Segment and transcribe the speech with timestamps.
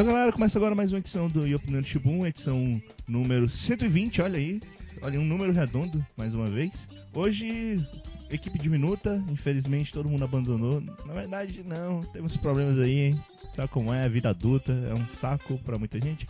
[0.00, 4.58] Então, galera, começa agora mais uma edição do Yopinando Shibun, edição número 120, olha aí.
[5.02, 6.72] Olha, um número redondo, mais uma vez.
[7.12, 7.86] Hoje,
[8.30, 10.82] equipe diminuta, infelizmente todo mundo abandonou.
[11.04, 13.24] Na verdade, não, temos problemas aí, hein?
[13.54, 14.06] Sabe como é?
[14.06, 16.26] A vida adulta é um saco pra muita gente.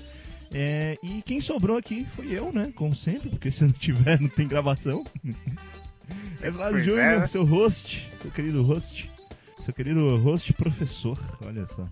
[0.52, 2.72] É, e quem sobrou aqui foi eu, né?
[2.74, 5.04] Como sempre, porque se não tiver, não tem gravação.
[6.42, 7.26] É Vlad Júnior, é.
[7.28, 9.08] seu host, seu querido host.
[9.64, 11.16] Seu querido host professor,
[11.46, 11.86] olha só.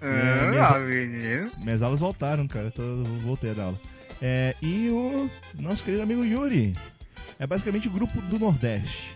[0.00, 1.50] É, minhas- Ah, menino.
[1.58, 2.66] Minhas aulas voltaram, cara.
[2.66, 3.80] Eu tô, voltei a dar aula.
[4.20, 6.76] É, e o nosso querido amigo Yuri.
[7.38, 9.12] É basicamente o grupo do Nordeste.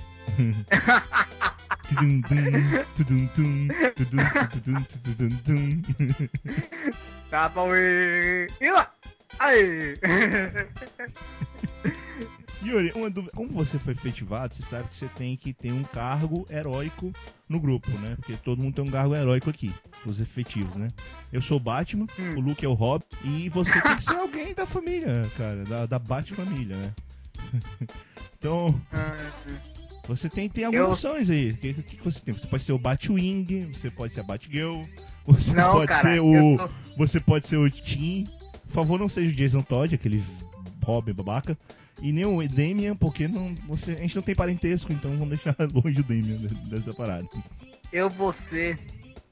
[7.30, 8.90] Tá bom, e lá.
[9.38, 9.98] Aí.
[12.64, 13.32] Yuri, uma dúvida.
[13.34, 17.12] Como você foi efetivado, você sabe que você tem que ter um cargo heróico
[17.48, 18.14] no grupo, né?
[18.16, 19.72] Porque todo mundo tem um cargo heróico aqui,
[20.06, 20.88] os efetivos, né?
[21.32, 22.36] Eu sou o Batman, Hum.
[22.36, 25.86] o Luke é o Rob, e você tem que ser alguém da família, cara, da,
[25.86, 26.94] da Bat-família, né?
[28.38, 28.74] então,
[30.08, 31.52] Você tem, tem algumas Eu- opções aí.
[31.52, 32.34] O que, que, que você tem?
[32.34, 34.82] Você pode ser o Batwing, você pode ser a Batgirl,
[35.26, 36.02] você Não, pode cara.
[36.14, 36.56] ser o.
[36.56, 38.26] sou- Você pode ser o Tim.
[38.66, 40.22] Por favor, não seja o Jason Todd, aquele
[40.84, 41.56] Robin babaca.
[42.02, 45.54] E nem o Damian, porque não, você, a gente não tem parentesco, então vamos deixar
[45.72, 47.24] longe o Damian de- dessa parada.
[47.92, 48.76] Eu vou ser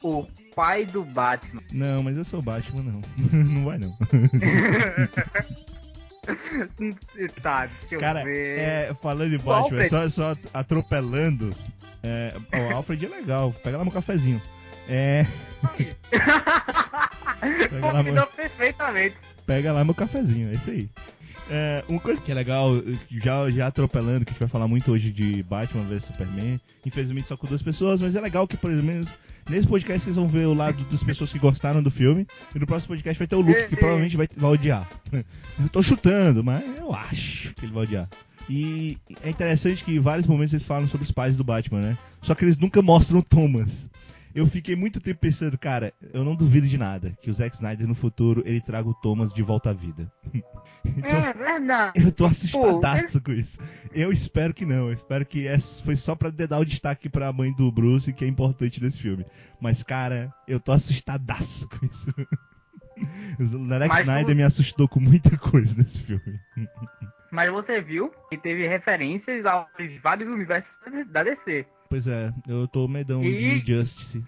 [0.03, 1.63] o pai do Batman.
[1.73, 3.01] Não, mas eu sou o Batman, não.
[3.45, 3.91] não vai não.
[7.43, 8.59] tá, deixa eu Cara, ver.
[8.61, 11.51] é, falando de Batman, só, só atropelando.
[12.03, 12.35] É,
[12.71, 14.41] o Alfred é legal, pega lá meu cafezinho.
[14.89, 15.27] É.
[17.81, 19.17] Combinou perfeitamente.
[19.45, 20.89] Pega lá meu cafezinho, é isso aí.
[21.53, 22.71] É, uma coisa que é legal,
[23.11, 27.27] já, já atropelando, que a gente vai falar muito hoje de Batman vs Superman, infelizmente
[27.27, 29.11] só com duas pessoas, mas é legal que, por exemplo,
[29.49, 32.67] nesse podcast vocês vão ver o lado das pessoas que gostaram do filme, e no
[32.69, 34.89] próximo podcast vai ter o Luke, que provavelmente vai, vai odiar.
[35.13, 38.09] Eu tô chutando, mas eu acho que ele vai odiar.
[38.49, 41.99] E é interessante que em vários momentos eles falam sobre os pais do Batman, né?
[42.23, 43.89] Só que eles nunca mostram o Thomas.
[44.35, 47.87] Eu fiquei muito tempo pensando, cara, eu não duvido de nada que o Zack Snyder
[47.87, 50.11] no futuro ele traga o Thomas de volta à vida.
[50.83, 52.03] Então, É verdade.
[52.03, 53.59] eu tô assustadaço com isso.
[53.93, 54.87] Eu espero que não.
[54.87, 58.25] Eu espero que essa foi só pra dar o destaque pra mãe do Bruce, que
[58.25, 59.27] é importante nesse filme.
[59.61, 62.11] Mas, cara, eu tô assustadaço com isso.
[63.39, 66.39] O Zack Mas tu- Snyder me assustou com muita coisa nesse filme.
[67.31, 69.67] Mas você viu que teve referências aos
[70.03, 70.79] vários universos
[71.11, 71.67] da DC.
[71.91, 74.25] Pois é, eu tô medão E- de Justice.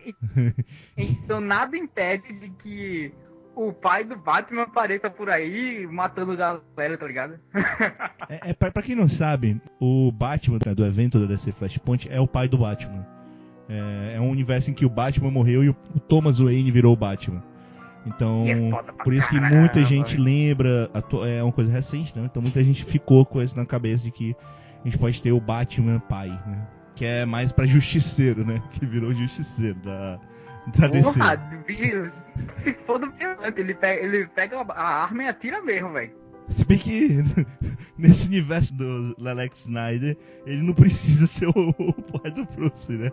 [0.97, 3.15] Então nada impede de que
[3.55, 7.39] o pai do Batman apareça por aí matando galera, tá ligado?
[8.29, 12.09] É, é pra, pra quem não sabe, o Batman né, do evento da DC Flashpoint
[12.11, 13.07] é o pai do Batman.
[13.69, 16.93] É, é um universo em que o Batman morreu e o, o Thomas Wayne virou
[16.93, 17.45] o Batman.
[18.05, 20.91] Então, é por isso que caramba, muita gente lembra,
[21.29, 22.25] é uma coisa recente, né?
[22.29, 24.35] Então muita gente ficou com isso na cabeça de que
[24.81, 26.67] a gente pode ter o Batman pai, né?
[26.95, 28.63] Que é mais pra justiceiro, né?
[28.73, 30.21] Que virou justiceiro da,
[30.79, 31.19] da DC.
[31.19, 31.37] Porra,
[31.67, 32.13] bicho,
[32.59, 36.13] se for do violante, ele pega, ele pega a arma e atira mesmo, velho.
[36.51, 37.19] Se bem que
[37.97, 43.11] nesse universo do Alex Snyder, ele não precisa ser o, o pai do Bruce, né?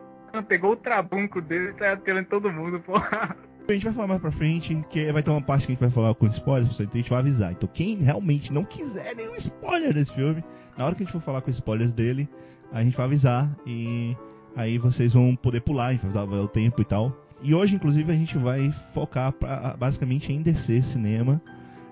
[0.47, 3.35] Pegou o trabunco dele e saiu atirando em todo mundo, porra.
[3.68, 5.81] A gente vai falar mais pra frente, que vai ter uma parte que a gente
[5.81, 7.51] vai falar com spoilers, então a gente vai avisar.
[7.51, 10.44] Então quem realmente não quiser nenhum spoiler desse filme,
[10.75, 12.28] na hora que a gente for falar com spoilers dele,
[12.72, 14.16] a gente vai avisar e
[14.56, 17.16] aí vocês vão poder pular, vai usar o tempo e tal.
[17.41, 21.41] E hoje, inclusive, a gente vai focar pra, basicamente em DC cinema.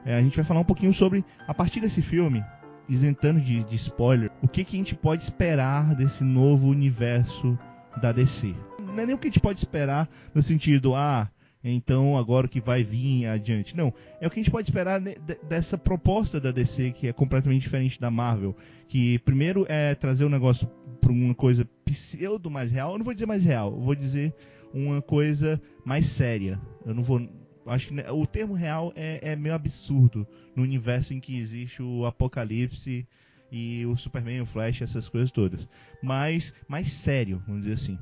[0.05, 2.43] É, a gente vai falar um pouquinho sobre, a partir desse filme,
[2.87, 7.57] isentando de, de spoiler, o que, que a gente pode esperar desse novo universo
[8.01, 8.53] da DC.
[8.79, 11.29] Não é nem o que a gente pode esperar no sentido, ah,
[11.63, 13.75] então agora o que vai vir adiante.
[13.75, 17.13] Não, é o que a gente pode esperar de- dessa proposta da DC que é
[17.13, 18.55] completamente diferente da Marvel,
[18.87, 20.69] que primeiro é trazer o negócio
[21.01, 22.91] para uma coisa pseudo mais real.
[22.91, 24.33] Eu não vou dizer mais real, eu vou dizer
[24.73, 26.59] uma coisa mais séria.
[26.85, 27.27] Eu não vou
[27.65, 31.81] acho que né, o termo real é, é meio absurdo no universo em que existe
[31.83, 33.05] o Apocalipse
[33.51, 35.67] e o Superman, o Flash, essas coisas todas.
[36.01, 37.99] Mas mais sério, vamos dizer assim.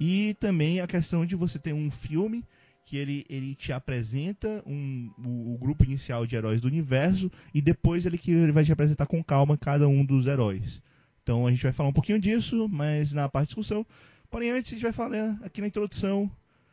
[0.00, 2.44] E também a questão de você ter um filme
[2.88, 7.60] que ele, ele te apresenta um, o, o grupo inicial de heróis do universo e
[7.60, 10.80] depois ele que ele vai te apresentar com calma cada um dos heróis.
[11.22, 13.84] Então a gente vai falar um pouquinho disso, mas na parte de discussão.
[14.30, 16.30] Porém, antes a gente vai falar aqui na introdução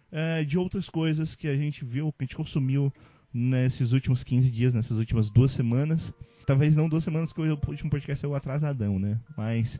[0.09, 2.93] é, de outras coisas que a gente viu, que a gente consumiu
[3.33, 6.13] nesses últimos 15 dias, nessas últimas duas semanas.
[6.47, 9.19] Talvez não duas semanas, que o último podcast saiu atrasadão, né?
[9.35, 9.77] Mas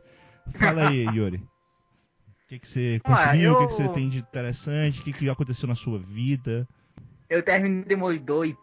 [0.58, 1.55] fala aí, Yuri.
[2.46, 3.52] O que, que você Ah, consumiu?
[3.52, 5.00] O que, que eu- você tem de interessante?
[5.00, 6.66] O que, que aconteceu na sua vida?
[7.28, 8.56] eu terminei o Demolidor e.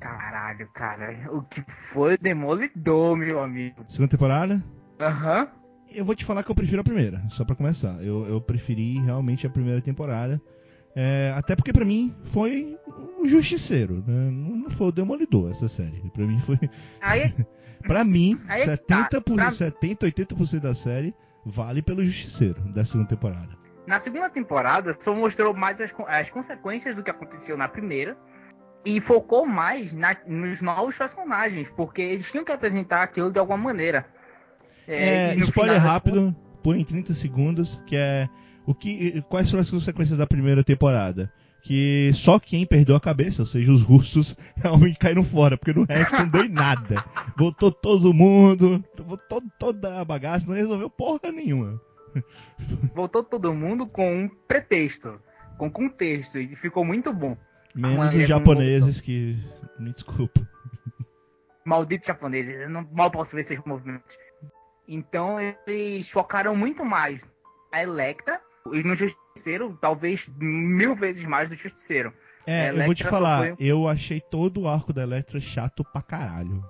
[0.00, 3.84] Caralho, cara, o que foi o Demolidor, meu amigo?
[3.88, 4.62] Segunda temporada?
[5.00, 5.42] Aham.
[5.42, 5.48] Uhum.
[5.90, 8.02] Eu vou te falar que eu prefiro a primeira, só para começar.
[8.04, 10.40] Eu, eu preferi realmente a primeira temporada.
[10.94, 12.76] É, até porque para mim foi
[13.18, 14.30] o Justiceiro, né?
[14.30, 16.02] não, foi o Demolidor essa série.
[16.10, 16.58] Para mim foi.
[17.00, 17.32] Aí...
[17.86, 19.20] para mim, Aí 70%, tá.
[19.20, 19.50] pra...
[19.50, 21.14] 70, 80% da série
[21.48, 23.56] vale pelo Justiceiro da segunda temporada.
[23.86, 28.16] Na segunda temporada, só mostrou mais as, as consequências do que aconteceu na primeira
[28.84, 33.58] e focou mais na, nos novos personagens, porque eles tinham que apresentar aquilo de alguma
[33.58, 34.06] maneira.
[34.86, 38.28] É, é spoiler rápido, por em 30 segundos, que é
[38.66, 41.32] o que, quais foram as consequências da primeira temporada?
[41.68, 45.84] Que só quem perdeu a cabeça, ou seja, os russos, realmente caíram fora, porque no
[45.84, 47.04] resto não deu em nada.
[47.36, 51.78] Voltou todo mundo, voltou toda a bagaça, não resolveu porra nenhuma.
[52.94, 55.20] Voltou todo mundo com um pretexto,
[55.58, 57.36] com contexto, e ficou muito bom.
[57.74, 59.36] Menos os japoneses que.
[59.78, 60.40] Me desculpa.
[61.66, 64.16] Malditos japoneses, eu não mal posso ver esses movimentos.
[64.88, 65.36] Então
[65.66, 67.28] eles focaram muito mais
[67.70, 68.40] a Electra
[68.72, 68.96] e no
[69.38, 72.12] Justiceiro, talvez mil vezes mais do Justiceiro.
[72.46, 76.64] É, eu vou te falar, eu achei todo o arco da Electra chato pra caralho.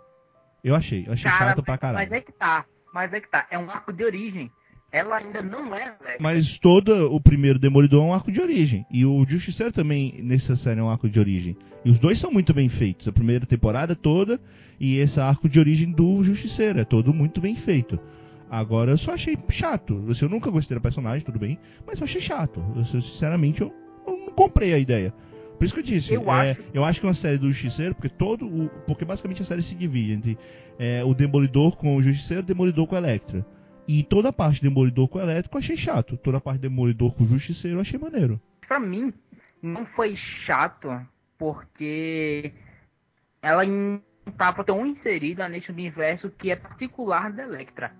[0.62, 1.98] Eu achei, eu achei Cara, chato pra caralho.
[1.98, 4.50] Mas é que tá, mas é que tá, é um arco de origem.
[4.90, 6.16] Ela ainda não é Electra.
[6.18, 8.86] Mas todo o primeiro Demolidor é um arco de origem.
[8.90, 11.56] E o Justiceiro também, nessa série, é um arco de origem.
[11.84, 13.06] E os dois são muito bem feitos.
[13.06, 14.40] A primeira temporada toda
[14.80, 16.80] e esse arco de origem do Justiceiro.
[16.80, 18.00] É todo muito bem feito.
[18.50, 20.04] Agora eu só achei chato.
[20.20, 22.64] Eu nunca gostei da personagem, tudo bem, mas eu achei chato.
[22.74, 23.72] Eu, sinceramente, eu,
[24.06, 25.12] eu, não comprei a ideia.
[25.58, 26.62] Por isso que eu disse, eu, é, acho...
[26.72, 29.62] eu acho que é uma série do Justiceiro, porque todo o, porque basicamente a série
[29.62, 30.38] se divide entre
[30.78, 33.44] é, o Demolidor com o Justiceiro, o Demolidor com a Electra.
[33.86, 36.16] E toda a parte do Demolidor com o Elétrico eu achei chato.
[36.16, 38.40] Toda a parte do Demolidor com o Justiceiro eu achei maneiro.
[38.66, 39.12] Pra mim,
[39.60, 40.88] não foi chato,
[41.36, 42.52] porque
[43.42, 47.92] ela não estava tão inserida nesse universo que é particular da Electra.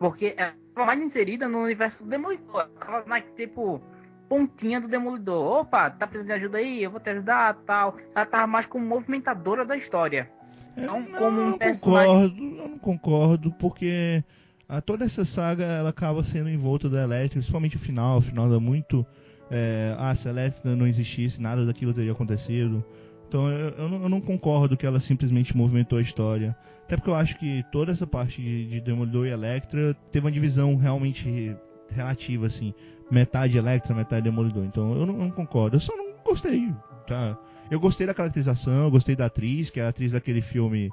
[0.00, 2.70] Porque ela estava mais inserida no universo do Demolidor.
[2.80, 3.82] Ela mais, tipo,
[4.30, 5.60] pontinha do Demolidor.
[5.60, 6.82] Opa, tá precisando de ajuda aí?
[6.82, 7.98] Eu vou te ajudar, tal.
[8.14, 10.30] Ela tava mais como movimentadora da história.
[10.74, 12.30] Não, não como um personagem.
[12.30, 14.24] Concordo, eu não concordo, porque
[14.66, 18.18] a, toda essa saga ela acaba sendo envolta da Electra, principalmente o final.
[18.18, 19.04] O final é muito.
[19.50, 22.82] É, ah, se a Electra não existisse, nada daquilo teria acontecido.
[23.28, 26.56] Então eu, eu, não, eu, não, concordo que ela simplesmente movimentou a história.
[26.90, 30.32] Até porque eu acho que toda essa parte de, de Demolidor e Electra teve uma
[30.32, 31.54] divisão realmente
[31.88, 32.74] relativa, assim.
[33.08, 34.64] Metade Electra, metade Demolidor.
[34.64, 35.76] Então eu não, não concordo.
[35.76, 36.68] Eu só não gostei,
[37.06, 37.38] tá?
[37.70, 40.90] Eu gostei da caracterização, eu gostei da atriz, que é a atriz daquele filme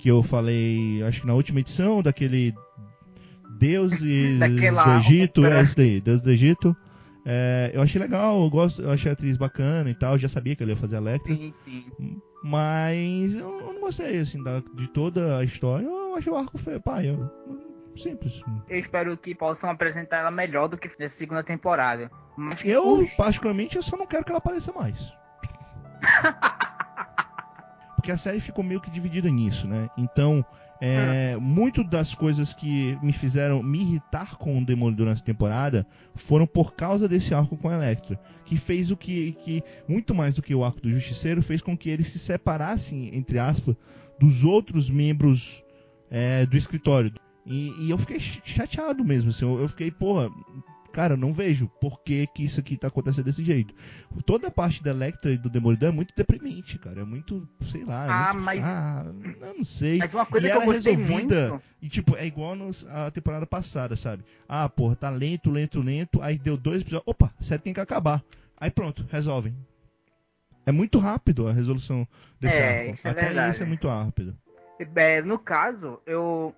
[0.00, 2.52] que eu falei, acho que na última edição, daquele
[3.56, 6.76] Deus e do Egito, é esse daí, Deus do Egito.
[7.28, 10.28] É, eu achei legal, eu, gosto, eu achei a atriz bacana e tal, eu já
[10.28, 11.34] sabia que ela ia fazer a Electra.
[11.34, 12.22] Sim, sim.
[12.44, 15.84] Mas eu, eu não gostei, assim, da, de toda a história.
[15.84, 17.28] Eu achei o arco feio, pai, eu,
[17.96, 18.40] simples.
[18.68, 22.08] Eu espero que possam apresentar ela melhor do que nessa segunda temporada.
[22.36, 24.96] Mas, eu, particularmente, eu só não quero que ela apareça mais.
[27.96, 29.90] Porque a série ficou meio que dividida nisso, né?
[29.96, 30.46] Então,
[30.80, 31.40] é, hum.
[31.40, 36.74] Muito das coisas que me fizeram me irritar com o Demolidor nessa temporada foram por
[36.74, 40.54] causa desse arco com a Electra, que fez o que, que muito mais do que
[40.54, 43.76] o arco do Justiceiro fez com que eles se separassem entre aspas
[44.18, 45.62] dos outros membros
[46.10, 47.12] é, do escritório.
[47.44, 50.28] E, e, eu fiquei chateado mesmo, assim, eu, eu fiquei, porra,
[50.96, 53.74] cara, eu não vejo por que, que isso aqui tá acontecendo desse jeito.
[54.24, 57.02] Toda a parte da Electra e do Demolidor é muito deprimente, cara.
[57.02, 58.06] É muito, sei lá.
[58.06, 58.64] É ah, muito, mas.
[58.64, 59.04] Ah,
[59.42, 59.98] eu não sei.
[59.98, 61.64] Mas uma coisa e que eu gostei resolvida, muito.
[61.82, 64.24] E tipo, é igual nos, a temporada passada, sabe?
[64.48, 66.22] Ah, porra, tá lento, lento, lento.
[66.22, 67.06] Aí deu dois episódios.
[67.06, 68.24] Opa, sério, tem que acabar.
[68.56, 69.54] Aí pronto, resolvem.
[70.64, 72.08] É muito rápido a resolução
[72.40, 72.92] desse é, arco.
[72.92, 73.52] Isso é Até verdade.
[73.52, 74.34] isso é muito rápido.
[74.94, 76.54] É, no caso, eu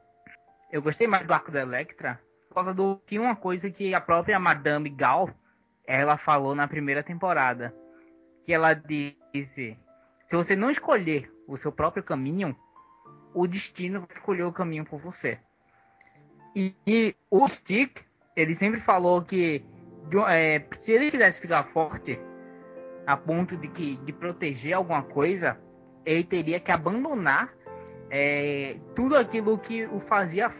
[0.71, 2.21] eu gostei mais do arco da Electra
[2.59, 5.31] causa do que uma coisa que a própria Madame Gal
[5.87, 7.73] ela falou na primeira temporada,
[8.45, 9.79] que ela disse:
[10.27, 12.57] se você não escolher o seu próprio caminho,
[13.33, 15.39] o destino vai escolher o caminho por você.
[16.55, 19.65] E, e o Stick, ele sempre falou que
[20.29, 22.19] é, se ele quisesse ficar forte,
[23.07, 25.57] a ponto de que de proteger alguma coisa,
[26.05, 27.55] ele teria que abandonar
[28.11, 30.51] é, tudo aquilo que o fazia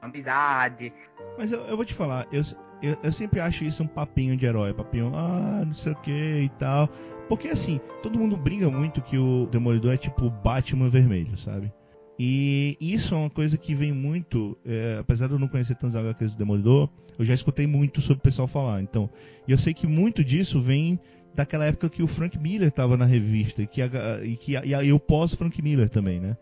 [0.00, 0.92] amizade.
[1.38, 2.42] Mas eu, eu vou te falar, eu,
[2.82, 6.10] eu, eu, sempre acho isso um papinho de herói, papinho, ah, não sei o que
[6.10, 6.88] e tal.
[7.28, 11.72] Porque assim, todo mundo brinca muito que o Demolidor é tipo Batman vermelho, sabe?
[12.18, 15.96] E isso é uma coisa que vem muito, é, apesar de eu não conhecer tantos
[15.96, 18.82] HQs do Demolidor, eu já escutei muito sobre o pessoal falar.
[18.82, 19.10] Então,
[19.48, 20.98] eu sei que muito disso vem
[21.34, 23.88] daquela época que o Frank Miller tava na revista e que, a,
[24.22, 26.36] e, que a, e o pós-Frank Miller também, né?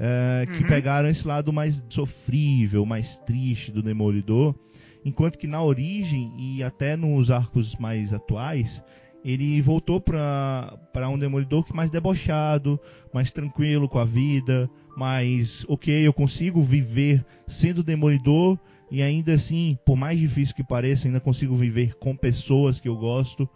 [0.00, 0.68] É, que Uhum.
[0.68, 4.54] pegaram esse lado mais sofrível, mais triste do Demolidor,
[5.04, 8.80] enquanto que na origem e até nos arcos mais atuais,
[9.24, 10.78] ele voltou para
[11.10, 12.78] um Demolidor que mais debochado,
[13.12, 18.56] mais tranquilo com a vida, mais ok, eu consigo viver sendo Demolidor
[18.90, 22.96] e ainda assim, por mais difícil que pareça, ainda consigo viver com pessoas que eu
[22.96, 23.48] gosto.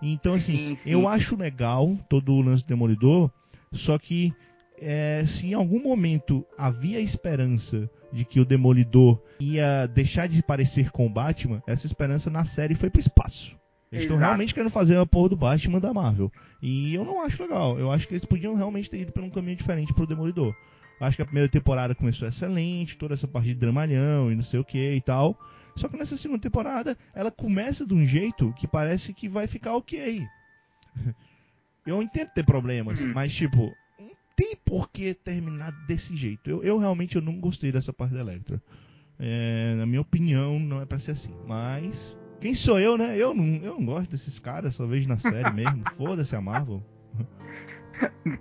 [0.00, 0.90] Então, assim, Sim, sim.
[0.92, 3.30] eu acho legal todo o lance do Demolidor,
[3.72, 4.32] só que
[4.80, 10.90] é, se em algum momento havia esperança de que o Demolidor ia deixar de parecer
[10.90, 13.56] com o Batman, essa esperança na série foi pro espaço.
[13.90, 16.30] Eles estão realmente querendo fazer a porra do Batman da Marvel.
[16.60, 17.78] E eu não acho legal.
[17.78, 20.54] Eu acho que eles podiam realmente ter ido por um caminho diferente pro Demolidor.
[21.00, 24.42] Eu acho que a primeira temporada começou excelente, toda essa parte de dramalhão e não
[24.42, 25.38] sei o que e tal.
[25.76, 29.74] Só que nessa segunda temporada, ela começa de um jeito que parece que vai ficar
[29.76, 30.22] ok.
[31.86, 33.12] Eu entendo ter problemas, Hum.
[33.14, 33.72] mas tipo,
[34.38, 36.48] tem por que terminar desse jeito.
[36.48, 38.62] Eu, eu realmente eu não gostei dessa parte da Electra.
[39.18, 41.34] É, na minha opinião, não é pra ser assim.
[41.44, 42.16] Mas.
[42.40, 43.16] Quem sou eu, né?
[43.18, 45.82] Eu não, eu não gosto desses caras, só vejo na série mesmo.
[45.96, 46.80] Foda-se a Marvel.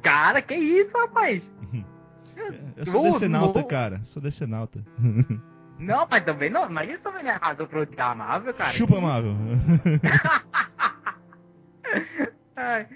[0.04, 1.52] Cara, que isso, rapaz?
[2.76, 4.00] Eu sou Vou- decenalta, vou- cara.
[4.04, 4.86] Sou decenalta.
[5.80, 6.70] Não, mas também não.
[6.70, 8.70] Mas isso também não é razão pra odiar a Marvel, cara.
[8.72, 9.02] Chupa?
[9.02, 9.34] Marvel.
[12.56, 12.88] Ai.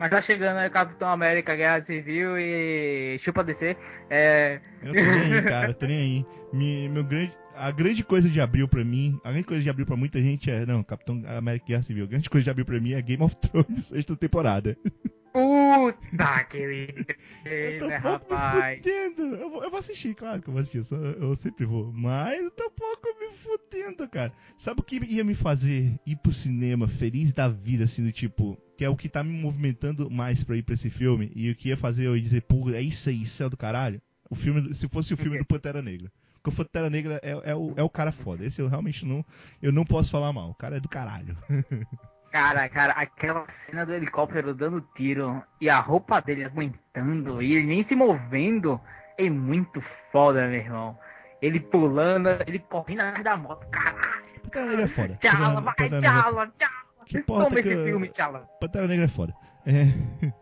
[0.00, 3.76] Mas tá chegando aí Capitão América Guerra Civil e chupa DC.
[4.08, 4.58] É.
[4.82, 6.26] Eu tô nem aí, cara, tô nem aí.
[6.54, 9.84] Me- meu grande, a grande coisa de abril pra mim, a grande coisa de abril
[9.84, 10.64] pra muita gente é.
[10.64, 12.04] Não, Capitão América Guerra Civil.
[12.04, 14.74] A grande coisa de abril pra mim é Game of Thrones, sexta temporada.
[15.32, 16.58] Puta que
[17.44, 18.76] Eu tô né, pouco rapaz.
[18.78, 19.22] me fudendo.
[19.36, 20.78] Eu vou, eu vou assistir, claro que eu vou assistir.
[20.78, 21.92] Eu, só- eu sempre vou.
[21.92, 24.32] Mas eu tô um pouco me fudendo, cara.
[24.58, 28.58] Sabe o que ia me fazer ir pro cinema feliz da vida, assim, do tipo.
[28.76, 31.30] Que é o que tá me movimentando mais pra ir pra esse filme.
[31.34, 33.56] E o que ia fazer eu ir dizer, pô, é isso aí, isso é do
[33.56, 34.00] caralho.
[34.28, 36.10] O filme, se fosse o filme do Pantera Negra.
[36.42, 38.44] Porque o Pantera Negra é, é o, é o cara foda.
[38.44, 39.24] Esse eu realmente não.
[39.62, 40.50] Eu não posso falar mal.
[40.50, 41.36] O cara é do caralho.
[42.30, 47.66] Cara, cara, aquela cena do helicóptero dando tiro e a roupa dele aguentando e ele
[47.66, 48.80] nem se movendo
[49.18, 50.98] é muito foda, meu irmão.
[51.42, 53.66] Ele pulando, ele correndo atrás da moto.
[53.68, 55.16] Caralho, Pantera Negra é foda.
[55.16, 57.24] tchala, vai, é tchala, tchala.
[57.26, 58.48] Toma esse filme, tchala.
[58.60, 59.34] Pantera Negra é foda.
[59.66, 60.32] É.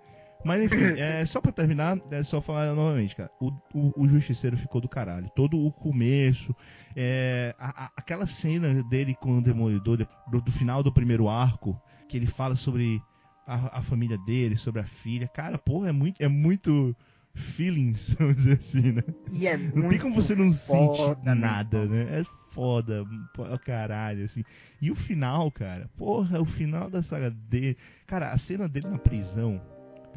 [0.45, 3.31] Mas enfim, é, só pra terminar, é só falar novamente, cara.
[3.41, 5.29] O, o, o Justiceiro ficou do caralho.
[5.35, 6.55] Todo o começo,
[6.95, 11.29] é, a- a- aquela cena dele com o Demolidor, de- do, do final do primeiro
[11.29, 13.03] arco, que ele fala sobre
[13.45, 15.27] a, a família dele, sobre a filha.
[15.29, 16.97] Cara, porra, é muito, é muito
[17.35, 19.03] feelings, vamos dizer assim, né?
[19.45, 22.21] É Não tem como você não sentir meu nada, né?
[22.21, 24.45] É foda, pô, caralho, assim.
[24.81, 27.77] E o final, cara, porra, o final da saga dele.
[28.07, 29.61] Cara, a cena dele na prisão.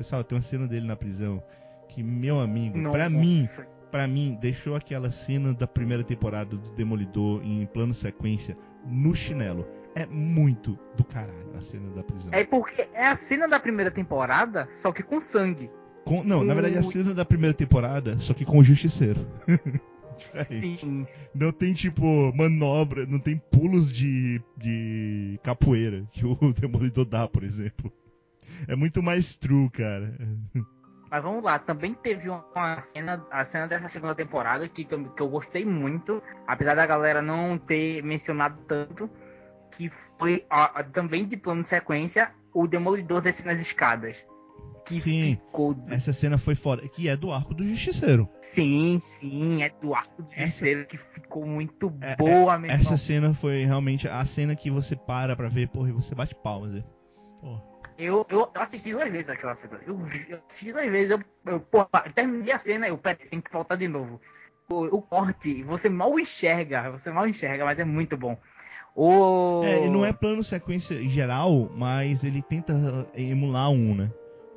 [0.02, 1.44] Pessoal, tem uma cena dele na prisão
[1.88, 3.46] que, meu amigo, pra mim,
[3.92, 9.68] pra mim, deixou aquela cena da primeira temporada do Demolidor em plano sequência no chinelo.
[9.94, 12.30] É muito do caralho a cena da prisão.
[12.34, 15.70] É porque é a cena da primeira temporada, só que com sangue.
[16.04, 19.20] Com- não, na verdade, a o- cena da primeira temporada, só que com o Justiceiro.
[20.18, 20.80] Diferente.
[20.80, 21.06] Sim.
[21.36, 22.04] Não tem, tipo,
[22.36, 27.92] manobra, não tem pulos de, de capoeira que o Demolidor dá, por exemplo.
[28.68, 30.14] É muito mais true, cara.
[31.10, 35.30] Mas vamos lá, também teve uma cena, a cena dessa segunda temporada que, que eu-
[35.30, 39.10] gostei muito, apesar da galera não ter mencionado tanto,
[39.76, 40.46] que foi
[40.94, 44.26] também de plano sequência, o Demolidor descendo as escadas.
[44.88, 45.22] Que Sim.
[45.36, 45.78] ficou.
[45.90, 46.88] Essa cena foi foda.
[46.90, 48.28] Que é do arco do Justiceiro.
[48.42, 52.84] Sim, sim, é do arco do Essa- Justiceiro que ficou muito É- boa, meu Essa
[52.84, 52.98] irmão.
[52.98, 56.72] cena foi realmente a cena que você para pra ver, porra, e você bate palmas.
[56.72, 56.84] né?
[57.40, 57.62] Porra.
[58.02, 59.80] Eu, eu, assisti duas vezes aquela cena.
[59.86, 61.12] Eu, eu assisti duas vezes.
[61.12, 64.20] Eu, eu, porra, terminei a cena eu peraí, tem que voltar de novo.
[64.70, 66.90] O, o corte, você mal enxerga.
[66.92, 68.38] Você mal enxerga, mas é muito bom.
[68.96, 69.62] O...
[69.64, 72.74] É, não é plano sequência geral, mas ele tenta
[73.14, 74.10] eh, emular um, né?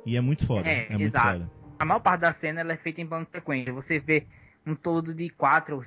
[0.05, 0.67] E é muito foda.
[0.67, 1.39] É, É, muito exato.
[1.39, 1.51] foda.
[1.77, 3.73] A maior parte da cena ela é feita em plano sequência.
[3.73, 4.25] Você vê
[4.65, 5.81] um todo de quatro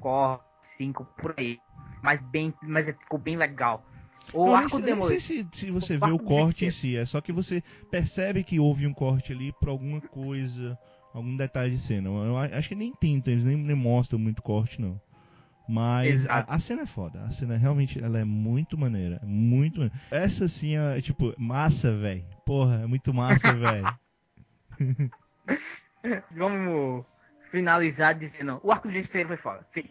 [0.00, 1.60] cortes, cinco por aí.
[2.02, 3.84] Mas bem, mas ficou bem legal.
[4.32, 6.96] O Eu arco sei- nem sei se, se você O vê o corte em si,
[6.96, 10.78] é só que você percebe que houve um corte ali por alguma coisa,
[11.12, 12.08] algum detalhe de cena.
[12.08, 15.00] Eu acho que nem tenta, eles nem, nem mostram muito corte, não.
[15.68, 19.98] Mas a, a cena é foda, a cena realmente ela é muito maneira, muito maneira.
[20.10, 22.24] Essa sim é, tipo, massa, velho.
[22.44, 23.86] Porra, é muito massa, velho.
[26.32, 27.04] Vamos
[27.50, 28.60] finalizar dizendo.
[28.62, 29.66] O arco de justiceiro foi foda.
[29.70, 29.84] Fim.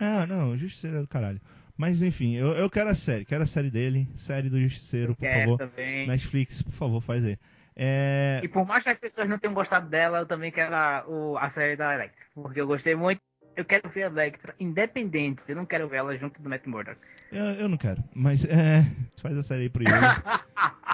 [0.00, 1.40] Ah, não, Justiceiro é do caralho.
[1.80, 5.24] Mas enfim, eu, eu quero a série, quero a série dele, série do Justiceiro, por
[5.26, 5.58] Quero favor.
[5.58, 6.06] também.
[6.08, 7.38] Netflix, por favor, faz aí.
[7.74, 11.04] É, E por mais que as pessoas não tenham gostado dela, eu também quero a,
[11.08, 12.22] o- a série da Electra.
[12.34, 13.20] Porque eu gostei muito.
[13.56, 15.42] Eu quero ver a Electra independente.
[15.48, 17.00] Eu não quero ver ela junto do Matt Murdock.
[17.30, 18.84] eu, eu não quero, mas é,
[19.22, 19.84] faz a série aí pro.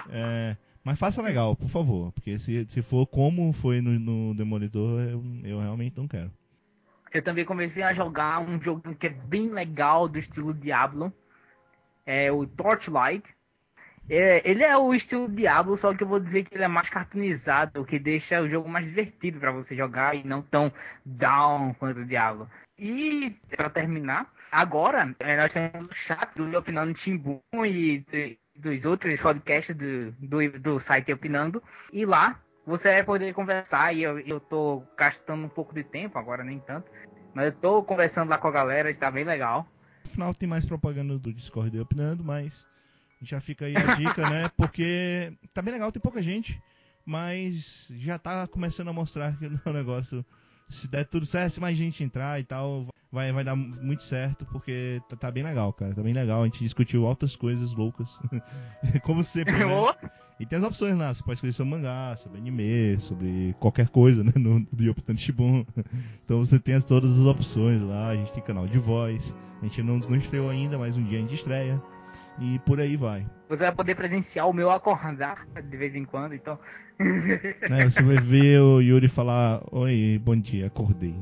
[0.09, 5.01] É, mas faça legal, por favor, porque se, se for como foi no, no Demolidor,
[5.01, 6.31] eu, eu realmente não quero.
[7.17, 11.11] Eu também comecei a jogar um jogo que é bem legal do estilo Diablo.
[12.05, 13.35] É o Torchlight.
[14.07, 16.91] É, ele é o estilo Diablo, só que eu vou dizer que ele é mais
[16.91, 20.71] cartoonizado, o que deixa o jogo mais divertido para você jogar e não tão
[21.03, 22.47] down quanto o Diablo.
[22.77, 29.19] E para terminar, agora é, nós temos o chat do Opinando Timbu e dos outros
[29.19, 31.63] podcasts do, do, do site Opinando.
[31.91, 36.19] E lá você vai poder conversar e eu, eu tô gastando um pouco de tempo,
[36.19, 36.91] agora nem tanto.
[37.33, 39.65] Mas eu tô conversando lá com a galera e tá bem legal.
[40.03, 42.67] No final tem mais propaganda do Discord do Opinando, mas
[43.21, 44.49] já fica aí a dica, né?
[44.57, 46.61] Porque tá bem legal, tem pouca gente,
[47.05, 50.25] mas já tá começando a mostrar que o negócio,
[50.69, 54.45] se der tudo certo, se mais gente entrar e tal, vai, vai dar muito certo,
[54.47, 55.95] porque tá, tá bem legal, cara.
[55.95, 58.09] Tá bem legal, a gente discutiu altas coisas loucas,
[59.03, 59.63] como sempre, né?
[60.39, 64.23] E tem as opções lá, você pode escolher sobre mangá, sobre anime, sobre qualquer coisa,
[64.23, 64.31] né?
[64.37, 65.65] No do Yopitano Shibun.
[66.23, 69.65] Então você tem as, todas as opções lá, a gente tem canal de voz, a
[69.65, 71.81] gente não, não estreou ainda, mas um dia a gente estreia.
[72.39, 73.25] E por aí vai.
[73.49, 76.59] Você vai poder presenciar o meu acordar de vez em quando, então.
[77.69, 81.15] Né, Você vai ver o Yuri falar, oi, bom dia, acordei.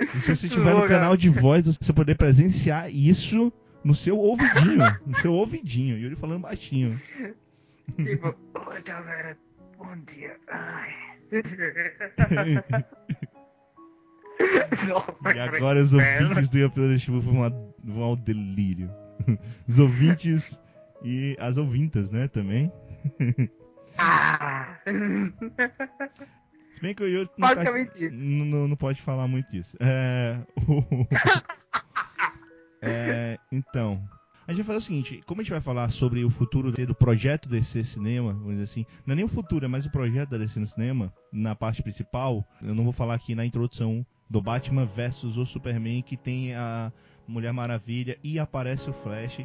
[0.00, 3.52] E se você estiver no canal de voz, você poder presenciar isso
[3.84, 4.78] no seu ouvidinho.
[5.06, 5.98] No seu ouvidinho.
[5.98, 6.98] Yuri falando baixinho.
[7.96, 8.34] tipo,
[8.68, 9.36] oi galera,
[9.78, 10.36] bom dia.
[10.48, 10.94] Ai.
[14.88, 18.90] Nossa, E agora os ouvintes do Shibun vão, vão ao delírio.
[19.66, 20.58] Os ouvintes
[21.02, 22.70] e as ouvintas, né, também.
[23.98, 24.78] Ah.
[26.74, 27.64] Se bem que o Yuri não, tá-
[28.12, 29.76] não- não pode falar muito disso.
[29.80, 30.84] É, o-
[32.82, 34.02] É, então,
[34.46, 36.94] a gente vai fazer o seguinte, como a gente vai falar sobre o futuro do
[36.94, 40.30] projeto DC Cinema, vamos dizer assim, não é nem o futuro, é mais o projeto
[40.30, 44.40] da DC no cinema, na parte principal, eu não vou falar aqui na introdução do
[44.40, 46.92] Batman versus o Superman, que tem a
[47.26, 49.40] Mulher Maravilha e aparece o Flash.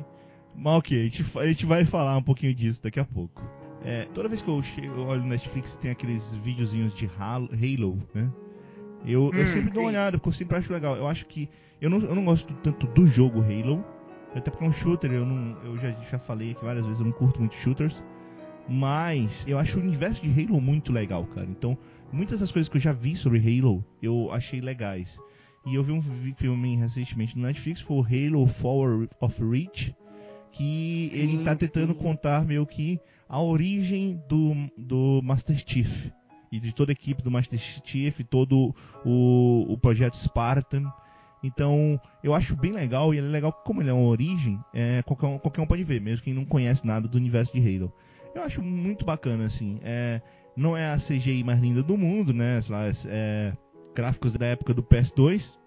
[0.54, 3.42] Mas ok, a gente, a gente vai falar um pouquinho disso daqui a pouco.
[3.84, 7.50] É, toda vez que eu, chego, eu olho no Netflix tem aqueles videozinhos de Halo,
[7.54, 8.30] Halo, né?
[9.04, 9.96] Eu, eu Hum, sempre dou uma sim.
[9.96, 10.96] olhada, porque eu sempre acho legal.
[10.96, 11.50] Eu acho que.
[11.82, 13.84] Eu não, eu não gosto tanto do jogo Halo.
[14.36, 17.06] Até porque é um shooter, eu, não, eu já, já falei aqui várias vezes, eu
[17.06, 18.02] não curto muito shooters.
[18.70, 21.48] Mas eu acho o universo de Halo muito legal, cara.
[21.50, 21.78] Então,
[22.14, 25.20] muitas das coisas que eu já vi sobre Halo, eu achei legais.
[25.66, 26.02] E eu vi um
[26.36, 29.96] filme recentemente no Netflix, foi o Halo Forward of Reach,
[30.52, 32.00] que Sim, ele tá tentando sim.
[32.00, 36.12] contar meio que a origem do, do Master Chief.
[36.52, 40.92] E de toda a equipe do Master Chief, todo o, o projeto Spartan.
[41.44, 45.02] Então, eu acho bem legal, e ele é legal como ele é uma origem, é,
[45.04, 47.92] qualquer, um, qualquer um pode ver, mesmo quem não conhece nada do universo de Halo.
[48.36, 49.80] Eu acho muito bacana, assim.
[49.84, 50.22] É,
[50.56, 52.62] não é a CGI mais linda do mundo, né?
[52.62, 53.54] Sei lá, é,
[53.96, 55.58] gráficos da época do PS2.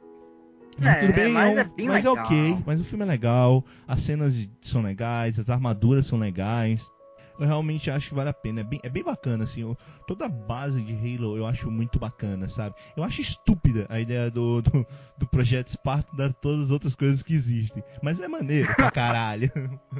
[0.78, 2.58] Mas É, tudo bem, mas é, um- é bem mas é ok.
[2.66, 6.88] Mas o filme é legal, as cenas são legais, as armaduras são legais.
[7.38, 8.60] Eu realmente acho que vale a pena.
[8.60, 9.62] É bem, é bem bacana, assim.
[9.62, 12.74] eu- toda a base de Halo eu acho muito bacana, sabe?
[12.96, 14.86] Eu acho estúpida a ideia do, do,
[15.18, 17.82] do projeto Spartan dar todas as outras coisas que existem.
[18.02, 19.50] Mas é maneiro pra caralho.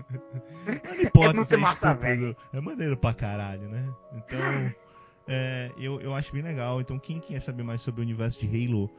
[0.85, 2.37] Não importa É se ser é massa estúpido.
[2.53, 3.89] É maneiro pra caralho, né?
[4.13, 4.73] Então,
[5.27, 6.81] é, eu, eu acho bem legal.
[6.81, 8.91] Então, quem quer saber mais sobre o universo de Halo,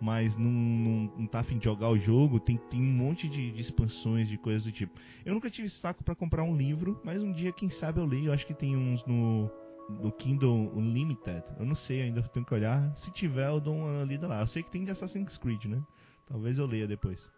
[0.00, 3.52] mas não, não, não tá afim de jogar o jogo, tem, tem um monte de,
[3.52, 4.98] de expansões, de coisas do tipo.
[5.24, 8.26] Eu nunca tive saco pra comprar um livro, mas um dia, quem sabe, eu leio.
[8.26, 9.50] Eu acho que tem uns no,
[9.88, 11.42] no Kindle Unlimited.
[11.58, 12.92] Eu não sei ainda, tenho que olhar.
[12.96, 14.40] Se tiver, eu dou uma lida lá.
[14.40, 15.82] Eu sei que tem de Assassin's Creed, né?
[16.26, 17.30] Talvez eu leia depois.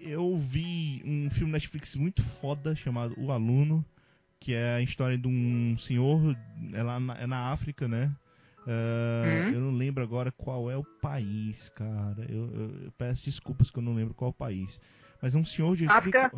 [0.00, 3.84] Eu vi um filme Netflix muito foda chamado O Aluno,
[4.40, 6.36] que é a história de um senhor,
[6.72, 8.14] é, lá na, é na África, né?
[8.66, 9.54] Ah, Uhum.
[9.54, 12.24] Eu não lembro agora qual é o país, cara.
[12.28, 14.80] Eu, eu- eu peço desculpas que eu não lembro qual é o país.
[15.20, 15.86] Mas é um senhor de.
[15.86, 16.30] África?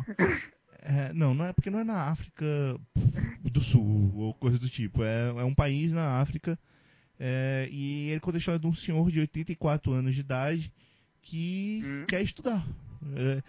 [0.81, 2.45] É, não, não é porque não é na África
[3.43, 5.03] do Sul ou coisa do tipo.
[5.03, 6.57] É, é um país na África.
[7.19, 10.71] é, e ele conta a história de um senhor de 84 anos de idade
[11.21, 12.05] que Hum.
[12.07, 12.65] quer estudar.
[13.15, 13.43] É,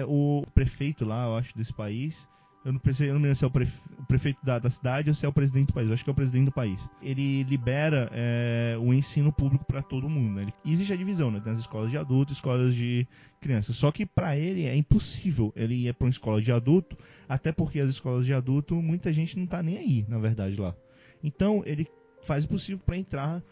[0.00, 2.26] é, o prefeito lá, eu acho, desse país,
[2.64, 5.10] Eu não, pensei, eu não lembro se é o, prefe, o prefeito da, da, cidade
[5.10, 5.86] ou se é o presidente do país.
[5.86, 6.80] Eu acho que é o presidente do país.
[7.02, 10.36] Ele libera é, o ensino público para todo mundo.
[10.36, 10.42] Né?
[10.42, 11.40] Ele, existe a divisão, né?
[11.40, 13.06] Tem as escolas de adulto escolas de
[13.38, 13.76] crianças.
[13.76, 16.96] Só que para ele é impossível ele ir para uma escola de adulto,
[17.28, 20.74] até porque as escolas de adulto, muita gente não tá nem aí, na verdade, lá.
[21.22, 21.86] Então ele
[22.22, 23.42] faz o possível para entrar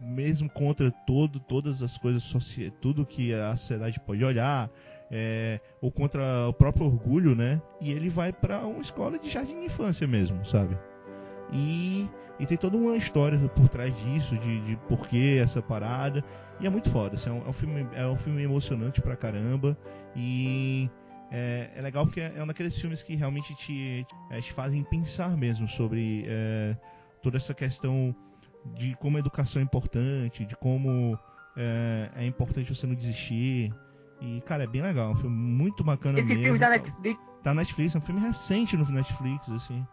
[0.00, 2.34] mesmo contra todo, todas as coisas,
[2.80, 4.70] tudo que a sociedade pode olhar,
[5.10, 7.60] é, ou contra o próprio orgulho, né?
[7.80, 10.76] E ele vai para uma escola de jardim de infância mesmo, sabe?
[11.52, 16.22] E, e tem toda uma história por trás disso, de, de por que essa parada.
[16.60, 19.16] E é muito foda, assim, é, um, é, um, filme, é um filme emocionante pra
[19.16, 19.76] caramba.
[20.14, 20.90] E
[21.30, 25.36] é, é legal porque é um daqueles filmes que realmente te, te, te fazem pensar
[25.36, 26.76] mesmo sobre é,
[27.22, 28.14] toda essa questão
[28.74, 31.18] de como a educação é importante, de como
[31.56, 33.72] é, é importante você não desistir.
[34.20, 36.42] E, cara, é bem legal, é um filme muito bacana Esse mesmo.
[36.42, 37.40] filme da Netflix?
[37.42, 39.86] Tá na Netflix, é um filme recente no Netflix, assim.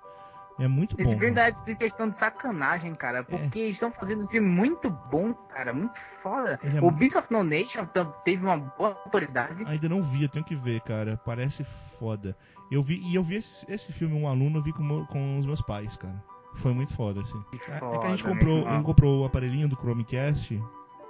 [0.58, 1.20] É muito Esse bom.
[1.20, 3.24] filme da Netflix é questão de sacanagem, cara.
[3.24, 3.68] Porque é.
[3.68, 5.74] estão fazendo um filme muito bom, cara.
[5.74, 6.60] Muito foda.
[6.64, 7.86] É o Beast of No Nation
[8.24, 9.66] teve uma boa autoridade.
[9.66, 11.20] Ainda não vi, eu tenho que ver, cara.
[11.26, 11.66] Parece
[12.00, 12.38] foda.
[12.72, 15.46] Eu vi, e eu vi esse, esse filme, um aluno, eu vi com, com os
[15.46, 16.24] meus pais, cara.
[16.56, 17.44] Foi muito foda, assim.
[17.78, 20.62] Foda, é que a gente comprou, comprou o aparelhinho do Chromecast.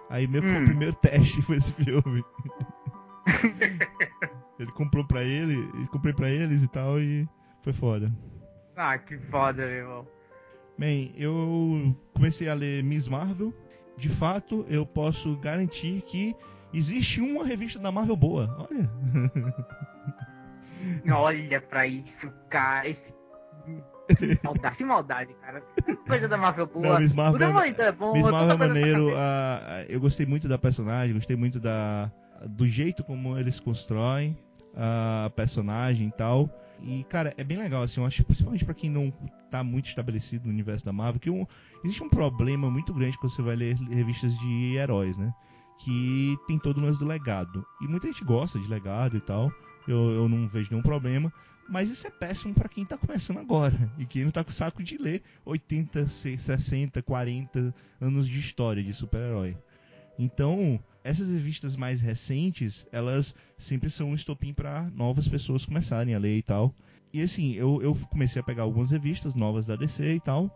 [0.09, 0.51] Aí meio que hum.
[0.53, 0.65] foi o hum.
[0.65, 2.25] primeiro teste foi esse filme.
[4.59, 7.27] ele comprou pra ele, comprei pra eles e tal, e
[7.61, 8.11] foi foda.
[8.75, 10.07] Ah, que foda, meu irmão.
[10.77, 13.53] Bem, eu comecei a ler Miss Marvel.
[13.97, 16.35] De fato, eu posso garantir que
[16.73, 18.67] existe uma revista da Marvel boa.
[18.69, 18.89] Olha.
[21.15, 22.87] Olha pra isso, cara.
[22.87, 23.15] Esse...
[24.43, 25.61] Maldade, maldade, cara.
[26.05, 26.85] Coisa da Marvel boa.
[26.85, 29.09] Não, Miss Marvel, é, bom, Miss Marvel é maneiro.
[29.87, 32.11] eu gostei muito da personagem, gostei muito da,
[32.47, 34.37] do jeito como eles constroem
[34.75, 36.49] a personagem e tal.
[36.81, 39.11] E, cara, é bem legal, assim, eu acho, principalmente para quem não
[39.49, 41.47] tá muito estabelecido no universo da Marvel, que um,
[41.83, 45.33] existe um problema muito grande quando você vai ler revistas de heróis, né?
[45.79, 47.65] Que tem todo o lance do legado.
[47.81, 49.51] E muita gente gosta de legado e tal,
[49.87, 51.31] eu, eu não vejo nenhum problema,
[51.67, 54.83] mas isso é péssimo para quem tá começando agora e quem não tá com saco
[54.83, 59.57] de ler 80, 60, 40 anos de história de super-herói.
[60.17, 66.17] Então, essas revistas mais recentes, elas sempre são um estopim para novas pessoas começarem a
[66.19, 66.73] ler e tal.
[67.13, 70.49] E assim, eu, eu comecei a pegar algumas revistas novas da DC e tal.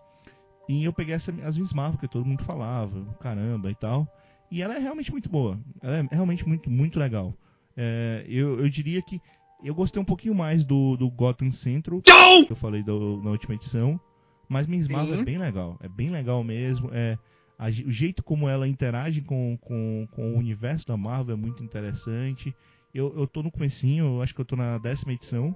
[0.68, 4.08] E eu peguei essa, as Miss Marvel, que todo mundo falava, caramba e tal.
[4.50, 5.60] E ela é realmente muito boa.
[5.84, 7.32] Ela é realmente muito, muito legal.
[7.78, 9.22] É, eu, eu diria que
[9.64, 13.54] eu gostei um pouquinho mais do, do Gotham Central, que eu falei do, na última
[13.54, 14.00] edição.
[14.48, 15.78] Mas Miss Marvel é bem legal.
[15.80, 16.90] É bem legal mesmo.
[16.92, 17.20] É,
[17.60, 21.62] a, o jeito como ela interage com, com, com o universo da Marvel é muito
[21.62, 22.56] interessante.
[22.96, 25.54] Eu, eu tô no comecinho, eu acho que eu tô na décima edição.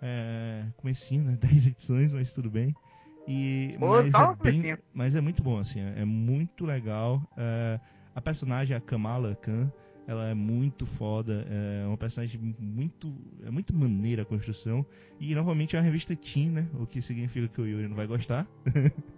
[0.00, 1.36] É, comecinho, né?
[1.42, 2.74] 10 edições, mas tudo bem.
[3.26, 7.22] E, Pô, mas, é bem, mas é muito bom, assim, é, é muito legal.
[7.36, 7.78] É,
[8.14, 9.70] a personagem, a Kamala Khan,
[10.06, 13.14] ela é muito foda, é uma personagem muito.
[13.44, 14.86] É muito maneira a construção.
[15.20, 16.66] E novamente é uma revista Teen, né?
[16.80, 18.48] O que significa que o Yuri não vai gostar.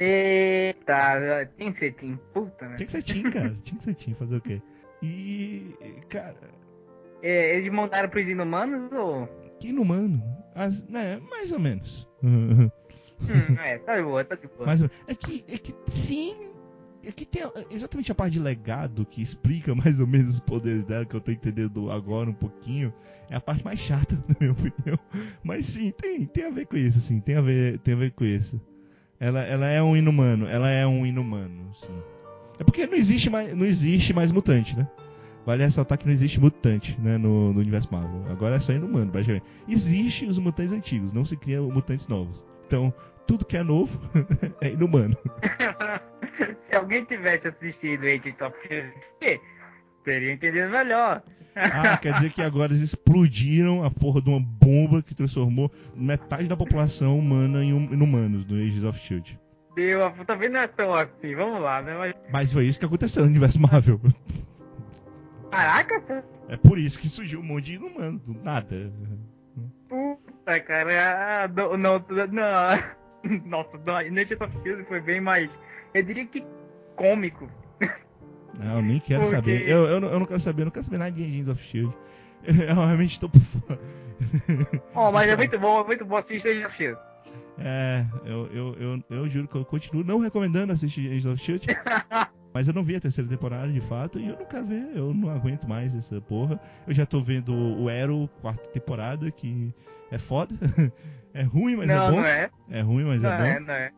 [0.00, 2.76] Eita, tem que ser Team, puta, né?
[2.76, 3.56] Tinha que ser Team, cara.
[3.62, 4.60] Tinha que ser Team, fazer o quê?
[5.02, 5.74] E,
[6.08, 6.36] cara.
[7.22, 9.26] É, eles montaram pros inumanos ou.
[9.58, 10.22] Que inumano?
[10.54, 12.08] As, né, mais ou menos.
[12.22, 12.70] hum,
[13.64, 14.66] é, tá de boa, tá de boa.
[14.66, 16.36] Mais é que, é que sim.
[17.04, 20.84] É que tem exatamente a parte de legado que explica mais ou menos os poderes
[20.84, 22.92] dela, que eu tô entendendo agora um pouquinho.
[23.30, 24.98] É a parte mais chata, na minha opinião.
[25.42, 27.20] Mas sim, tem, tem a ver com isso, sim.
[27.20, 28.60] Tem a ver, tem a ver com isso.
[29.18, 30.46] Ela, ela é um inumano.
[30.46, 32.02] Ela é um inumano, sim.
[32.58, 34.88] É porque não existe mais, não existe mais mutante, né?
[35.44, 38.24] Vale ressaltar que não existe mutante né, no, no universo Marvel.
[38.30, 39.44] Agora é só inumano, basicamente.
[39.68, 42.44] Existem os mutantes antigos, não se criam mutantes novos.
[42.66, 42.92] Então,
[43.26, 44.00] tudo que é novo
[44.60, 45.16] é inumano.
[46.58, 49.40] se alguém tivesse assistido Agents of Shield,
[50.02, 51.22] teria entendido melhor.
[51.56, 56.46] Ah, quer dizer que agora eles explodiram a porra de uma bomba que transformou metade
[56.46, 59.40] da população humana em, hum, em humanos no Agents of Shield.
[59.74, 61.96] Deu, também não é tão assim, vamos lá, né?
[61.96, 64.00] Mas, Mas foi isso que aconteceu no universo Marvel.
[65.50, 66.24] Caraca!
[66.48, 68.92] É por isso que surgiu um monte de inumano, do nada.
[69.88, 73.40] Puta, cara, ah, não, não, não.
[73.46, 75.58] Nossa, no Agents of Shield foi bem mais,
[75.94, 76.44] eu diria que
[76.94, 77.48] cômico.
[78.58, 79.36] Não, nem quero Porque...
[79.36, 79.68] saber.
[79.68, 81.62] Eu, eu, não, eu não quero saber, eu não quero saber nada de Agents of
[81.62, 81.94] Shield.
[82.46, 83.80] Eu realmente estou por fora.
[84.94, 86.98] Oh, mas é muito bom, é muito bom assistir Agents of Shield.
[87.58, 91.66] É, eu, eu, eu, eu juro que eu continuo não recomendando assistir Agents of Shield.
[92.52, 95.12] Mas eu não vi a terceira temporada, de fato, e eu não quero ver, eu
[95.12, 96.58] não aguento mais essa porra.
[96.86, 99.74] Eu já tô vendo o Arrow, quarta temporada, que
[100.10, 100.54] é foda.
[101.34, 102.16] é ruim, mas é Não, bom.
[102.16, 102.50] não é.
[102.70, 103.44] É ruim, mas Não é bom.
[103.44, 103.92] é, não é.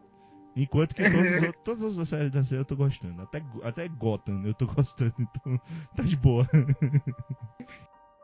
[0.58, 3.22] Enquanto que todos todas as séries da série eu tô gostando.
[3.22, 5.60] Até, até Gotham eu tô gostando, então
[5.94, 6.48] tá de boa.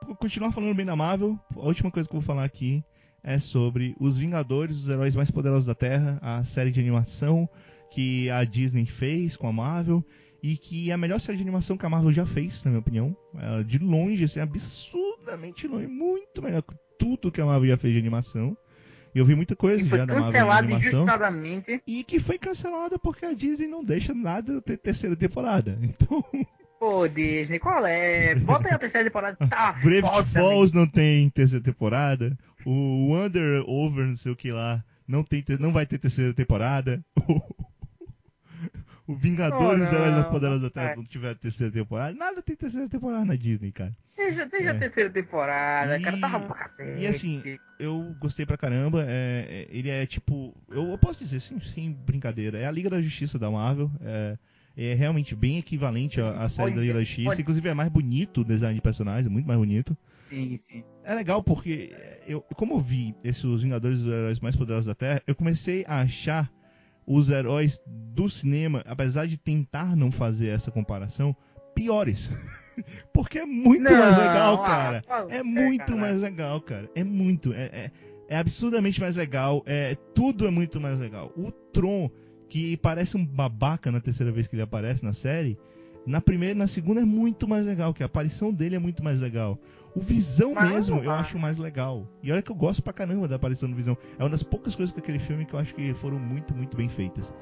[0.04, 1.38] Vou continuar falando bem da Marvel.
[1.56, 2.84] A última coisa que eu vou falar aqui
[3.22, 7.48] é sobre Os Vingadores, os heróis mais poderosos da Terra, a série de animação
[7.90, 10.04] que a Disney fez com a Marvel
[10.42, 12.80] e que é a melhor série de animação que a Marvel já fez, na minha
[12.80, 13.16] opinião.
[13.36, 17.94] É, de longe, assim, absurdamente longe, muito melhor que tudo que a Marvel já fez
[17.94, 18.56] de animação.
[19.14, 21.82] E eu vi muita coisa E já foi da Marvel de cancelado animação injustiçadamente.
[21.86, 25.78] e que foi cancelada porque a Disney não deixa nada ter terceira temporada.
[25.82, 26.24] Então,
[26.80, 28.34] Pô, Disney, qual é?
[28.34, 29.36] Bota aí a terceira temporada.
[29.48, 32.36] Tá Gravity foda, Falls não tem terceira temporada.
[32.66, 37.02] O Wonder Over, não sei o que lá, não, tem, não vai ter terceira temporada.
[39.06, 40.30] O Vingadores, Oh, Heróis mais não.
[40.32, 40.96] Poderosos da Terra É.
[40.96, 42.16] não tiver terceira temporada.
[42.16, 43.94] Nada tem terceira temporada na Disney, cara.
[44.16, 44.70] Deixa, deixa É.
[44.70, 46.18] a terceira temporada, E- cara.
[46.18, 47.00] Tava pra cacete.
[47.02, 47.42] E assim,
[47.78, 49.04] eu gostei pra caramba.
[49.06, 50.54] é- é- ele é tipo.
[50.70, 53.90] Eu, eu posso dizer, sem, sem brincadeira, é a Liga da Justiça da Marvel.
[54.00, 54.38] É,
[54.76, 57.28] é realmente bem equivalente à, série da Liga da Justiça.
[57.30, 57.40] Olha.
[57.40, 59.94] Inclusive é mais bonito o design de personagens, muito mais bonito.
[60.18, 60.82] Sim, sim.
[61.04, 61.92] É legal porque,
[62.26, 66.00] eu, como eu vi esses Vingadores os heróis mais poderosos da Terra, eu comecei a
[66.00, 66.50] achar
[67.06, 71.36] os heróis do cinema, apesar de tentar não fazer essa comparação,
[71.74, 72.30] piores.
[73.12, 75.02] porque é muito Não, mais legal, ah, cara.
[75.28, 76.90] É muito mais legal, cara.
[76.94, 77.52] É muito.
[77.52, 77.90] É, é,
[78.28, 79.62] é absurdamente mais legal.
[79.66, 81.32] É, tudo é muito mais legal.
[81.36, 82.10] O Tron,
[82.48, 85.58] que parece um babaca na terceira vez que ele aparece na série,
[86.06, 89.02] na primeira e na segunda é muito mais legal, que a aparição dele é muito
[89.02, 89.58] mais legal.
[89.94, 92.06] O Visão Mas, mesmo eu acho mais legal.
[92.22, 93.96] E olha que eu gosto pra caramba da aparição do Visão.
[94.18, 96.76] É uma das poucas coisas com aquele filme que eu acho que foram muito, muito
[96.76, 97.32] bem feitas.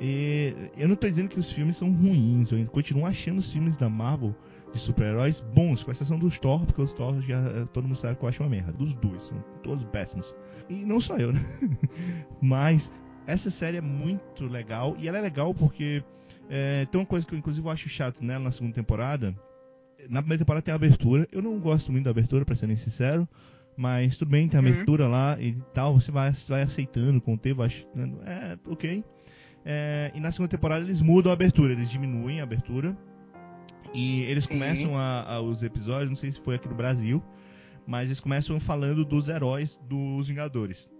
[0.00, 3.76] E eu não tô dizendo que os filmes são ruins, eu continuo achando os filmes
[3.76, 4.34] da Marvel
[4.72, 8.16] de super-heróis bons, com exceção dos Thor, porque os Thor já eh, todo mundo sabe
[8.16, 8.72] que eu acho uma merda.
[8.72, 10.34] Dos dois, são todos péssimos.
[10.68, 11.44] E não só eu, né?
[12.40, 12.92] Mas
[13.26, 16.02] essa série é muito legal, e ela é legal porque
[16.50, 19.34] eh, tem uma coisa que eu inclusive acho chato nela na segunda temporada.
[20.08, 22.76] Na primeira temporada tem a abertura, eu não gosto muito da abertura, pra ser bem
[22.76, 23.28] sincero.
[23.76, 24.68] Mas tudo bem, tem a Uhum.
[24.68, 29.02] abertura lá e tal, você vai, vai aceitando com o tempo, vai achando, é, ok.
[29.64, 32.94] É, e na segunda temporada eles mudam a abertura, eles diminuem a abertura.
[33.94, 34.54] E eles Sim.
[34.54, 37.22] começam a, a- os episódios, não sei se foi aqui no Brasil,
[37.86, 40.90] mas eles começam falando dos heróis dos Vingadores.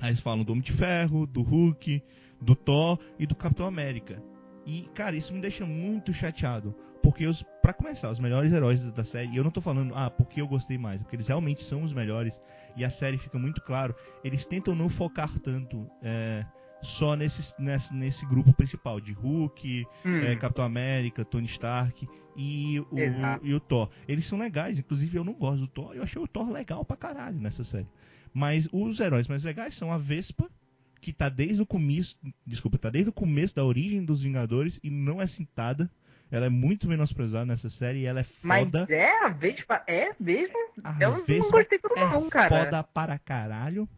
[0.00, 2.02] Aí eles falam do Homem de Ferro, do Hulk,
[2.40, 4.22] do Thor e do Capitão América.
[4.66, 6.74] E, cara, isso me deixa muito chateado.
[7.08, 10.10] Porque, os, pra começar, os melhores heróis da série, e eu não tô falando, ah,
[10.10, 12.38] porque eu gostei mais, porque eles realmente são os melhores,
[12.76, 16.44] e a série fica muito claro, eles tentam não focar tanto é,
[16.82, 22.78] só nesse, nesse, nesse grupo principal, de Hulk, Hum, é, Capitão América, Tony Stark e
[22.90, 23.46] o, Exato.
[23.46, 23.88] e o Thor.
[24.06, 26.94] Eles são legais, inclusive eu não gosto do Thor, eu achei o Thor legal pra
[26.94, 27.88] caralho nessa série.
[28.34, 30.46] Mas os heróis mais legais são a Vespa,
[31.00, 34.90] que tá desde o começo, desculpa, tá desde o começo da origem dos Vingadores e
[34.90, 35.90] não é citada.
[36.30, 38.40] Ela é muito menosprezada nessa série e ela é foda.
[38.80, 40.54] Mas é a Vespa, é mesmo?
[40.84, 42.64] A eu não Vespa gostei tudo é não, cara.
[42.64, 43.88] foda para caralho.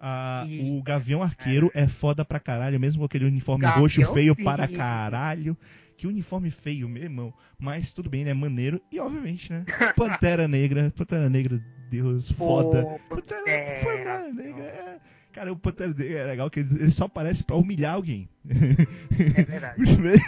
[0.00, 1.86] Ah, E- o Gavião Arqueiro é.
[1.86, 4.44] foda pra caralho, mesmo com aquele uniforme Gavião, roxo feio sim.
[4.44, 5.56] para caralho.
[5.96, 7.32] Que uniforme feio, meu irmão.
[7.58, 8.78] Mas tudo bem, ele é maneiro.
[8.92, 9.64] E obviamente, né?
[9.96, 10.92] Pantera Negra.
[10.94, 12.82] Pantera Negra, Deus, foda.
[12.84, 14.98] Pô, Pantera, é, Pantera Negra é.
[15.36, 18.26] Cara, o Pantera Negra é legal que ele, só aparece pra humilhar alguém.
[18.48, 19.74] É verdade.
[19.84, 20.22] Primeiro,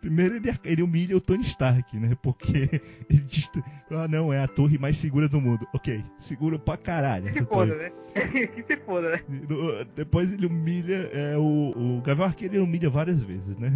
[0.00, 2.16] primeiro ele, ele humilha o Tony Stark, né?
[2.22, 2.70] Porque
[3.10, 3.50] ele diz:
[3.90, 5.68] Ah, não, é a torre mais segura do mundo.
[5.74, 7.24] Ok, segura pra caralho.
[7.26, 7.72] Que se torre.
[7.72, 7.90] foda, né?
[8.54, 9.18] que se foda, né?
[9.94, 13.70] Depois ele humilha é, o, o Gavião Arqueiro, ele humilha várias vezes, né?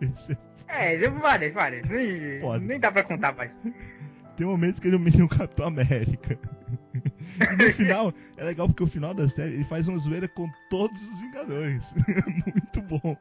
[0.00, 0.38] Esse-
[0.68, 1.88] É, deu várias, várias.
[1.88, 2.64] Nem, Foda.
[2.64, 3.50] nem dá pra contar mais.
[4.36, 6.38] tem momentos que ele humilha o Capitão América.
[7.38, 10.48] E no final, é legal porque o final da série ele faz uma zoeira com
[10.68, 11.94] todos os Vingadores.
[12.26, 13.16] Muito bom.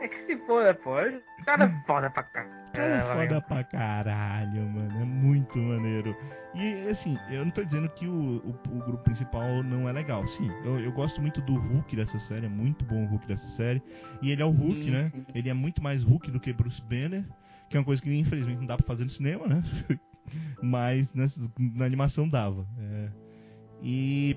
[0.00, 0.92] É que se foda, pô.
[0.92, 2.60] O cara é foda pra caralho.
[2.72, 5.00] Cara, é foda pra caralho, mano.
[5.00, 6.16] É muito maneiro.
[6.54, 10.26] E assim, eu não tô dizendo que o, o, o grupo principal não é legal.
[10.26, 12.46] Sim, eu, eu gosto muito do Hulk dessa série.
[12.46, 13.82] É muito bom o Hulk dessa série.
[14.22, 15.00] E ele é o Hulk, Sim, né?
[15.00, 15.26] sim.
[15.34, 17.24] Ele é muito mais Hulk do que Bruce Banner.
[17.68, 19.62] Que é uma coisa que infelizmente não dá pra fazer no cinema, né?
[20.62, 22.66] Mas nessa, na animação dava.
[22.78, 23.08] É.
[23.82, 24.36] E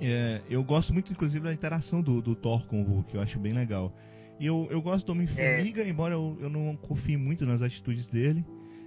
[0.00, 3.14] é, eu gosto muito, inclusive, da interação do, do Thor com o Hulk.
[3.14, 3.94] Eu acho bem legal.
[4.38, 8.44] E eu, eu gosto do Homem-Formiga, embora eu, eu não confie muito nas atitudes dele.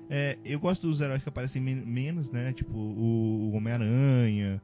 [0.10, 2.54] É, eu gosto dos heróis que aparecem men- menos, né?
[2.54, 4.62] Tipo o, o Homem-Aranha,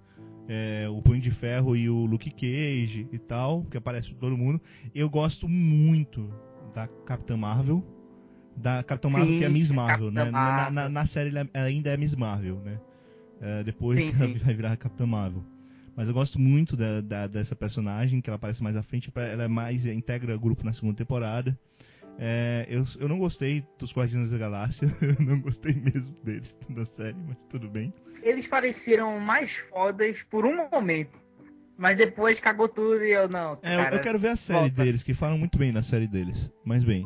[0.47, 4.62] é, o Punho de Ferro e o Luke Cage e tal, que aparece todo mundo.
[4.93, 6.31] Eu gosto muito
[6.73, 7.84] da Capitã Marvel.
[8.58, 10.21] Da Capitão Marvel, Sim, que é Miss Marvel, né?
[10.21, 10.89] Capitã Na, na- Marvel.
[10.91, 12.79] na série ela ainda é Miss Marvel, né?
[13.45, 14.43] É, depois Sim, que ela sim.
[14.43, 15.43] vai virar Capitã Marvel.
[15.95, 19.12] Mas eu gosto muito da, da- dessa personagem, que ela aparece mais à frente.
[19.15, 21.58] Ela é mais integra o grupo na segunda temporada.
[22.17, 24.88] É, eu, eu não gostei dos Guardiões da Galáxia.
[25.01, 27.93] Eu não gostei mesmo deles da série, mas tudo bem.
[28.23, 31.19] Eles pareceram mais fodas por um momento.
[31.77, 33.60] Mas depois cagou tudo e eu não.
[33.62, 34.84] É, eu- cara, eu quero ver a série volta.
[34.84, 36.49] deles, que falam muito bem na série deles.
[36.63, 37.05] Mas bem.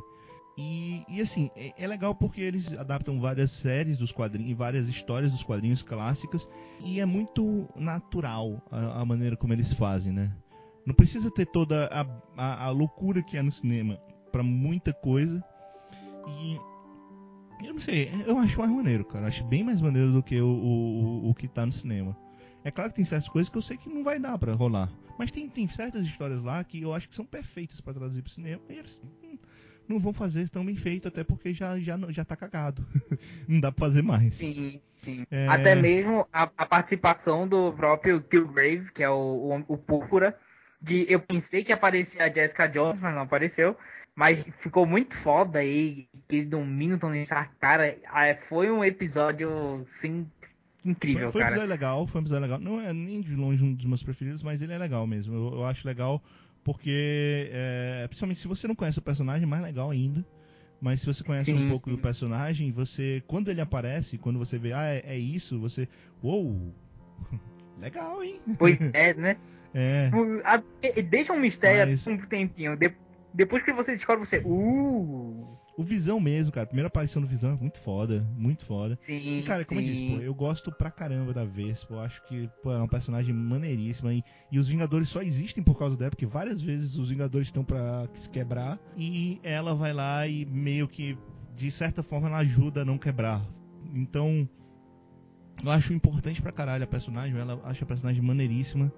[0.62, 5.32] E, e assim, é, é legal porque eles adaptam várias séries dos quadrinhos, várias histórias
[5.32, 6.45] dos quadrinhos clássicas.
[6.82, 10.30] E é muito natural a, a maneira como eles fazem, né?
[10.86, 13.95] Não precisa ter toda a, a, a loucura que é no cinema
[14.34, 15.41] pra muita coisa.
[16.28, 16.60] E.
[17.65, 19.28] Eu não sei, eu acho mais maneiro, cara.
[19.28, 22.15] Acho bem mais maneiro do que o, o, o- que tá no cinema.
[22.63, 24.89] É claro que tem certas coisas que eu sei que não vai dar pra rolar.
[25.17, 28.32] Mas tem, tem certas histórias lá que eu acho que são perfeitas pra traduzir pro
[28.32, 28.62] cinema.
[28.69, 29.02] E eles
[29.89, 32.86] não vão fazer tão bem feito, até porque já, já, já tá cagado.
[33.47, 34.34] não dá pra fazer mais.
[34.34, 35.25] Sim, sim.
[35.32, 35.47] É.
[35.47, 40.38] Até mesmo a, a participação do próprio Killgrave, que é o, o, o Púrpura.
[40.82, 43.75] De, eu pensei que aparecia a Jessica Jones, mas não apareceu.
[44.15, 47.54] Mas ficou muito foda aí, que ele domina o Tony Stark.
[47.60, 50.28] Cara, ah, foi um episódio, sim,
[50.86, 51.56] incrível, Foi, foi um cara.
[51.56, 52.60] episódio legal, foi um episódio legal.
[52.60, 55.34] Não é nem de longe um dos meus preferidos, mas ele é legal mesmo.
[55.34, 56.21] Eu, eu acho legal
[56.63, 60.26] porque, é, principalmente se você não conhece o personagem, é mais legal ainda.
[60.82, 61.91] Mas se você conhece Sim, um pouco sim.
[61.91, 65.88] do personagem, você, quando ele aparece, quando você vê, ah, é, é isso, você,
[66.24, 66.74] uou,
[67.80, 68.39] legal, hein?
[68.58, 69.38] Pois é, né?
[69.74, 70.10] É,
[70.82, 72.76] e- Deixa um mistério Mas- um tempinho.
[72.78, 72.95] De-
[73.34, 74.39] depois que você descobre, você.
[74.43, 75.45] Uh!
[75.79, 76.65] O Visão mesmo, cara.
[76.65, 78.97] A primeira aparição do Visão é muito foda, muito foda.
[78.99, 80.23] Sim, E, cara, como eu disse, pô, sim.
[80.23, 81.93] eu gosto pra caramba da Vespa.
[81.93, 84.13] Eu acho que pô, é um personagem maneiríssima.
[84.13, 87.63] E, e os Vingadores só existem por causa dela, porque várias vezes os Vingadores estão
[87.63, 88.77] pra se quebrar.
[88.97, 91.17] E ela vai lá e meio que,
[91.55, 93.41] de certa forma, ela ajuda a não quebrar.
[93.95, 94.47] Então,
[95.63, 97.37] eu acho importante pra caralho a personagem.
[97.39, 98.91] Ela acho a personagem maneiríssima.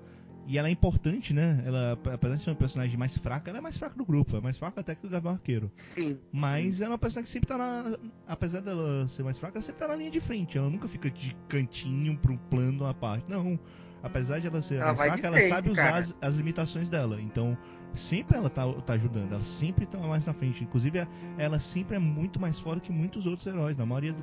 [0.47, 1.61] E ela é importante, né?
[1.65, 4.35] Ela, apesar de ser uma personagem mais fraca, ela é mais fraca do grupo.
[4.37, 5.71] É mais fraca até que o Gavião Arqueiro.
[5.75, 6.17] Sim.
[6.31, 7.97] Mas ela é uma personagem que sempre tá na.
[8.27, 10.57] Apesar dela ser mais fraca, ela sempre tá na linha de frente.
[10.57, 13.25] Ela nunca fica de cantinho pro plano à parte.
[13.29, 13.59] Não.
[14.03, 16.89] Apesar de ela ser Ela mais fraca, de ela frente, sabe usar as, as limitações
[16.89, 17.21] dela.
[17.21, 17.55] Então,
[17.95, 19.31] sempre ela tá, tá ajudando.
[19.33, 20.63] Ela sempre tá mais na frente.
[20.63, 23.77] Inclusive, ela sempre é muito mais foda que muitos outros heróis.
[23.77, 24.15] Na maioria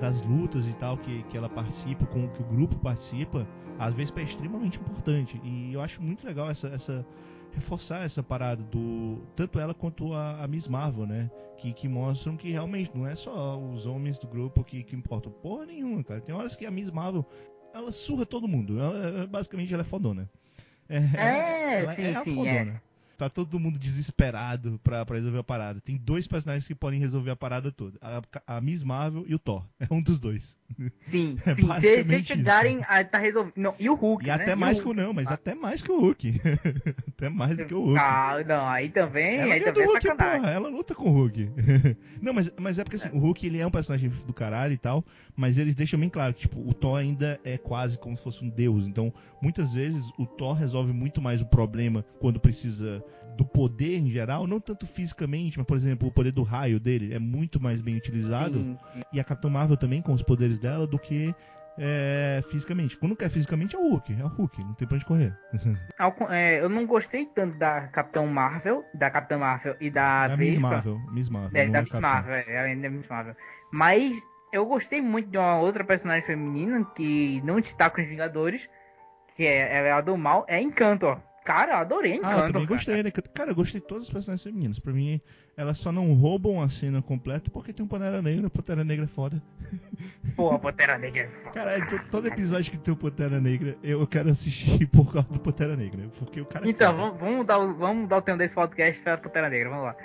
[0.00, 3.46] das lutas e tal que, que ela participa, com que o grupo participa,
[3.78, 5.40] a Vespa é extremamente importante.
[5.44, 6.68] E eu acho muito legal essa.
[6.68, 7.06] essa
[7.54, 11.30] reforçar essa parada do tanto ela quanto a, a Miss Marvel, né?
[11.58, 15.30] Que, que mostram que realmente não é só os homens do grupo que, que importam
[15.30, 16.20] porra nenhuma, cara.
[16.20, 17.26] Tem horas que a Miss Marvel
[17.74, 18.80] ela surra todo mundo.
[18.80, 20.30] Ela, basicamente ela é fodona.
[20.88, 22.82] É, É, ela sim, é a sim, fodona.
[23.22, 25.80] Tá todo mundo desesperado pra, pra resolver a parada.
[25.80, 29.38] Tem dois personagens que podem resolver a parada toda: a, a Miss Marvel e o
[29.38, 29.64] Thor.
[29.78, 30.58] É um dos dois.
[30.98, 31.68] Sim, É sim.
[31.78, 33.54] Se vocês chegarem a tá resolvido.
[33.56, 34.34] Não, e o Hulk, E né?
[34.34, 36.40] até o mais que o não, mas até mais que o Hulk.
[37.08, 37.98] até mais do que o Hulk.
[38.00, 40.40] Ah, não, aí também, Ela aí também é Hulk, sacanagem.
[40.40, 40.52] porra.
[40.52, 41.50] Ela luta com o Hulk.
[42.20, 44.78] não, mas, mas é porque assim, o Hulk ele é um personagem do caralho e
[44.78, 45.04] tal,
[45.36, 48.44] mas eles deixam bem claro que tipo, o Thor ainda é quase como se fosse
[48.44, 48.86] um deus.
[48.86, 53.02] Então, muitas vezes o Thor resolve muito mais o problema quando precisa
[53.36, 57.14] do poder em geral, não tanto fisicamente, mas por exemplo, o poder do raio dele
[57.14, 59.00] é muito mais bem utilizado Sim, sim.
[59.12, 61.34] e a Capitã Marvel também com os poderes dela do que
[61.78, 62.96] é, fisicamente.
[62.96, 65.36] Quando quer fisicamente é o Hulk, é o Hulk, não tem pra onde correr.
[66.30, 70.58] É, eu não gostei tanto da Capitão Marvel, da Capitã Marvel e da Da Miss.
[70.58, 71.60] Marvel, Miss Marvel.
[71.60, 72.00] É, da a Miss Capitã.
[72.00, 73.36] Marvel, é, ainda é Miss Marvel.
[73.72, 74.16] Mas
[74.52, 78.68] eu gostei muito de uma outra personagem feminina que não está com os Vingadores,
[79.34, 81.18] que é, ela é a do mal, é Encanto, ó.
[81.44, 82.34] Cara, eu adorei Ah, Encanto.
[82.34, 82.66] eu também cara.
[82.66, 83.10] gostei, né?
[83.10, 84.78] Cara, eu gostei de todas as personagens femininas.
[84.78, 85.20] Pra mim,
[85.56, 88.48] elas só não roubam a cena completa porque tem um Pantera Negra.
[88.50, 89.42] Pantera Negra é foda.
[90.36, 91.50] Pô, a Pantera Negra é foda.
[91.54, 95.38] Caralho, to- todo episódio que tem o Pantera Negra, eu quero assistir por causa do
[95.40, 96.08] Pantera Negra.
[96.18, 96.66] Porque o cara.
[96.66, 99.70] é Então, vamos, vamos, dar, o- vamos dar o tema desse podcast pra Pantera Negra,
[99.70, 99.96] vamos lá.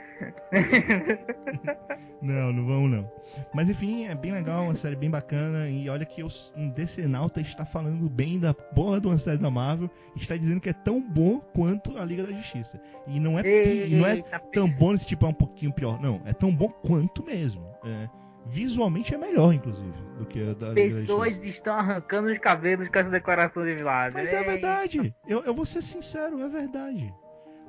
[2.19, 3.11] Não, não vamos não.
[3.53, 5.69] Mas enfim, é bem legal, uma série bem bacana.
[5.69, 9.51] E olha que eu, um decenalta está falando bem da porra de uma série da
[9.51, 9.87] Marvel.
[10.15, 12.81] Está dizendo que é tão bom quanto a Liga da Justiça.
[13.05, 16.01] E não é, pi- não é Eita, tão bom nesse tipo é um pouquinho pior.
[16.01, 17.65] Não, é tão bom quanto mesmo.
[17.85, 18.09] É,
[18.47, 21.49] visualmente é melhor, inclusive, do que a da Liga Pessoas Justiça.
[21.49, 24.15] estão arrancando os cabelos com essa decoração de vilado.
[24.15, 25.13] Mas é verdade.
[25.27, 27.13] Eu, eu vou ser sincero, é verdade.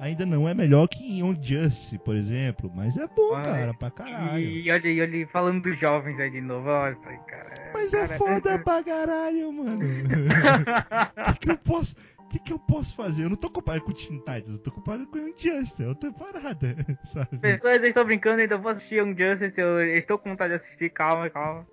[0.01, 3.91] Ainda não é melhor que em On Justice, por exemplo, mas é bom, cara, pra
[3.91, 4.39] caralho.
[4.39, 7.71] E olha aí, falando dos jovens aí de novo, olha, cara.
[7.75, 9.81] Mas é cara, foda pra caralho, mano.
[11.35, 11.97] Que, que eu posso.
[12.29, 13.25] O que, que eu posso fazer?
[13.25, 15.89] Eu não tô comparando com o Teen Titans, eu tô comparando com o Injustice, é
[15.89, 16.77] outra parada,
[17.07, 17.39] sabe?
[17.39, 20.57] Pessoas, eu estou brincando, então eu vou assistir Young Justice, eu estou com vontade de
[20.57, 21.67] assistir, calma, calma.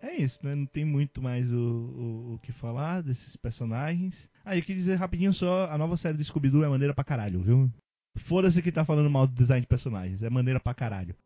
[0.00, 0.54] É isso, né?
[0.54, 4.28] Não tem muito mais o, o, o que falar desses personagens.
[4.44, 7.40] Ah, eu queria dizer rapidinho só, a nova série do Scooby-Doo é maneira pra caralho,
[7.40, 7.68] viu?
[8.16, 11.16] Foda-se que tá falando mal do design de personagens, é maneira pra caralho.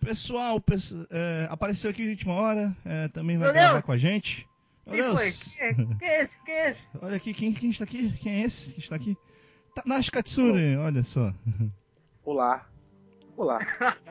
[0.00, 3.84] Pessoal, pesso- é, apareceu aqui de última hora, é, também vai Meu gravar Deus!
[3.84, 4.46] com a gente.
[4.90, 5.24] Quem foi?
[5.24, 5.42] Deus!
[5.42, 6.44] Quem é, quem é esse?
[6.44, 6.98] Quem é esse?
[7.02, 8.12] Olha aqui, quem, quem está aqui?
[8.18, 9.16] Quem é esse que está aqui?
[9.74, 11.32] Tanashi Katsure, olha só.
[12.24, 12.66] Olá.
[13.36, 13.58] Olá.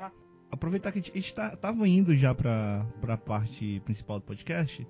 [0.52, 4.86] Aproveitar que a gente, a gente tá, indo já pra, pra parte principal do podcast,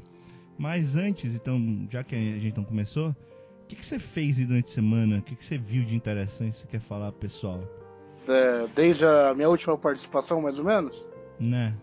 [0.58, 4.46] mas antes, então, já que a gente não começou, o que, que você fez aí
[4.46, 5.18] durante a semana?
[5.20, 7.62] O que, que você viu de interessante que você quer falar, pessoal?
[8.28, 11.06] É, desde a minha última participação, mais ou menos.
[11.40, 11.76] Né?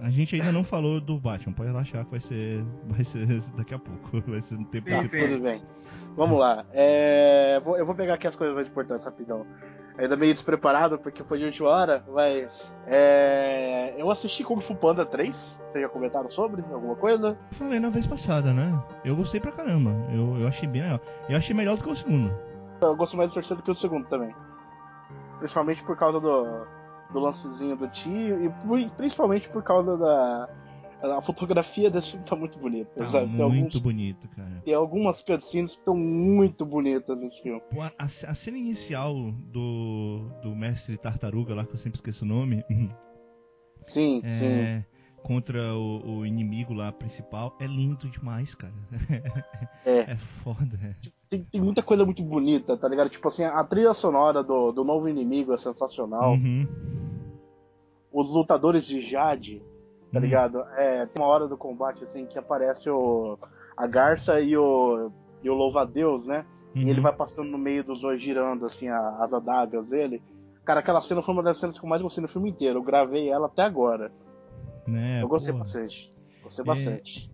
[0.00, 3.26] A gente ainda não falou do Batman, pode relaxar que vai ser, vai ser
[3.56, 5.28] daqui a pouco, vai ser no tempo Sim, principal.
[5.28, 5.62] tudo bem.
[6.16, 6.64] Vamos lá.
[6.72, 9.46] É, vou- eu vou pegar aqui as coisas mais importantes rapidão.
[9.96, 12.74] Ainda meio despreparado porque foi de última hora, mas.
[12.86, 15.32] é, eu assisti Kung Fu Panda 3.
[15.70, 17.28] Vocês já comentaram sobre alguma coisa?
[17.28, 18.76] Eu Falei na vez passada, né?
[19.04, 21.00] Eu gostei pra caramba, eu, eu achei bem legal.
[21.28, 22.32] Eu achei melhor do que o segundo.
[22.80, 24.34] Eu gosto mais do terceiro do que o segundo também.
[25.38, 26.66] Principalmente por causa do,
[27.14, 30.48] do lancezinho do tio e por- principalmente por causa da.
[31.02, 32.90] A fotografia desse filme tá muito bonita.
[33.10, 34.62] Tá muito alguns, bonito, cara.
[34.64, 37.60] tem algumas cutscenes que estão muito bonitas nesse filme.
[37.70, 39.14] Pô, a, a cena inicial
[39.52, 42.64] do, do mestre Tartaruga lá, que eu sempre esqueço o nome,
[43.82, 44.44] Sim, sim.
[44.46, 44.84] é,
[45.22, 48.72] contra o, o inimigo lá principal, é lindo demais, cara.
[49.84, 50.12] É.
[50.12, 50.96] É foda.
[51.34, 53.08] Tem, tem muita coisa muito bonita, tá ligado?
[53.08, 56.32] Tipo assim, a trilha sonora do, do novo inimigo é sensacional.
[56.32, 56.66] Uhum.
[58.12, 59.60] Os lutadores de Jade,
[60.12, 60.24] tá Uhum.
[60.24, 60.60] ligado?
[60.76, 63.36] É, tem uma hora do combate assim que aparece o
[63.76, 65.10] a Garça e o
[65.42, 66.46] e o Louva-a-Deus, né?
[66.74, 67.02] E ele Uhum.
[67.02, 70.22] vai passando no meio dos dois girando assim as adagas dele.
[70.64, 72.78] Cara, aquela cena foi uma das cenas que eu mais gostei no filme inteiro.
[72.78, 74.10] Eu gravei ela até agora.
[74.86, 75.64] Né, eu gostei porra.
[75.64, 76.12] bastante.
[76.42, 77.30] Gostei É, bastante.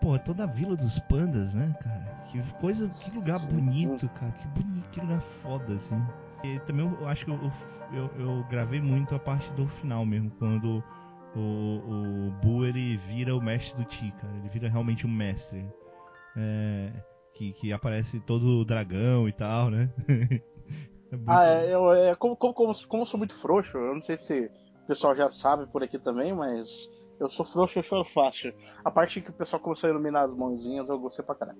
[0.00, 2.26] Porra, toda a vila dos pandas, né, cara?
[2.30, 4.32] Que coisa, que lugar bonito, cara.
[4.32, 6.00] Que bonito, que lugar foda, assim.
[6.44, 7.52] E também eu acho que eu,
[7.92, 10.82] eu, eu gravei muito a parte do final mesmo, quando
[11.34, 14.32] o, o ele vira o mestre do Ti, cara.
[14.36, 15.64] Ele vira realmente um mestre.
[16.36, 16.92] É,
[17.34, 19.88] que, que aparece todo o dragão e tal, né?
[21.10, 24.02] É Ah, é, eu, é, como, como, como, como eu sou muito frouxo, eu não
[24.02, 24.50] sei se
[24.82, 26.68] o pessoal já sabe por aqui também, mas
[27.20, 28.54] eu sou frouxo, eu choro fácil.
[28.84, 31.58] A parte que o pessoal começou a iluminar as mãozinhas, eu gostei pra caralho.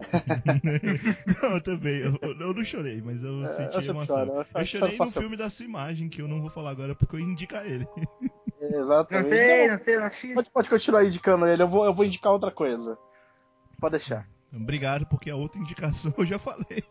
[1.42, 2.00] não, eu também.
[2.00, 4.16] Eu, eu não chorei, mas eu É, senti eu emoção.
[4.16, 6.70] choro, eu Eu choro chorei no filme da sua imagem, que eu não vou falar
[6.70, 7.86] agora porque eu ia indicar ele.
[8.60, 9.10] Exatamente.
[9.10, 10.34] Não sei, Não, não sei, não assisti.
[10.34, 12.98] Pode, pode continuar indicando ele, eu vou, eu vou indicar outra coisa.
[13.80, 14.26] Pode deixar.
[14.52, 16.82] Obrigado, porque a outra indicação eu já falei.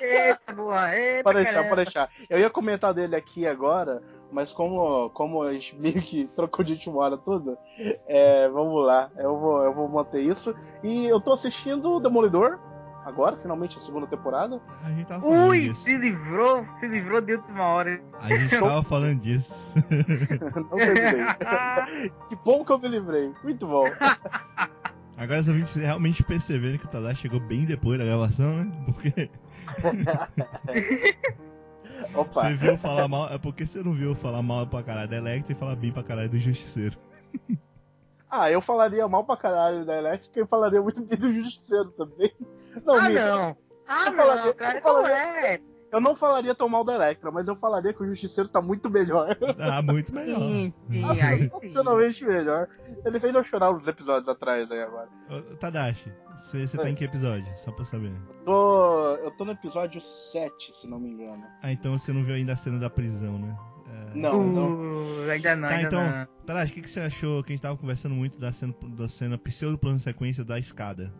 [0.00, 1.68] Eita, boa, eita, Pode deixar, caramba.
[1.76, 2.10] pode deixar.
[2.28, 4.02] Eu ia comentar dele aqui agora,
[4.34, 7.56] mas como, como a gente meio que trocou de última hora tudo,
[8.06, 10.54] é, vamos lá, eu vou, eu vou manter isso.
[10.82, 12.58] E eu tô assistindo o Demolidor,
[13.04, 14.60] agora, finalmente a segunda temporada.
[14.82, 15.84] A gente tava falando Ui, disso.
[15.84, 18.00] se livrou, se livrou de última hora.
[18.20, 19.74] A gente tava falando disso.
[20.56, 22.10] Não terminei.
[22.28, 23.32] que bom que eu me livrei.
[23.44, 23.84] Muito bom.
[25.16, 28.72] Agora os ouvintes realmente perceberam que o Tadashi chegou bem depois da gravação, né?
[28.86, 29.30] Porque
[32.14, 32.42] Opa.
[32.42, 33.28] você viu falar mal.
[33.32, 36.02] É porque você não viu falar mal pra caralho da Electra e falar bem pra
[36.02, 36.96] caralho do Justiceiro.
[38.36, 42.32] Ah, eu falaria mal pra caralho da Elétrica e falaria muito bem do Justiceiro também.
[42.84, 43.56] Não, ah, não.
[43.86, 45.60] Ah, Eu falaria- não, cara, eu falaria- não é.
[45.94, 48.90] Eu não falaria tão mal da Electra, mas eu falaria que o Justiceiro tá muito
[48.90, 49.36] melhor.
[49.60, 50.40] Ah, muito melhor.
[50.40, 52.26] Sim, sim, aí sim.
[52.26, 52.68] Melhor.
[53.04, 55.08] Ele fez eu chorar uns episódios atrás aí agora.
[55.30, 57.46] Ô, Tadashi, você, tá em que episódio?
[57.58, 58.12] Só pra eu saber.
[58.44, 61.44] Tô, eu tô no episódio 7, se não me engano.
[61.62, 63.56] Ah, então você não viu ainda a cena da prisão, né?
[63.86, 64.18] É...
[64.18, 64.72] Não, não.
[64.72, 66.26] Uh, ainda não, Tá, ainda então, não.
[66.44, 69.06] Tadashi, o que, que você achou que a gente tava conversando muito da cena, da
[69.06, 71.14] cena pseudo plano sequência da escada?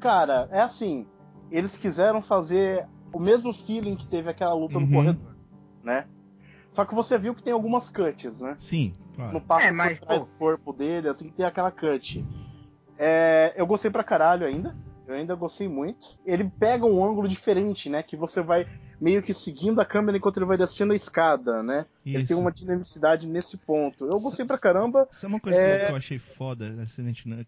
[0.00, 1.06] Cara, é assim.
[1.50, 4.86] Eles quiseram fazer o mesmo feeling que teve aquela luta Uhum.
[4.86, 5.34] no corredor,
[5.82, 6.06] né?
[6.72, 8.56] Só que você viu que tem algumas cuts, né?
[8.60, 9.40] Sim, claro.
[9.40, 10.26] passa É, mas, por trás pô.
[10.26, 12.24] do corpo dele, assim, tem aquela cut.
[12.98, 14.74] É, eu gostei pra caralho ainda.
[15.06, 16.06] Eu ainda gostei muito.
[16.26, 18.02] Ele pega um ângulo diferente, né?
[18.02, 18.66] Que você vai
[19.00, 21.86] meio que seguindo a câmera enquanto ele vai descendo a escada, né?
[22.04, 22.28] Ele Isso.
[22.28, 24.04] tem uma dinamicidade nesse ponto.
[24.04, 25.08] Eu gostei pra caramba.
[25.12, 26.84] Sabe uma coisa É- que eu- achei foda, né,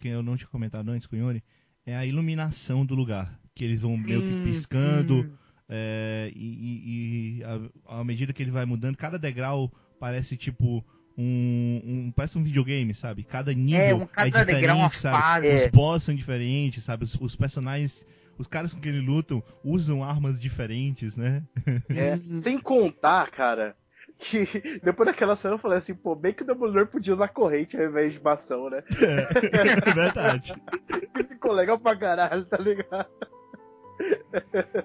[0.00, 1.44] que eu não tinha comentado antes com o Yuri?
[1.84, 3.38] É a iluminação do lugar.
[3.54, 5.32] Que eles vão meio que Sim, piscando, sim.
[5.70, 10.84] É, e, e- e a- à medida que ele vai mudando, cada degrau parece tipo
[11.16, 13.22] um, um- parece um videogame, sabe?
[13.22, 15.16] Cada nível É, é, um cada degrau uma diferente, sabe?
[15.22, 15.46] fase.
[15.48, 15.56] É.
[15.66, 17.04] Os boss são diferentes, sabe?
[17.04, 18.04] Os, os personagens,
[18.38, 21.42] os caras com quem ele lutam usam armas diferentes, né?
[21.90, 23.76] É, sem contar, cara,
[24.18, 24.46] que
[24.82, 27.84] depois daquela cena eu falei assim, pô, bem que o Demolidor podia usar corrente ao
[27.84, 28.82] invés de bastão, né?
[29.02, 29.28] É,
[29.90, 30.54] é verdade.
[31.28, 33.08] Ficou legal pra caralho, tá ligado?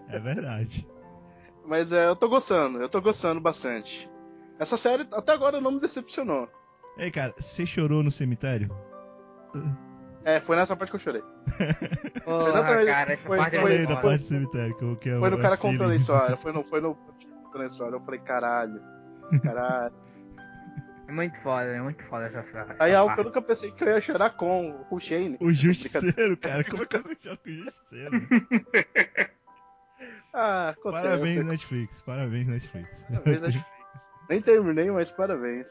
[0.09, 0.87] É verdade.
[1.65, 4.09] Mas é, eu tô gostando, eu tô gostando bastante.
[4.59, 6.47] Essa série até agora não me decepcionou.
[6.97, 8.69] Ei, cara, você chorou no cemitério?
[10.23, 11.21] É, foi nessa parte que eu chorei.
[12.23, 12.85] Porra, Exatamente.
[12.85, 14.01] cara, essa Foi- parte Eu é foi- foda.
[14.01, 16.37] parte do cemitério, que, eu- que é Foi no o- cara é contando a história,
[16.37, 16.95] foi no, foi no
[17.43, 17.95] contando a história.
[17.95, 18.81] Eu falei, caralho,
[19.43, 19.93] caralho.
[21.07, 22.73] É muito foda, é muito foda essa frase.
[22.79, 25.37] Aí é algo que eu nunca pensei que eu ia chorar com o Shane.
[25.39, 26.63] O Justiceiro, cara.
[26.63, 28.21] Como é que você chora com o Justiceiro?
[30.37, 31.03] Ah, acontece.
[31.03, 32.01] Parabéns, Netflix.
[32.01, 33.03] Parabéns, Netflix.
[33.03, 33.65] Parabéns, Netflix.
[34.29, 35.67] Nem terminei, mas parabéns.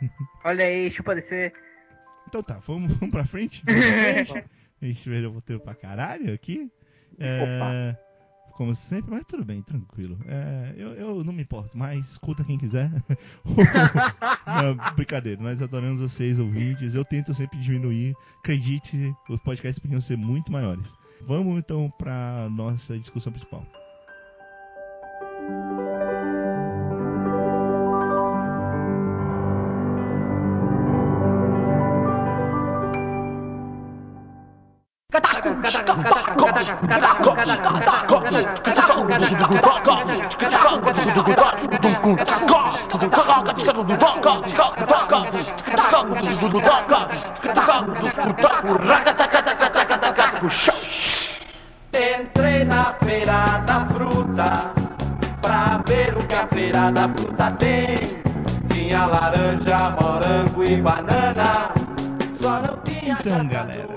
[0.44, 1.52] Olha aí, chupa descer.
[2.28, 3.64] Então tá, vamos, vamos pra frente?
[4.80, 6.70] A gente veio roteiro pra caralho aqui.
[7.18, 7.96] É,
[8.56, 10.18] como sempre, mas tudo bem, tranquilo.
[10.26, 12.90] É, eu, eu não me importo mais, escuta quem quiser.
[14.46, 16.94] não, brincadeira, nós adoramos vocês, ouvintes.
[16.94, 18.16] Eu tento sempre diminuir.
[18.38, 20.94] Acredite, os podcasts podiam ser muito maiores.
[21.26, 23.64] Vamos então pra nossa discussão principal.
[51.92, 54.52] Entrei na feira da fruta
[55.40, 58.00] pra ver o que a feira da fruta tem.
[58.70, 61.72] Tinha laranja, morango e banana.
[62.38, 63.96] Só não tinha Então, galera.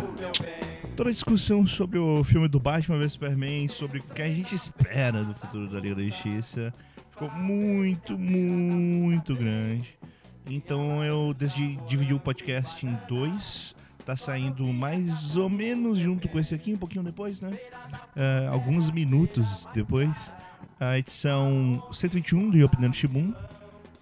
[1.00, 4.54] Toda a discussão sobre o filme do Batman vs Superman, sobre o que a gente
[4.54, 6.74] espera do futuro da Liga da Justiça,
[7.10, 9.98] ficou muito, muito grande.
[10.46, 13.74] Então eu decidi dividir o podcast em dois.
[14.06, 17.58] Tá saindo mais ou menos junto com esse aqui, um pouquinho depois, né?
[18.14, 20.34] É, alguns minutos depois.
[20.82, 23.34] A edição 121 do Yopinando Shibun.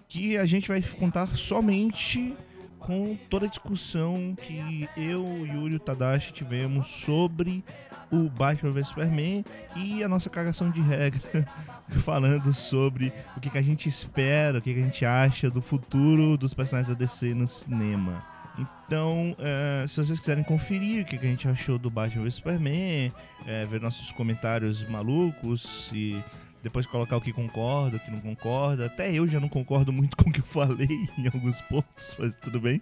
[0.08, 2.34] Que a gente vai contar somente
[2.78, 7.64] com toda a discussão que eu, Yuri e o Tadashi tivemos sobre
[8.10, 9.44] o Batman vs Superman
[9.76, 11.46] e a nossa cagação de regra
[12.04, 15.60] falando sobre o que, que a gente espera, o que, que a gente acha do
[15.60, 18.24] futuro dos personagens da DC no cinema.
[18.58, 22.34] Então, eh, se vocês quiserem conferir o que, que a gente achou do Batman vs
[22.34, 23.12] Superman,
[23.46, 26.22] eh, ver nossos comentários malucos e
[26.62, 28.86] depois colocar o que concorda, o que não concorda.
[28.86, 32.36] Até eu já não concordo muito com o que eu falei em alguns pontos, mas
[32.36, 32.80] tudo bem.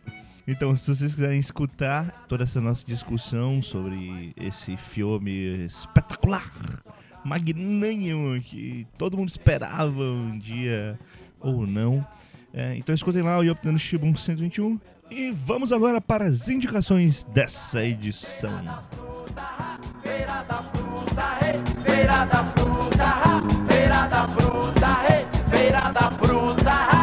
[0.49, 6.53] Então, se vocês quiserem escutar toda essa nossa discussão sobre esse filme espetacular,
[7.24, 10.97] magnânimo, que todo mundo esperava um dia
[11.41, 12.07] ou não,
[12.55, 14.79] é, então escutem lá o Yoptando Shibun 121
[15.11, 18.51] e vamos agora para as indicações dessa edição.
[20.03, 23.26] Feira da fruta, hey, feira da fruta, ha, feira da
[25.09, 26.96] hey, feira da fruta.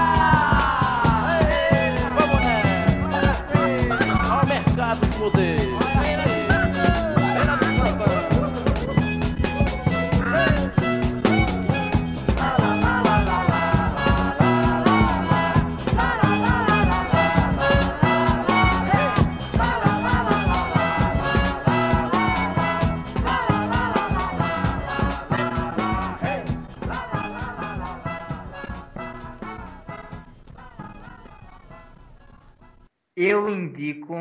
[33.16, 34.16] Eu indico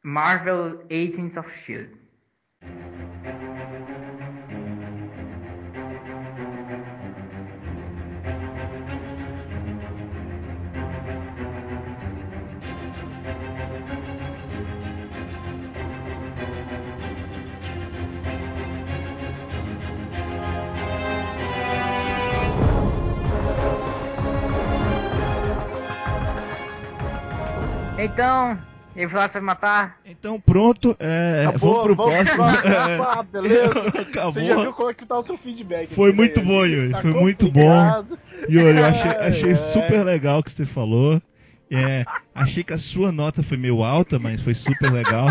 [0.00, 2.05] Marvel Agents of Shield.
[28.06, 28.58] Então,
[28.94, 29.98] ele falou vai matar.
[30.06, 32.44] Então pronto, é, vamos pro próximo.
[32.64, 33.72] É, Ah, beleza.
[34.00, 34.32] acabou.
[34.32, 35.92] Você já viu como é que tá o seu feedback?
[35.94, 38.18] Foi né, muito bom, Yuri, Tá foi muito complicado.
[38.48, 39.54] Yuri, eu achei, achei É.
[39.56, 41.20] super legal o que você falou.
[41.70, 45.26] É, achei que a sua nota foi meio alta, mas foi super legal.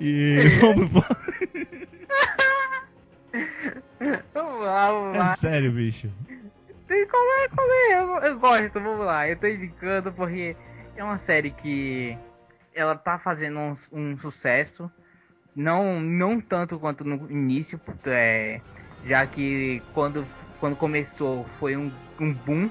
[0.00, 1.04] E vamos pro-
[4.32, 5.32] Vamos lá, vamos lá.
[5.32, 6.08] É sério, bicho.
[6.86, 7.94] Tem qual é, qual é?
[7.94, 9.28] Eu, eu gosto, vamos lá.
[9.28, 10.54] Eu tô indicando porque
[10.96, 12.16] é uma série que
[12.74, 14.90] ela tá fazendo um, um sucesso
[15.54, 18.60] Não, não tanto quanto no início, é,
[19.04, 20.26] já que quando,
[20.58, 22.70] quando começou foi um, um boom.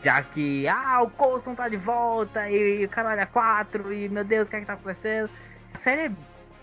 [0.00, 4.46] Já que, ah, o Coulson tá de volta e caralho, é 4 e meu Deus,
[4.46, 5.28] o que é que tá acontecendo?
[5.74, 6.14] A série,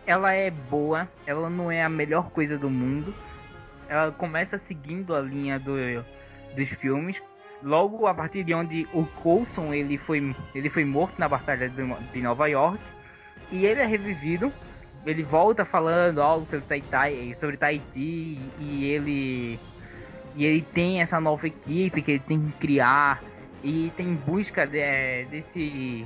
[0.08, 3.14] ela é boa, ela não é a melhor coisa do mundo.
[3.90, 5.76] Ela começa seguindo a linha do,
[6.56, 7.22] dos filmes.
[7.64, 12.22] Logo a partir de onde o Coulson ele foi, ele foi morto na batalha de,
[12.22, 12.82] Nova York
[13.52, 14.52] e ele é revivido.
[15.06, 19.60] Ele volta falando algo sobre Tahiti, sobre Tahiti e ele
[20.36, 23.24] e ele tem essa nova equipe que ele tem que criar
[23.64, 26.06] e tem em busca de, desse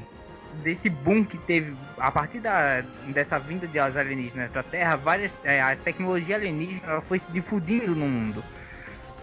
[0.64, 2.82] desse boom que teve a partir da,
[3.14, 7.96] dessa vinda de alienígenas para a Terra, várias é, a tecnologia alienígena foi se difundindo
[7.96, 8.44] no mundo.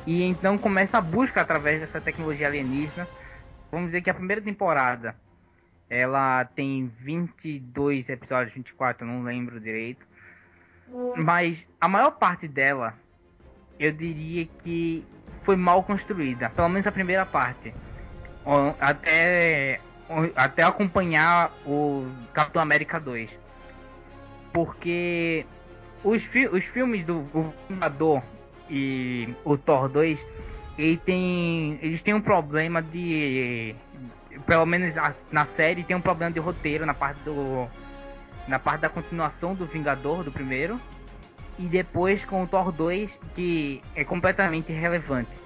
[0.07, 3.09] E então começa a busca através dessa tecnologia alienígena.
[3.71, 5.17] Vamos dizer que a primeira temporada
[5.91, 10.07] ela tem 22 episódios, 24, não lembro direito.
[11.17, 12.95] Mas a maior parte dela,
[13.79, 15.05] eu diria que
[15.43, 16.51] foi mal construída.
[16.51, 17.75] Pelo menos a primeira parte.
[18.81, 19.81] Até,
[20.37, 23.39] até acompanhar o Capitão América 2.
[24.53, 25.45] Porque
[26.05, 27.27] os, fi os filmes do
[27.69, 28.23] Vingador
[28.71, 30.27] e o Thor 2,
[30.79, 33.75] ele tem, eles têm um problema de
[34.45, 34.95] pelo menos
[35.33, 37.67] na série tem um problema de roteiro na parte do
[38.47, 40.81] na parte da continuação do Vingador do primeiro
[41.59, 45.41] e depois com o Thor 2 que é completamente irrelevante.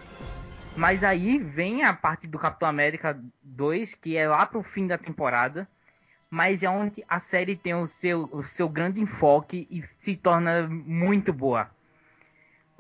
[0.77, 4.99] Mas aí vem a parte do Capitão América 2 que é lá pro fim da
[4.99, 5.69] temporada,
[6.29, 10.67] mas é onde a série tem o seu, o seu grande enfoque e se torna
[10.69, 11.71] muito boa.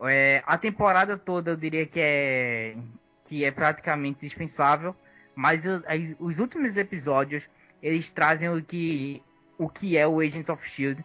[0.02, 2.76] É, a temporada toda eu diria que é
[3.22, 4.96] que é praticamente dispensável
[5.40, 5.82] mas os,
[6.18, 7.48] os últimos episódios,
[7.82, 9.22] eles trazem o que,
[9.56, 11.02] o que é o Agents of Shield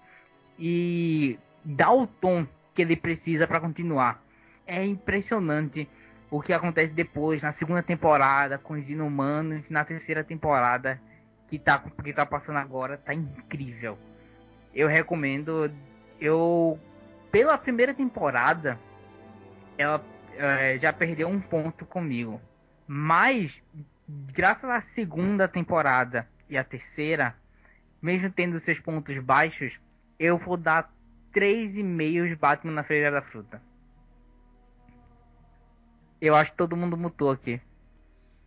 [0.59, 4.21] e dá o tom que ele precisa para continuar.
[4.67, 5.87] É impressionante
[6.29, 10.99] o que acontece depois, na segunda temporada, com os inumanos, e na terceira temporada,
[11.47, 13.97] que tá, que tá passando agora, tá incrível.
[14.73, 15.71] Eu recomendo.
[16.19, 16.77] Eu.
[17.31, 18.77] Pela primeira temporada,
[19.77, 20.03] ela
[20.33, 22.41] é, já perdeu um ponto comigo.
[22.87, 23.61] Mas
[24.07, 27.35] graças à segunda temporada e à terceira,
[28.01, 29.79] mesmo tendo seus pontos baixos,
[30.19, 30.93] eu vou dar
[31.33, 33.61] 3,5 Batman na Feira da Fruta.
[36.21, 37.59] Eu acho que todo mundo mutou aqui.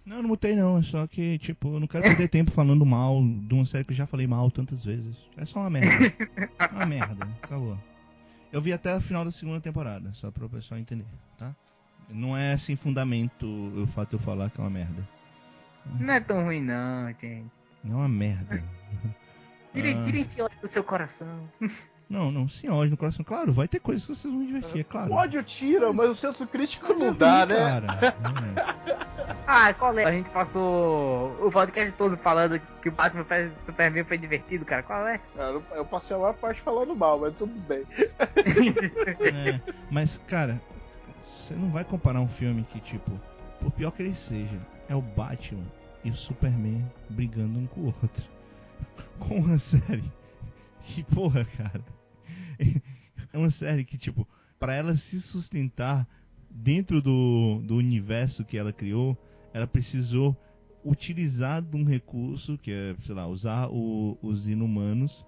[0.04, 3.22] Não, não mutei não, é só que, tipo, eu não quero perder tempo falando mal
[3.22, 5.14] de uma série que eu já falei mal tantas vezes.
[5.36, 6.06] É só uma merda.
[6.58, 7.78] é uma merda, acabou.
[8.52, 11.54] Eu vi até o final da segunda temporada, só para o pessoal entender, tá?
[12.08, 15.06] Não é sem fundamento o fato de eu falar que é uma merda.
[16.00, 17.44] Não é tão ruim não, gente.
[17.84, 18.56] É uma merda.
[19.72, 20.02] Tire, ah.
[20.02, 21.48] tire esse ódio do seu coração.
[22.08, 23.22] Não, não, sem ódio no coração.
[23.22, 25.12] Claro, vai ter coisas que vocês vão divertir, é claro.
[25.12, 27.58] O ódio tira, mas o senso crítico mas não dá, vi, né?
[27.58, 27.86] Cara.
[28.06, 29.36] É.
[29.46, 30.04] ah, qual é?
[30.04, 34.82] A gente passou o podcast todo falando que o Batman faz Superman foi divertido, cara.
[34.82, 35.20] Qual é?
[35.36, 37.84] Eu, eu passei a maior parte falando mal, mas tudo bem.
[38.00, 40.58] é, mas, cara,
[41.26, 43.20] você não vai comparar um filme que, tipo,
[43.60, 45.66] por pior que ele seja, é o Batman
[46.02, 48.24] e o Superman brigando um com o outro.
[49.18, 50.04] Com uma série
[50.80, 51.82] que, porra, cara.
[53.30, 54.26] É uma série que, tipo,
[54.58, 56.08] para ela se sustentar
[56.50, 59.16] dentro do, do universo que ela criou,
[59.52, 60.36] ela precisou
[60.84, 65.24] utilizar de um recurso que é, sei lá, usar o, os inumanos,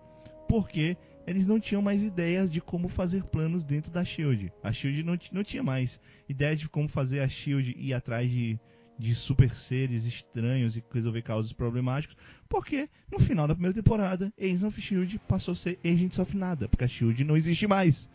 [0.49, 4.53] porque eles não tinham mais ideias de como fazer planos dentro da Shield.
[4.63, 8.59] A Shield não, não tinha mais ideia de como fazer a Shield ir atrás de,
[8.99, 12.17] de super seres estranhos e resolver causas problemáticos,
[12.51, 16.69] porque no final da primeira temporada, Agents of Shield passou a ser Agents of Nada,
[16.69, 18.07] porque a Shield não existe mais.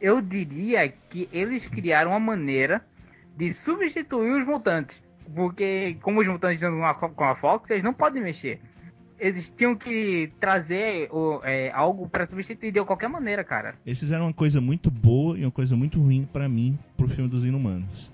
[0.00, 2.84] Eu diria que eles criaram uma maneira
[3.36, 8.22] de substituir os mutantes, porque como os mutantes estão com a Fox, eles não podem
[8.22, 8.58] mexer.
[9.18, 11.08] Eles tinham que trazer
[11.44, 13.76] é, algo para substituir de qualquer maneira, cara.
[13.86, 17.30] Eles fizeram uma coisa muito boa e uma coisa muito ruim para mim pro filme
[17.30, 18.10] dos Inumanos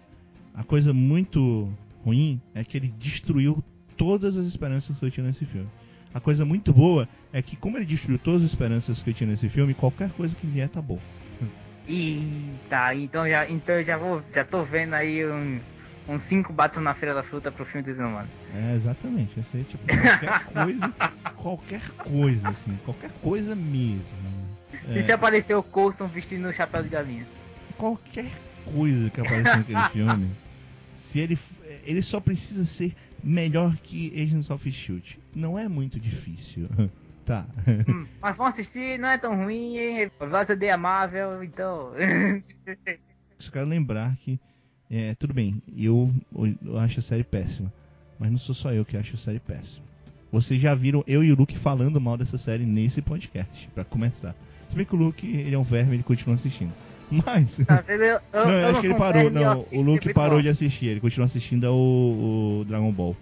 [0.54, 1.72] a coisa muito
[2.04, 3.62] ruim é que ele destruiu
[3.96, 5.68] todas as esperanças que eu tinha nesse filme.
[6.14, 9.30] A coisa muito boa é que, como ele destruiu todas as esperanças que eu tinha
[9.30, 10.98] nesse filme, qualquer coisa que vier tá bom.
[11.88, 15.58] Eita, então já, então eu já vou, já tô vendo aí um,
[16.08, 18.30] um cinco batom na Feira da Fruta pro filme dos humanos.
[18.54, 19.34] É, exatamente.
[19.34, 20.94] Vai ser tipo qualquer coisa,
[21.36, 24.02] qualquer coisa, assim, qualquer coisa mesmo.
[24.88, 24.98] É...
[24.98, 27.26] E se aparecer o Coulson vestindo o chapéu de galinha?
[27.76, 28.30] Qualquer
[28.64, 30.30] coisa que apareceu naquele filme,
[30.96, 31.38] se ele,
[31.84, 35.18] ele só precisa ser melhor que Agents of Shield.
[35.34, 36.68] Não é muito difícil.
[37.24, 37.46] Tá.
[37.88, 40.10] Hum, mas vamos assistir, não é tão ruim, hein?
[40.18, 41.92] Você de amável, então.
[43.38, 44.40] Só quero lembrar que,
[44.90, 46.12] é, tudo bem, eu,
[46.64, 47.72] eu acho a série péssima.
[48.18, 49.84] Mas não sou só eu que acho a série péssima.
[50.30, 54.34] Vocês já viram eu e o Luke falando mal dessa série nesse podcast, pra começar.
[54.70, 56.72] Se bem que o Luke, ele é um verme, ele continua assistindo.
[57.26, 57.58] Mas.
[57.66, 58.04] Tá vendo?
[58.04, 59.30] Eu, eu, não, eu acho que ele parou.
[59.30, 60.42] Não, o Luke parou bom.
[60.42, 63.16] de assistir, ele continua assistindo o, o Dragon Ball.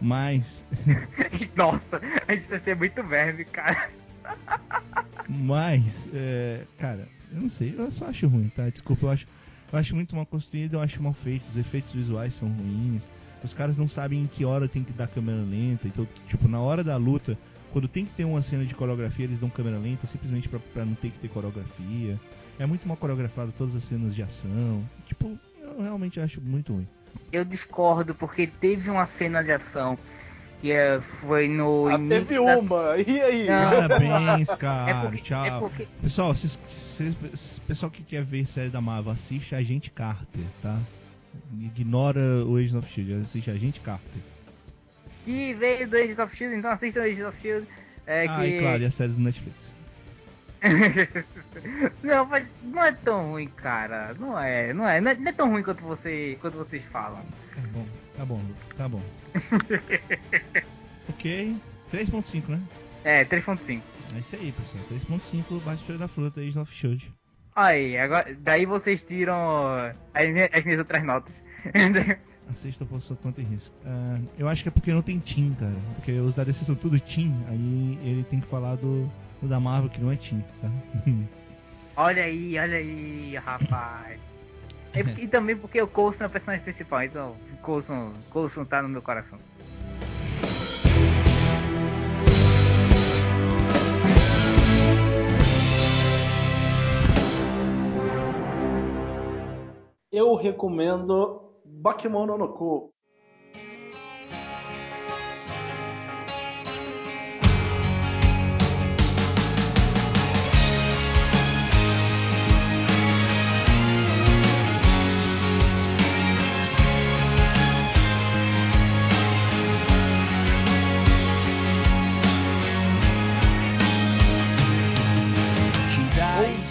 [0.00, 0.64] Mas.
[1.54, 3.90] Nossa, a gente vai ser muito verme, cara.
[5.28, 8.68] Mas, é, cara, eu não sei, eu só acho ruim, tá?
[8.68, 9.26] Desculpa, eu acho,
[9.72, 13.06] eu acho muito mal construído, eu acho mal feito, os efeitos visuais são ruins,
[13.42, 16.60] os caras não sabem em que hora tem que dar câmera lenta, então, tipo, na
[16.60, 17.38] hora da luta,
[17.72, 20.84] quando tem que ter uma cena de coreografia, eles dão câmera lenta simplesmente pra, pra
[20.84, 22.18] não ter que ter coreografia.
[22.58, 24.84] É muito mal coreografado todas as cenas de ação.
[25.06, 26.86] Tipo, eu realmente acho muito ruim.
[27.32, 29.98] Eu discordo, porque teve uma cena de ação
[30.60, 31.88] que é, foi no.
[31.88, 33.46] Ah, início teve da- uma, e aí?
[33.48, 33.70] Não.
[33.88, 35.44] Parabéns, É cara, porque, tchau.
[35.44, 36.58] é porque Pessoal, vocês-
[37.66, 40.78] pessoal que quer ver série da Marvel, assiste Agente Carter, tá?
[41.60, 44.22] Ignora o Agents of Shield, assiste Agente Carter.
[45.24, 47.66] que veio do Agents of Shield, então assista o Agents of Shield.
[48.06, 48.46] É ah, que...
[48.46, 49.56] e claro, e as séries do Netflix.
[52.02, 54.14] não, mas não é tão ruim, cara.
[54.18, 57.22] Não é, não é, não é, não é tão ruim quanto, você, quanto vocês falam.
[57.54, 57.86] Tá bom,
[58.16, 59.02] tá bom, Luke, tá bom.
[61.10, 61.56] ok,
[61.92, 62.60] 3.5, né?
[63.04, 63.80] É, 3.5.
[64.14, 64.84] É isso aí, pessoal.
[65.18, 67.12] 3.5, bate Feira da Fruta, Agents of Shield.
[67.54, 71.42] Aí, agora, daí vocês tiram as minhas, as minhas outras notas.
[72.50, 73.74] Assista por sua conta e risco.
[73.84, 75.74] Ah, eu acho que é porque não tem Team, cara.
[75.96, 79.10] Porque os da DC são tudo Team, aí ele tem que falar do
[79.48, 80.68] da Marvel que não é Team, tá?
[81.96, 84.20] olha aí, olha aí, rapaz.
[84.94, 88.82] E, e também porque o Coulson é o personagem principal, então o Coulson, Coulson tá
[88.82, 89.38] no meu coração.
[100.12, 102.91] Eu recomendo Bakemono no Ko.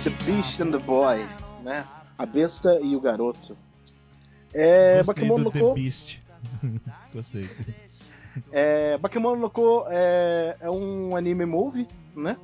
[0.03, 1.23] The Beast and the Boy,
[1.63, 1.85] né?
[2.17, 3.55] A besta e o garoto.
[4.51, 6.17] É, Gostei Bakemono do The Beast.
[7.13, 7.47] Gostei.
[8.51, 12.35] É, Bakemono no Ko é, é um anime movie, né?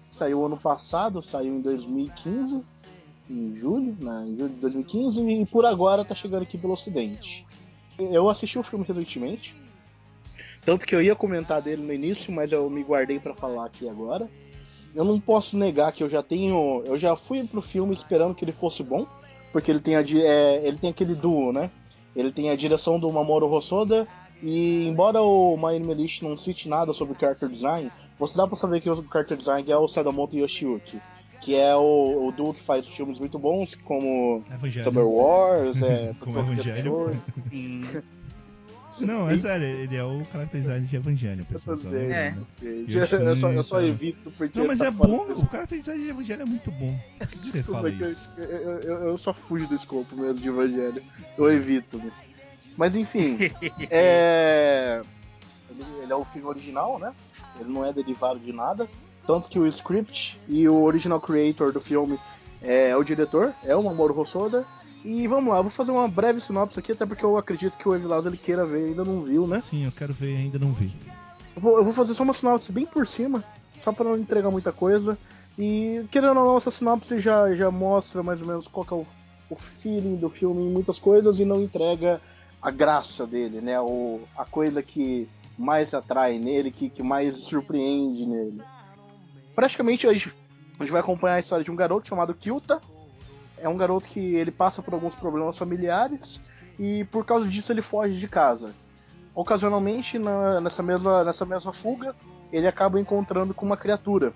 [0.00, 2.64] Saiu ano passado, saiu em 2015,
[3.30, 4.24] em julho, né?
[4.26, 7.46] Em julho de 2015, e por agora tá chegando aqui pelo ocidente.
[7.98, 9.54] Eu assisti o filme recentemente,
[10.64, 13.88] tanto que eu ia comentar dele no início, mas eu me guardei pra falar aqui
[13.88, 14.28] agora.
[14.96, 16.82] Eu não posso negar que eu já tenho.
[16.86, 19.06] Eu já fui pro filme esperando que ele fosse bom,
[19.52, 21.70] porque ele tem, a, é, ele tem aquele duo, né?
[22.16, 24.08] Ele tem a direção do Mamoru Hosoda,
[24.42, 28.56] e embora o My List não cite nada sobre o character design, você dá pra
[28.56, 30.98] saber que o character design é o Sadamoto Yoshiyuki,
[31.42, 34.82] que é o, o duo que faz filmes muito bons, como Evangelho.
[34.82, 37.10] Summer Wars, é, Como Evangelho.
[39.00, 41.76] Não, é sério, ele é o character design de Evangelho, Eu pessoal.
[41.76, 42.34] tô só dizendo, É.
[42.62, 42.86] lembrando.
[42.90, 43.12] gente.
[43.14, 44.58] eu, só, eu só evito porque.
[44.58, 46.98] Não, mas tá é bom, o character design de Evangelho é muito bom.
[47.42, 48.28] Desculpa, fala que eu, isso?
[48.38, 48.46] eu,
[48.80, 51.02] eu, eu só fujo do escopo mesmo de Evangelho.
[51.36, 51.98] Eu evito.
[51.98, 52.10] Né?
[52.76, 53.36] Mas enfim,
[53.90, 55.02] é.
[55.70, 57.12] Ele, ele é o filme original, né?
[57.60, 58.88] Ele não é derivado de nada.
[59.26, 62.18] Tanto que o script e o original creator do filme
[62.62, 64.64] é o diretor, é o Mamoru Hosoda.
[65.06, 67.88] E vamos lá, eu vou fazer uma breve sinopse aqui, até porque eu acredito que
[67.88, 69.60] o Evilado ele queira ver, ainda não viu, né?
[69.60, 70.92] Sim, eu quero ver, ainda não vi.
[71.54, 73.44] Eu vou, eu vou fazer só uma sinopse bem por cima,
[73.78, 75.16] só para não entregar muita coisa.
[75.56, 78.96] E querendo ou não, essa sinopse já, já mostra mais ou menos qual que é
[78.96, 79.06] o,
[79.48, 82.20] o feeling do filme em muitas coisas e não entrega
[82.60, 83.80] a graça dele, né?
[83.80, 88.60] O, a coisa que mais atrai nele, que, que mais surpreende nele.
[89.54, 90.34] Praticamente a gente,
[90.80, 92.80] a gente vai acompanhar a história de um garoto chamado Kyuta.
[93.58, 96.40] É um garoto que ele passa por alguns problemas familiares
[96.78, 98.74] e por causa disso ele foge de casa.
[99.34, 102.14] Ocasionalmente na- nessa mesma nessa mesma fuga
[102.52, 104.32] ele acaba encontrando com uma criatura.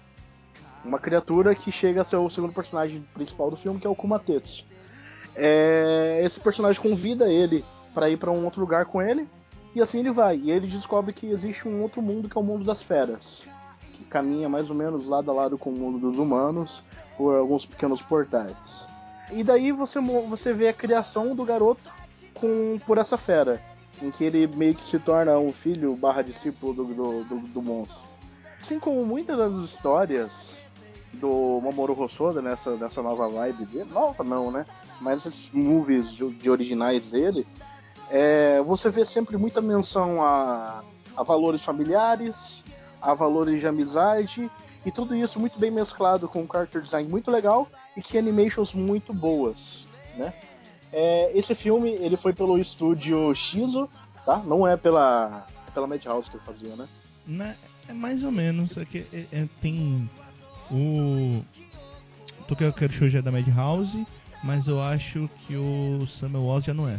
[0.84, 3.94] Uma criatura que chega a ser o segundo personagem principal do filme que é o
[3.94, 4.64] Kumatetsu.
[5.36, 7.64] É, esse personagem convida ele
[7.94, 9.28] para ir para um outro lugar com ele
[9.74, 10.36] e assim ele vai.
[10.36, 13.46] E ele descobre que existe um outro mundo que é o mundo das feras
[13.92, 16.82] que caminha mais ou menos lado a lado com o mundo dos humanos
[17.16, 18.79] por alguns pequenos portais
[19.32, 21.90] e daí você você vê a criação do garoto
[22.34, 23.60] com por essa fera
[24.02, 27.62] em que ele meio que se torna um filho barra discípulo do, do, do, do
[27.62, 28.02] monstro.
[28.60, 30.30] assim como muitas das histórias
[31.14, 34.64] do Mamoru Hosoda nessa, nessa nova vibe dele, nova não, né?
[35.00, 37.46] Mas esses movies de, de originais dele,
[38.10, 40.82] é, você vê sempre muita menção a,
[41.16, 42.62] a valores familiares,
[43.02, 44.50] a valores de amizade,
[44.86, 48.72] e tudo isso muito bem mesclado com um character design muito legal e que animations
[48.72, 49.86] muito boas,
[50.16, 50.32] né?
[50.92, 53.88] É, esse filme ele foi pelo estúdio Shizo,
[54.24, 54.38] tá?
[54.38, 56.88] Não é pela pela Madhouse que ele fazia, né?
[57.26, 57.56] Né,
[57.88, 58.76] é mais ou menos.
[58.76, 60.08] É que é- é- tem
[60.70, 61.42] o.
[62.48, 64.04] Tokyo Shoujo é da Madhouse,
[64.42, 66.98] mas eu acho que o Samuel Oz já não é.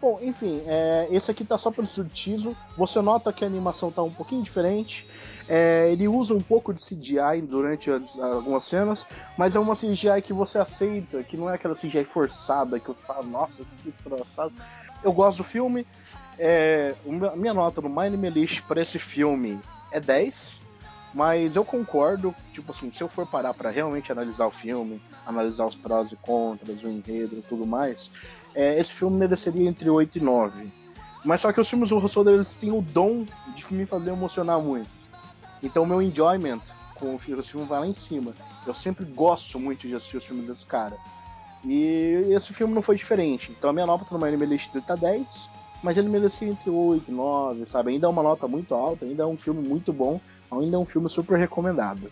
[0.00, 2.56] Bom, enfim, é, esse aqui tá só pelo Shizo.
[2.74, 5.06] Você nota que a animação tá um pouquinho diferente.
[5.46, 9.04] É, ele usa um pouco de CGI durante as- algumas cenas,
[9.36, 13.02] mas é uma CGI que você aceita, que não é aquela CGI forçada que você
[13.06, 14.52] fala, nossa, que forçado.
[15.02, 15.86] Eu gosto do filme.
[16.38, 16.94] É,
[17.36, 19.60] minha nota no My Anime List pra esse filme
[19.92, 20.34] é 10,
[21.12, 25.66] mas eu concordo, tipo assim, se eu for parar pra realmente analisar o filme, analisar
[25.66, 28.10] os prós e contras, o enredo e tudo mais,
[28.54, 30.68] é, esse filme mereceria entre 8 e 9.
[31.24, 33.24] Mas só que os filmes do Hosoda, eles têm o dom
[33.54, 34.88] de me fazer emocionar muito.
[35.62, 36.60] Então meu enjoyment
[36.94, 38.32] com o filme, esse filme vai lá em cima.
[38.66, 40.96] Eu sempre gosto muito de assistir os filmes desse cara.
[41.64, 43.52] E esse filme não foi diferente.
[43.52, 45.48] Então a minha nota no My Anime List dele tá 10,
[45.82, 47.90] mas ele merecia entre 8 e 9, sabe?
[47.90, 50.20] Ainda é uma nota muito alta, ainda é um filme muito bom,
[50.50, 52.10] ainda é um filme super recomendado.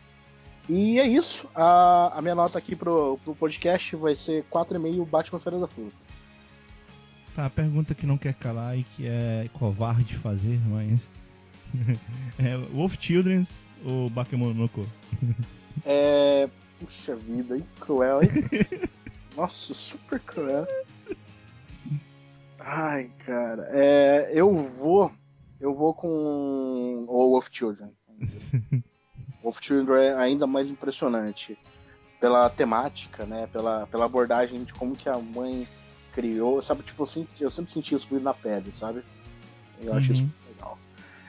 [0.69, 1.47] E é isso.
[1.55, 5.97] A, a minha nota aqui pro, pro podcast vai ser 4,5 Batman Feira da Fruta.
[7.39, 11.09] Tá, a pergunta que não quer calar e que é covarde fazer, mas.
[12.37, 13.49] é Wolf Children's
[13.85, 14.85] ou Bakemonoko?
[15.87, 16.49] É.
[16.81, 17.65] Puxa vida, hein?
[17.79, 18.29] Cruel, hein?
[19.37, 20.67] Nossa, super cruel.
[22.59, 23.69] Ai, cara.
[23.71, 25.13] É, eu vou.
[25.61, 27.93] Eu vou com o Wolf Children.
[29.45, 31.57] Wolf Children é ainda mais impressionante.
[32.21, 33.47] Pela temática, né?
[33.53, 35.69] Pela, pela abordagem de como que a mãe
[36.19, 36.61] criou.
[36.63, 39.03] Sabe, tipo, eu, senti- eu sempre senti isso na pele, sabe?
[39.81, 40.29] Eu acho isso Uhum.
[40.29, 40.79] muito legal.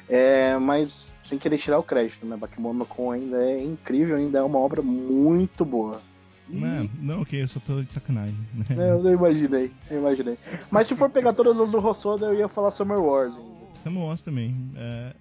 [0.09, 2.35] É, mas sem querer tirar o crédito, né?
[2.35, 6.01] Bakemono ainda é incrível, ainda é uma obra muito boa.
[6.47, 8.35] Não, não, ok, eu só tô de sacanagem.
[8.55, 8.65] né?
[8.87, 10.35] É, eu não imaginei, eu imaginei.
[10.71, 13.59] Mas se for pegar todas as do Rossoda, eu ia falar Summer Wars ainda.
[13.83, 14.55] Samuel Oz também.
[14.75, 15.13] É,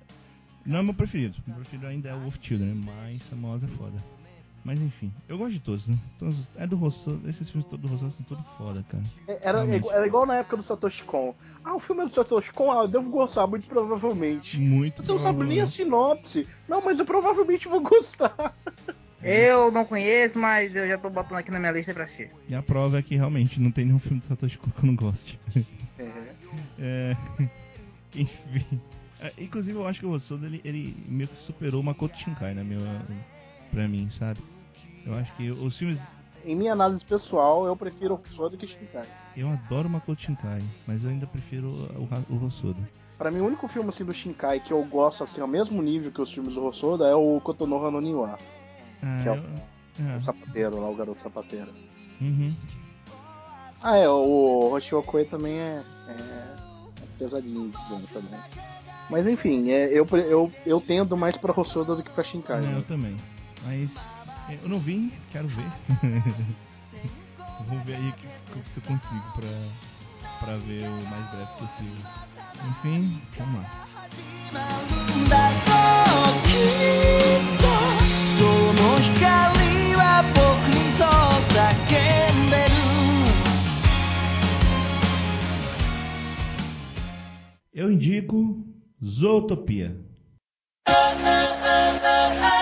[0.64, 1.36] não é meu preferido.
[1.46, 4.17] Meu preferido ainda é o Wolf Children, mas Samuel Oz é foda.
[4.68, 5.96] Mas enfim, eu gosto de todos, né?
[6.18, 9.02] Todos, é do Rosso, esses filmes do Rosso são todos foda, cara.
[9.26, 9.88] É, Era, Realmente.
[9.88, 11.34] era igual na época do Satoshi Kon.
[11.64, 14.58] Ah, o filme é do Satoshi Kon, ah, eu devo gostar, muito provavelmente.
[14.58, 16.46] Muito Você não sabe nem a sinopse.
[16.68, 18.54] Não, mas eu provavelmente vou gostar.
[19.22, 22.30] Eu não conheço, mas eu já tô botando aqui na minha lista pra assistir.
[22.46, 24.86] E a prova é que realmente não tem nenhum filme do Satoshi Kon que eu
[24.86, 25.40] não goste.
[26.78, 27.16] É,
[28.14, 28.80] enfim.
[29.18, 32.52] É, inclusive eu acho que o Rosoda ele, ele meio que superou o Makoto Shinkai
[32.52, 32.78] na minha,
[33.70, 34.38] pra mim, sabe?
[35.09, 35.98] Eu acho que os filmes.
[36.44, 39.06] Em minha análise pessoal, eu prefiro o Rossoda que Shinkai.
[39.36, 42.78] Eu adoro o Makoto Shinkai, mas eu ainda prefiro o, o Rosoda.
[43.16, 46.12] Pra mim, o único filme assim do Shinkai que eu gosto assim ao mesmo nível
[46.12, 48.38] que os filmes do Rossoda é o Kotonoha no Niwa,
[49.02, 49.44] Ah, Que é o- eu-
[50.00, 51.68] ah, o sapateiro lá, o garoto sapateiro.
[52.20, 52.52] uhum.
[53.82, 58.38] Ah, é, o Hoshio também é, é, é pesadinho bom também.
[59.11, 62.61] Mas enfim, é, eu, eu, eu tendo mais pra Rossoda do que pra Shinkai.
[62.61, 62.76] Não, né?
[62.78, 63.16] eu também.
[63.64, 64.17] Mas é,
[64.51, 65.70] eu não vi, quero ver.
[67.68, 72.11] Vou ver aí que, que, se eu consigo pra, pra ver o mais breve possível.
[72.70, 73.88] Enfim, vamos lá.
[87.74, 88.64] Eu indico
[89.05, 89.94] Zootopia.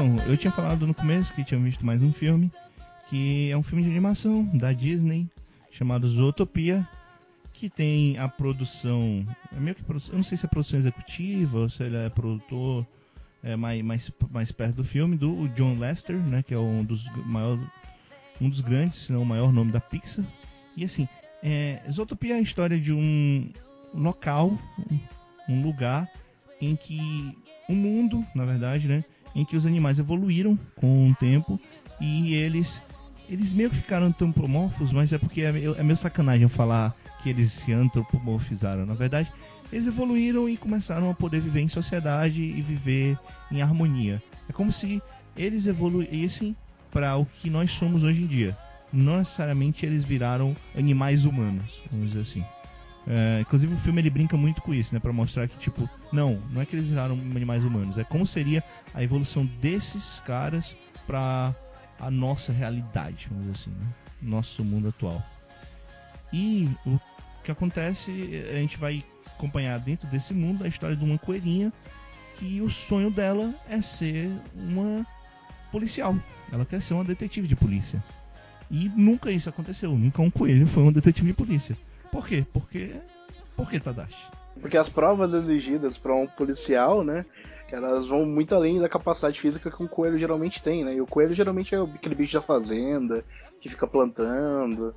[0.00, 2.50] então, eu tinha falado no começo que tinha visto mais um filme,
[3.10, 5.28] que é um filme de animação da Disney,
[5.70, 6.88] chamado Zootopia,
[7.52, 11.58] que tem a produção, é meio que produção, eu não sei se é produção executiva
[11.58, 12.86] ou se ele é produtor
[13.42, 17.04] é, mais, mais, mais perto do filme, do John Lester, né, que é um dos
[17.26, 17.62] maiores,
[18.40, 20.24] um dos grandes, se não o maior nome da Pixar.
[20.78, 21.06] E assim,
[21.42, 23.50] é, Zootopia é a história de um
[23.92, 24.58] local,
[25.46, 26.08] um, lugar
[26.58, 27.36] em que
[27.68, 31.60] um mundo, na verdade, né, em que os animais evoluíram com o tempo
[32.00, 32.80] e eles
[33.28, 37.52] eles meio que ficaram antropomorfos, mas é porque é é meio sacanagem falar que eles
[37.52, 38.84] se antropomorfizaram.
[38.84, 39.32] Na verdade,
[39.72, 43.16] eles evoluíram e começaram a poder viver em sociedade e viver
[43.50, 44.20] em harmonia.
[44.48, 45.00] É como se
[45.36, 46.56] eles evoluíssem
[46.90, 48.56] para o que nós somos hoje em dia.
[48.92, 52.44] Não necessariamente eles viraram animais humanos, vamos dizer assim.
[53.06, 56.40] É, inclusive o filme ele brinca muito com isso, né, para mostrar que tipo, não,
[56.50, 60.76] não é que eles viraram animais humanos, é como seria a evolução desses caras
[61.06, 61.54] para
[61.98, 63.86] a nossa realidade, vamos dizer assim, né?
[64.22, 65.22] nosso mundo atual.
[66.32, 67.00] E o
[67.42, 68.10] que acontece,
[68.50, 71.72] a gente vai acompanhar dentro desse mundo a história de uma coelhinha
[72.36, 75.06] que o sonho dela é ser uma
[75.72, 76.14] policial.
[76.52, 78.02] Ela quer ser uma detetive de polícia.
[78.70, 79.96] E nunca isso aconteceu.
[79.96, 81.76] Nunca um coelho foi um detetive de polícia.
[82.10, 82.44] Por quê?
[82.52, 82.94] Porque.
[83.56, 84.26] Por que, Tadashi?
[84.60, 87.24] Porque as provas exigidas para um policial, né?
[87.70, 90.94] Elas vão muito além da capacidade física que um coelho geralmente tem, né?
[90.94, 93.24] E o coelho geralmente é aquele bicho da fazenda,
[93.60, 94.94] que fica plantando.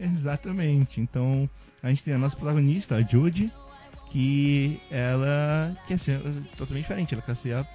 [0.00, 1.00] Exatamente.
[1.00, 1.48] Então,
[1.82, 3.52] a gente tem a nossa protagonista, a Judy,
[4.10, 6.20] que ela quer ser
[6.56, 7.14] totalmente diferente.
[7.14, 7.66] Ela quer ser a,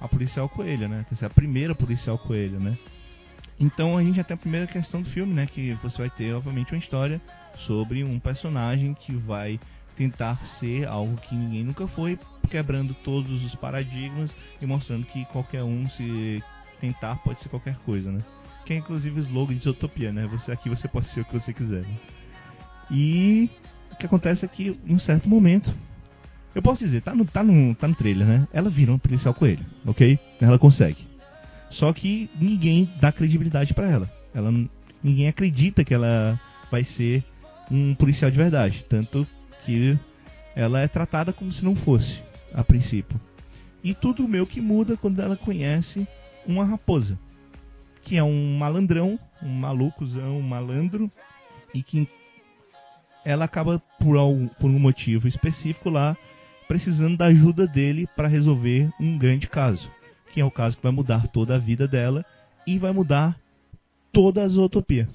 [0.00, 1.04] a policial coelha, né?
[1.08, 2.78] Quer ser a primeira policial coelha, né?
[3.58, 5.46] Então a gente já tem a primeira questão do filme, né?
[5.46, 7.20] Que você vai ter, obviamente, uma história
[7.60, 9.58] sobre um personagem que vai
[9.96, 15.62] tentar ser algo que ninguém nunca foi, quebrando todos os paradigmas e mostrando que qualquer
[15.62, 16.42] um se
[16.80, 18.22] tentar pode ser qualquer coisa, né?
[18.64, 20.26] Que é inclusive o slogan de Utopia, né?
[20.26, 21.82] Você aqui você pode ser o que você quiser.
[21.82, 21.96] Né?
[22.90, 23.50] E
[23.92, 25.72] o que acontece é que em um certo momento
[26.54, 28.48] eu posso dizer, tá no, tá no, tá no trailer, né?
[28.52, 30.18] Ela vira um policial coelho, ok?
[30.40, 31.06] Ela consegue.
[31.68, 34.10] Só que ninguém dá credibilidade para ela.
[34.34, 34.52] Ela.
[35.02, 36.38] Ninguém acredita que ela
[36.70, 37.24] vai ser
[37.70, 38.84] um policial de verdade.
[38.88, 39.26] Tanto
[39.64, 39.98] que
[40.54, 42.20] ela é tratada como se não fosse,
[42.52, 43.20] a princípio.
[43.82, 46.06] E tudo meio que muda quando ela conhece
[46.46, 47.18] uma raposa.
[48.02, 51.10] Que é um malandrão, um malucozão, um malandro.
[51.72, 52.08] E que
[53.24, 56.16] ela acaba, por, algum, por um motivo específico lá,
[56.66, 59.90] precisando da ajuda dele para resolver um grande caso
[60.32, 62.24] que é o caso que vai mudar toda a vida dela
[62.66, 63.38] e vai mudar
[64.12, 65.08] toda a zootopia.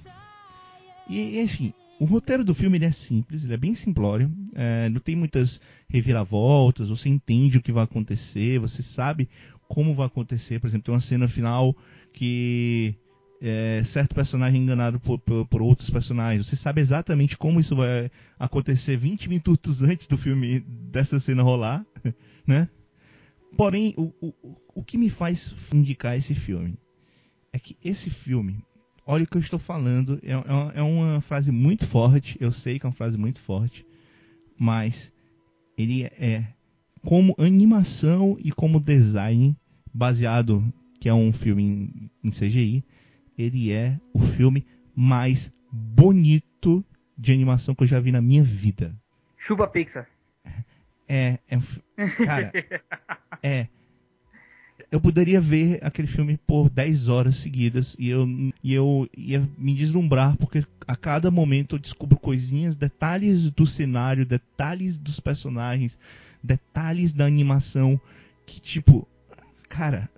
[1.08, 5.16] E, enfim, o roteiro do filme é simples, ele é bem simplório, é, não tem
[5.16, 9.30] muitas reviravoltas, você entende o que vai acontecer, você sabe
[9.68, 10.60] como vai acontecer.
[10.60, 11.76] Por exemplo, tem uma cena final
[12.12, 12.96] que
[13.42, 16.48] é, certo personagem é enganado por, por, por, outros personagens.
[16.48, 21.86] Você sabe exatamente como isso vai acontecer 20 minutos antes do filme, dessa cena rolar,
[22.46, 22.70] né?
[23.56, 24.34] Porém, o, o,
[24.76, 26.78] o que me faz indicar esse filme
[27.54, 28.58] é que esse filme,
[29.06, 32.80] olha o que eu estou falando, é, é, é uma frase muito forte, eu sei
[32.80, 33.86] que é uma frase muito forte,
[34.58, 35.14] mas
[35.78, 36.46] ele é
[37.04, 39.56] como animação e como design
[39.94, 40.64] baseado,
[41.00, 42.84] que é um filme em, em CGI,
[43.38, 46.84] ele é o filme mais bonito
[47.18, 48.96] de animação que eu já vi na minha vida.
[49.38, 50.08] Chupa Pixar.
[51.08, 51.60] É, é
[52.26, 52.52] cara,
[53.44, 53.68] é
[54.96, 58.26] eu poderia ver aquele filme por 10 horas seguidas e eu,
[58.64, 64.26] e eu ia me deslumbrar, porque a cada momento eu descubro coisinhas, detalhes do cenário,
[64.26, 66.00] detalhes dos personagens,
[66.42, 68.00] detalhes da animação,
[68.46, 69.06] que tipo,
[69.68, 70.10] cara,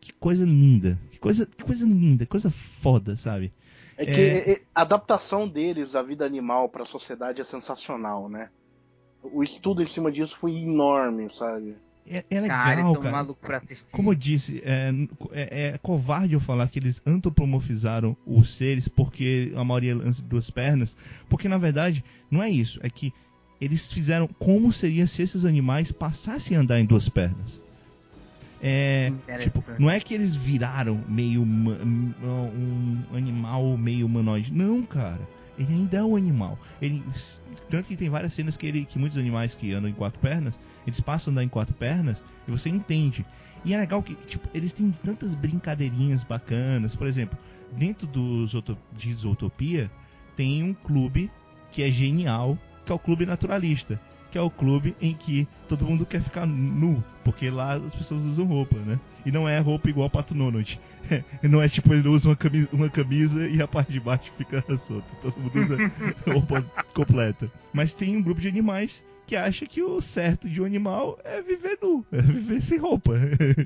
[0.00, 3.52] que coisa linda, que coisa, que coisa linda, coisa foda, sabe?
[3.98, 4.62] É que é...
[4.74, 8.48] a adaptação deles à vida animal para a sociedade é sensacional, né?
[9.22, 11.76] O estudo em cima disso foi enorme, sabe?
[12.06, 13.10] É, é legal, cara, cara.
[13.10, 13.90] maluco pra assistir.
[13.90, 14.92] Como eu disse, é,
[15.32, 20.50] é, é, covarde eu falar que eles antropomorfizaram os seres porque a maioria lança duas
[20.50, 20.96] pernas,
[21.30, 23.12] porque na verdade não é isso, é que
[23.58, 27.62] eles fizeram como seria se esses animais passassem a andar em duas pernas.
[28.60, 35.20] É, tipo, não é que eles viraram meio um animal meio humanoide, não, cara
[35.58, 36.58] ele ainda é um animal.
[36.80, 37.02] Ele,
[37.70, 40.58] tanto que tem várias cenas que, ele, que muitos animais que andam em quatro pernas,
[40.86, 43.24] eles passam a andar em quatro pernas e você entende.
[43.64, 46.94] E é legal que tipo, eles têm tantas brincadeirinhas bacanas.
[46.94, 47.38] Por exemplo,
[47.72, 48.46] dentro do
[48.92, 49.90] de Zootopia
[50.36, 51.30] tem um clube
[51.72, 53.98] que é genial, que é o Clube Naturalista
[54.34, 58.20] que é o clube em que todo mundo quer ficar nu, porque lá as pessoas
[58.24, 58.98] usam roupa, né?
[59.24, 60.80] E não é roupa igual Pato Donald.
[61.48, 64.60] não é tipo ele usa uma camisa, uma camisa e a parte de baixo fica
[64.76, 65.06] solta.
[65.22, 65.76] Todo mundo usa
[66.26, 66.62] roupa
[66.92, 67.48] completa.
[67.72, 71.40] Mas tem um grupo de animais que acha que o certo de um animal é
[71.40, 73.12] viver nu, é viver sem roupa.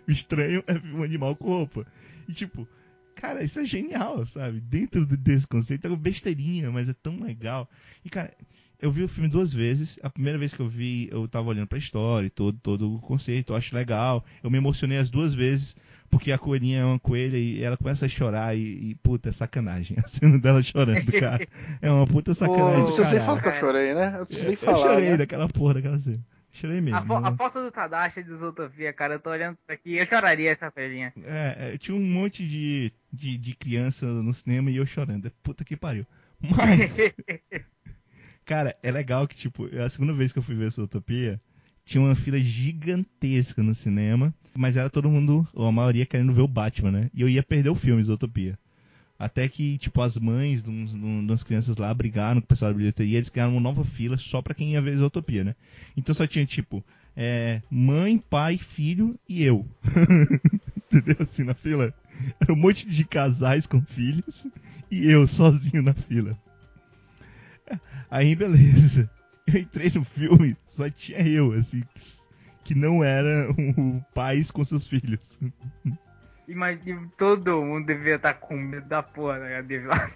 [0.07, 1.87] o estranho é um animal com roupa.
[2.29, 2.69] E tipo,
[3.17, 4.61] cara, isso é genial, sabe?
[4.61, 7.67] Dentro desse conceito é uma besteirinha, mas é tão legal.
[8.05, 8.35] E cara,
[8.81, 9.99] eu vi o filme duas vezes.
[10.03, 13.01] A primeira vez que eu vi, eu tava olhando pra história e todo, todo o
[13.01, 14.25] conceito, eu acho legal.
[14.43, 15.77] Eu me emocionei as duas vezes,
[16.11, 19.33] Porque a coelhinha é uma coelha e ela começa a chorar e, e puta, é
[19.33, 19.97] sacanagem.
[20.03, 21.47] A cena dela chorando, cara.
[21.83, 22.85] É uma puta sacanagem.
[22.85, 24.17] Pô, Você fala que eu chorei, né?
[24.21, 24.79] Eu precisei Eu falar.
[24.95, 25.17] chorei né?
[25.17, 26.25] daquela porra daquela cena.
[26.51, 26.97] Chorei mesmo.
[26.97, 27.29] A, fo- né?
[27.29, 30.71] a foto do Tadashi de Zootopia, cara, eu tô olhando pra aqui, eu choraria essa
[30.71, 31.13] coelhinha.
[31.25, 35.31] É, é, tinha um monte de, de, de criança no cinema e eu chorando.
[35.43, 36.07] Puta que pariu.
[36.41, 36.97] Mas,
[38.49, 41.39] cara, é legal que, tipo, a segunda vez que eu fui ver essa Utopia,
[41.85, 46.41] tinha uma fila gigantesca no cinema, mas era todo mundo, ou a maioria, querendo ver
[46.41, 47.11] o Batman, né?
[47.13, 48.59] E eu ia perder o filme, Zootopia.
[49.19, 53.19] Até que, tipo, as mães de umas crianças lá brigaram com o pessoal da bilheteria,
[53.19, 55.55] eles criaram uma nova fila só pra quem ia ver Zootopia, né?
[55.95, 56.83] Então só tinha, tipo,
[57.15, 59.67] é, mãe, pai, filho e eu.
[60.91, 61.17] Entendeu?
[61.21, 61.93] Assim, na fila.
[62.41, 64.47] Era um monte de casais com filhos
[64.91, 66.39] e eu sozinho na fila.
[68.11, 69.09] Aí, beleza.
[69.47, 71.83] Eu entrei no filme, só tinha eu, assim,
[72.63, 75.39] que, não era o pais com seus filhos.
[76.47, 79.63] Imagina, todo mundo devia estar com medo da porra, né?
[79.63, 80.11] Devia- É,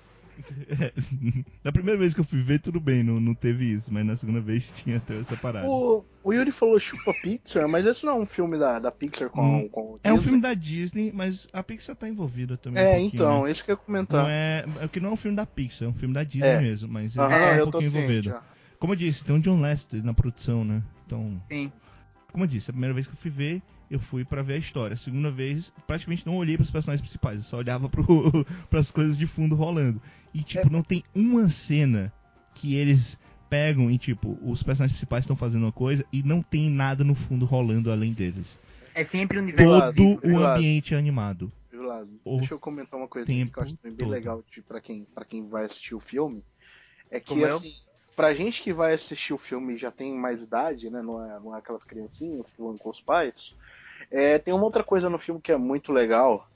[1.65, 4.17] Na primeira vez que eu fui ver, tudo bem, não, não teve isso, mas na
[4.17, 5.69] segunda vez tinha até essa parada.
[5.69, 9.29] O, o Yuri falou Chupa Pixar, mas esse não é um filme da, da Pixar
[9.31, 9.69] com, Hum.
[9.69, 12.83] com o É um filme da Disney, mas a Pixar tá envolvida também.
[12.83, 13.51] um É, pouquinho, então, né?
[13.51, 14.23] isso que eu ia comentar.
[14.23, 16.49] Não é, é que não é um filme da Pixar, é um filme da Disney
[16.49, 16.61] É.
[16.61, 18.35] mesmo, mas ele tá um eu tô pouquinho envolvido.
[18.79, 20.83] Como eu disse, tem um John Lester na produção, né?
[21.07, 21.71] Então, Sim.
[22.33, 23.63] como eu disse, a primeira vez que eu fui ver,
[23.93, 24.95] eu fui pra ver a história.
[24.95, 28.05] A segunda vez, praticamente não olhei pros personagens principais, eu só olhava pro,
[28.71, 30.01] pras coisas de fundo rolando.
[30.33, 32.13] E, tipo, não tem uma cena
[32.55, 33.19] que eles
[33.51, 37.15] pegam e, tipo, os personagens principais estão fazendo uma coisa e não tem nada no
[37.15, 38.59] fundo rolando além deles.
[38.95, 39.95] É sempre um universo.
[39.95, 41.53] Todo do o ambiente é animado.
[41.71, 41.83] Viu,
[42.39, 44.09] Deixa eu comentar uma coisa aqui que eu acho bem todo.
[44.09, 46.43] legal de, pra, quem, pra quem vai assistir o filme.
[47.11, 47.57] É que, Como eu?
[47.57, 47.75] assim,
[48.17, 51.03] pra gente que vai assistir o filme e já tem mais idade, né?
[51.03, 53.55] Não é, não é aquelas criancinhas que vão com os pais.
[54.13, 56.47] É, tem uma outra coisa no filme que é muito legal.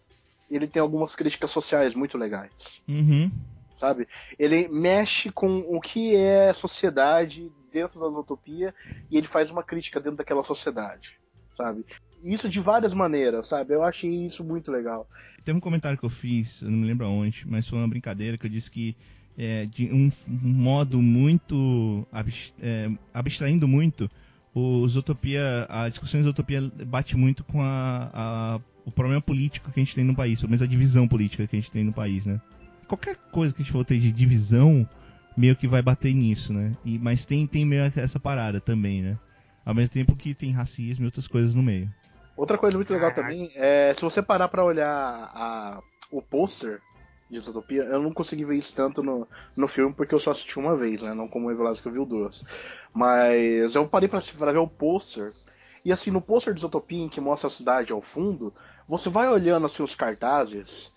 [0.48, 2.52] Ele tem algumas críticas sociais muito legais.
[2.86, 3.30] Uhum.
[3.78, 4.06] sabe?
[4.38, 8.74] Ele mexe com o que é sociedade dentro da utopia
[9.10, 11.10] e ele faz uma crítica dentro daquela sociedade,
[11.56, 11.84] sabe?
[12.22, 13.74] Isso de várias maneiras, sabe?
[13.74, 15.08] Eu achei isso muito legal.
[15.44, 18.38] Teve um comentário que eu fiz, eu não me lembro aonde, mas foi uma brincadeira
[18.38, 18.96] que eu disse que
[19.38, 24.10] é, de um, modo muito abs- é, abstraindo muito,
[24.58, 29.78] o Zootopia, a discussão de Zootopia bate muito com a, a- o problema político que
[29.78, 31.92] a gente tem no país, pelo menos a divisão política que a gente tem no
[31.92, 32.40] país, né?
[32.88, 34.88] Qualquer coisa que a gente for ter de divisão,
[35.36, 36.72] meio que vai bater nisso, né?
[36.84, 39.18] E, mas tem, tem meio essa parada também, né?
[39.62, 41.92] Ao mesmo tempo que tem racismo e outras coisas no meio.
[42.34, 44.88] Outra coisa muito legal também é se você parar pra olhar
[45.34, 46.80] a- o pôster
[47.28, 50.58] de Zootopia, eu não consegui ver isso tanto no, no filme porque eu só assisti
[50.58, 51.12] uma vez, né?
[51.12, 52.44] Não como o Evelado que eu viu duas.
[52.94, 55.32] Mas eu parei pra, pra ver o pôster.
[55.84, 58.52] E assim, no pôster de Zootopia, em que mostra a cidade ao fundo,
[58.88, 60.92] você vai olhando assim os cartazes,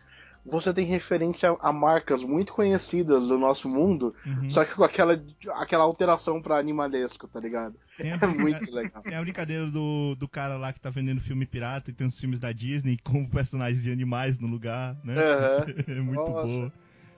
[0.46, 4.50] você tem referência a marcas muito conhecidas do nosso mundo, Uhum.
[4.50, 5.22] só que com aquela,
[5.56, 7.76] aquela alteração pra animalesco, tá ligado?
[7.98, 9.04] Tem É muito legal.
[9.04, 12.20] Tem a brincadeira do, do cara lá que tá vendendo filme pirata e tem os
[12.20, 15.16] filmes da Disney com personagens de animais no lugar, né?
[15.18, 15.66] Aham.
[15.88, 16.48] É muito Nossa.
[16.48, 16.74] boa.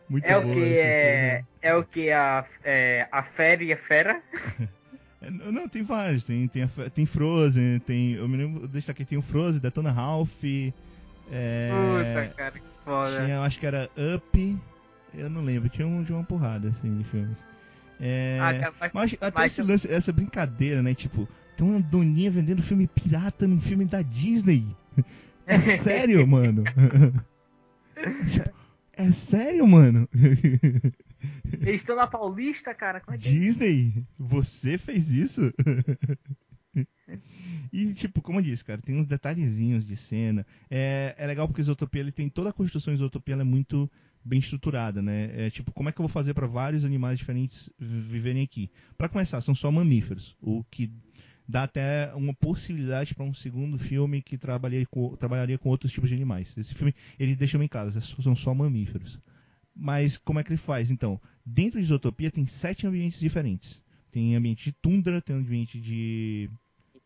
[0.10, 1.44] Muito É o que é.
[1.62, 4.22] É o que a, é, a fera e a fera?
[5.24, 6.26] É, Não, tem vários.
[6.26, 8.14] Tem, tem, a tem Frozen, tem.
[8.14, 10.44] Eu me lembro, deixa aqui, tem o Frozen, Detona Ralph.
[11.32, 12.54] É, Puta, cara,
[12.84, 13.24] foda.
[13.26, 14.58] tinha, eu acho que era Up.
[15.14, 17.38] Eu não lembro, tinha, um, tinha uma porrada assim de filmes.
[18.00, 20.94] É, Ah, cara, mas- mas até mas- esse lance, essa brincadeira, né?
[20.96, 21.28] Tipo,
[21.58, 24.66] tem uma doninha vendendo filme pirata num filme da Disney.
[25.46, 26.64] É sério, mano?
[28.94, 30.08] É sério, mano?
[31.62, 33.02] Eles estão na Paulista, cara.
[33.08, 33.18] É é?
[33.18, 34.04] Disney?
[34.18, 35.54] Você fez isso?
[37.72, 40.46] E, tipo, como eu disse, cara, tem uns detalhezinhos de cena.
[40.70, 43.90] É, é legal porque Zootopia, ele tem toda a construção de Zootopia, ela é muito
[44.24, 45.48] bem estruturada, né?
[45.48, 48.70] É tipo, como é que eu vou fazer para vários animais diferentes vi- viverem aqui?
[48.98, 50.92] Para começar, são só mamíferos, o que
[51.48, 56.10] dá até uma possibilidade para um segundo filme que trabalharia com, trabalharia com outros tipos
[56.10, 56.56] de animais.
[56.58, 59.20] Esse filme, ele deixa bem claro, esses são só mamíferos.
[59.76, 60.92] Mas como é que ele faz?
[60.92, 63.82] Então, dentro de Zootopia tem sete ambientes diferentes.
[64.12, 66.50] Tem ambiente de tundra, tem ambiente de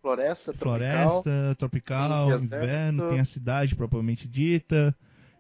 [0.05, 1.23] Floresta, tropical.
[1.23, 2.63] floresta, tropical, tem deserto.
[2.63, 4.95] inverno, tem a cidade propriamente dita.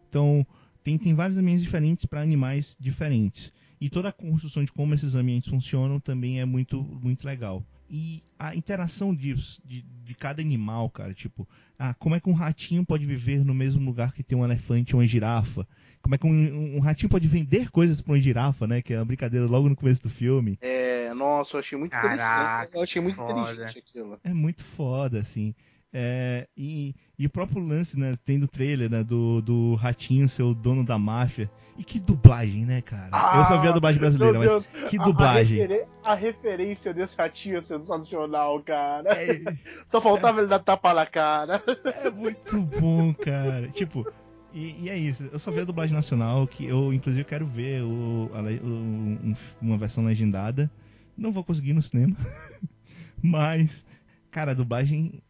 [0.09, 0.45] Então,
[0.83, 3.53] tem, tem vários ambientes diferentes para animais diferentes.
[3.79, 7.63] E toda a construção de como esses ambientes funcionam também é muito, muito legal.
[7.87, 11.47] E a interação disso, de, de cada animal, cara, tipo,
[11.77, 14.95] ah, como é que um ratinho pode viver no mesmo lugar que tem um elefante
[14.95, 15.67] ou uma girafa?
[16.01, 18.81] Como é que um, um ratinho pode vender coisas para uma girafa, né?
[18.81, 20.57] Que é uma brincadeira logo no começo do filme.
[20.61, 22.75] É, nossa, eu achei muito Caraca, interessante.
[22.75, 23.31] Eu achei muito foda.
[23.41, 24.19] inteligente aquilo.
[24.23, 25.55] É muito foda, assim.
[25.97, 28.15] É, e, e o próprio lance, né?
[28.25, 29.01] Tem do trailer, né?
[29.03, 31.49] Do, do Ratinho ser o dono da máfia.
[31.77, 33.37] E que dublagem, né, cara?
[33.39, 35.57] Eu só vi a dublagem brasileira, Ah, mas que a- dublagem.
[35.57, 39.09] A, referen- a referência desse ratinho é sensacional, cara.
[39.13, 39.27] É,
[39.87, 41.63] Só faltava ele dar tapa na cara.
[41.85, 43.67] é muito bom, cara.
[43.69, 44.05] Tipo,
[44.53, 45.29] e, e é isso.
[45.31, 49.35] Eu só vi a dublagem nacional, que eu, inclusive, quero ver o, a o- um-
[49.61, 50.69] uma versão legendada.
[51.17, 52.15] Não vou conseguir no cinema.
[53.21, 53.85] Mas,
[54.31, 55.21] cara, a dublagem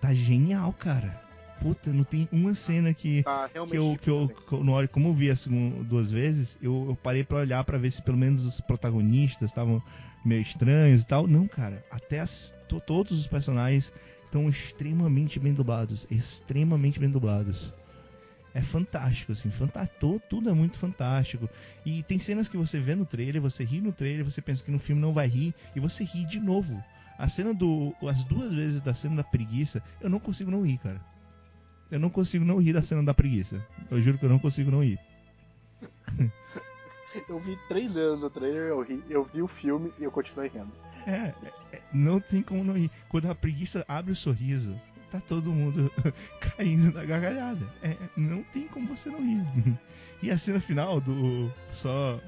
[0.00, 1.20] tá genial, cara.
[1.60, 3.22] Puta, não tem uma cena que.
[3.22, 6.10] Tá, que eu, que eu, que eu- na hora, como eu vi a segunda, duas
[6.10, 9.82] vezes, eu, eu parei pra olhar pra ver se pelo menos os protagonistas estavam
[10.24, 11.26] meio estranhos e tal.
[11.26, 13.92] Não, cara, até as, to- todos os personagens
[14.24, 17.72] estão extremamente bem dublados, extremamente bem dublados.
[18.52, 21.48] É fantástico, assim, fantástico, tudo é muito fantástico.
[21.84, 24.72] E tem cenas que você vê no trailer, você ri no trailer, você pensa que
[24.72, 26.82] no filme não vai rir, e você ri de novo.
[27.16, 27.94] A cena do.
[28.08, 31.00] As duas vezes da cena da preguiça, eu não consigo não rir, cara.
[31.90, 33.64] Eu não consigo não rir da cena da preguiça.
[33.90, 34.98] Eu juro que eu não consigo não rir.
[37.28, 40.48] Eu vi três vezes o trailer, eu, ri, eu vi o filme e eu continuei
[40.48, 40.70] rindo.
[41.06, 41.34] É,
[41.72, 42.90] é, não tem como não rir.
[43.08, 44.80] Quando a preguiça abre o sorriso,
[45.10, 45.90] tá todo mundo
[46.56, 47.66] caindo na gargalhada.
[47.82, 49.44] É, não tem como você não rir.
[50.22, 51.50] E a cena final do.
[51.72, 52.20] Só.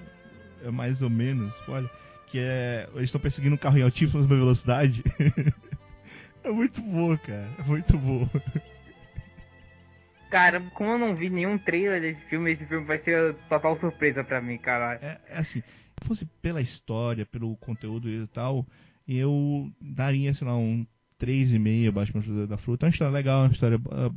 [0.65, 1.91] É mais ou menos, olha.
[2.27, 2.89] Que é.
[2.95, 5.05] Eles estão perseguindo um carro em altíssima velocidade.
[6.43, 7.51] é muito boa, cara.
[7.59, 8.31] É muito boa.
[10.31, 14.25] Cara, como eu não vi nenhum trailer desse filme, esse filme vai ser total surpresa
[14.25, 14.95] pra mim, cara.
[14.95, 18.67] É, é assim, se fosse pela história, pelo conteúdo e tal,
[19.07, 20.87] eu daria, sei lá, um
[21.23, 22.13] 3,5 abaixo
[22.49, 22.85] da fruta.
[22.85, 24.11] É uma história legal, uma história ah,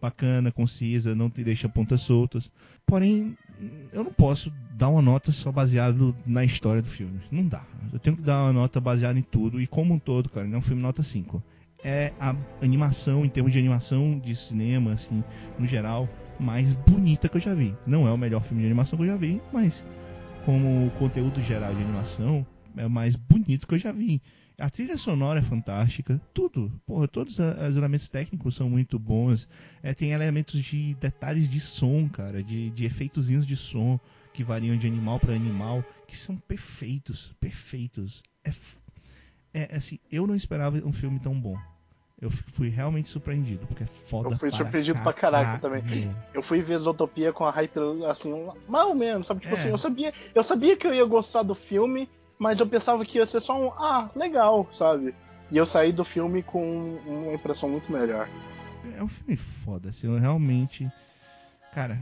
[0.00, 2.48] bacana, concisa, não te deixa pontas soltas.
[2.86, 3.36] Porém,
[3.92, 7.20] eu não posso dar uma nota só baseada na história do filme.
[7.30, 7.64] Não dá.
[7.92, 10.46] Eu tenho que dar uma nota baseada em tudo e como um todo, cara.
[10.46, 11.42] Não é um filme nota 5.
[11.84, 15.24] É a animação, em termos de animação de cinema, assim,
[15.58, 16.08] no geral,
[16.38, 17.74] mais bonita que eu já vi.
[17.84, 19.84] Não é o melhor filme de animação que eu já vi, mas
[20.44, 24.22] como conteúdo geral de animação, é o mais bonito que eu já vi.
[24.58, 26.70] A trilha sonora é fantástica, tudo.
[26.86, 29.48] Porra, todos os elementos técnicos são muito bons.
[29.82, 33.98] É, tem elementos de detalhes de som, cara, de, de efeitozinhos de som
[34.32, 38.22] que variam de animal para animal, que são perfeitos, perfeitos.
[38.44, 38.78] É, f-
[39.52, 41.56] é assim, eu não esperava um filme tão bom.
[42.20, 45.82] Eu fui realmente surpreendido, porque é foda Eu fui surpreendido pra caraca também.
[46.32, 47.76] Eu fui ver Zootopia com a hype,
[48.08, 49.40] assim, ou menos, sabe?
[49.40, 49.58] Tipo É.
[49.58, 52.08] assim, eu sabia, eu sabia que eu ia gostar do filme,
[52.42, 55.14] mas eu pensava que ia ser só um, ah, legal, sabe?
[55.50, 58.28] E eu saí do filme com uma impressão muito melhor.
[58.98, 60.90] É um filme foda, assim, eu realmente.
[61.72, 61.98] Cara,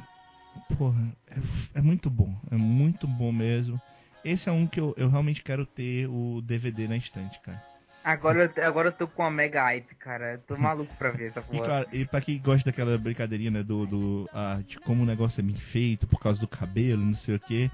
[0.79, 1.01] porra,
[1.31, 2.35] é, é muito bom.
[2.51, 3.79] É muito bom mesmo.
[4.25, 7.63] Esse é um que eu, eu realmente quero ter o DVD na estante, cara.
[8.03, 10.33] Agora, eu- agora eu tô com uma mega hype, cara.
[10.33, 11.65] Eu tô maluco pra ver essa E, porra.
[11.65, 15.41] claro, e pra quem gosta daquela brincadeirinha, né, do, do, ah, de como o negócio
[15.41, 17.71] é bem feito, por causa do cabelo, não sei o que,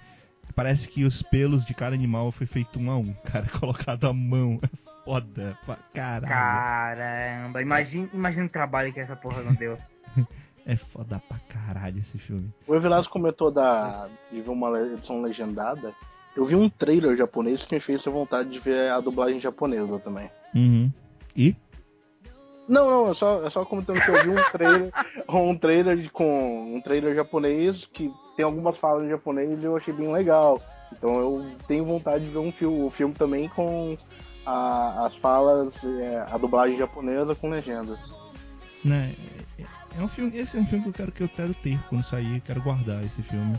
[0.56, 4.12] parece que os pelos de cada animal foi feito um a um, cara, colocado à
[4.12, 4.58] mão.
[4.62, 4.68] É
[5.04, 6.26] foda pra caralho.
[6.26, 9.78] Caramba, imagina, imagina o trabalho que essa porra não deu.
[10.68, 12.52] É foda pra caralho esse filme.
[12.66, 15.94] O Evelasco comentou da, de ver uma edição legendada.
[16.36, 20.00] Eu vi um trailer japonês que me fez ter vontade de ver a dublagem japonesa
[20.00, 20.28] também.
[20.52, 20.90] Uhum.
[21.36, 21.54] E?
[22.68, 24.92] Não, não, é só, é só comentando que eu vi um trailer,
[25.28, 29.94] um trailer com um trailer japonês que tem algumas falas em japonês e eu achei
[29.94, 30.60] bem legal.
[30.92, 33.96] Então eu tenho vontade de ver um filme, o filme também com
[34.44, 37.98] a- as falas, é, a dublagem japonesa com legendas.
[38.84, 39.14] né,
[39.58, 39.64] é,
[39.98, 42.04] é um filme, esse é um filme que eu quero que eu quero ter quando
[42.04, 43.56] sair, quero guardar esse filme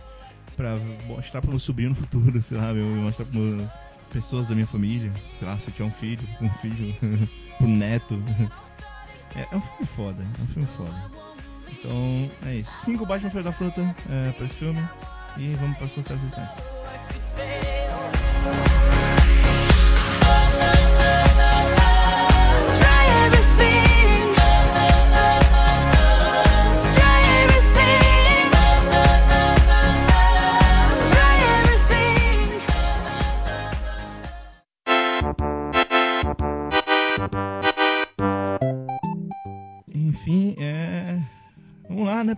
[0.56, 0.76] pra
[1.06, 3.68] mostrar pro meu sobrinho no futuro, sei lá, meu, mostrar meu-
[4.12, 6.96] pessoas da minha família, sei lá, se eu tiver um filho, um filho,
[7.58, 8.16] pro neto.
[9.36, 10.96] É, é um filme foda, é um filme foda.
[11.72, 12.72] Então, é isso.
[12.84, 14.82] Cinco Batman Filho da Fruta é, pra esse filme
[15.38, 16.50] e vamos para suas transições.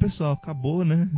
[0.10, 0.34] Pessoal?
[0.34, 1.08] Acabou, né?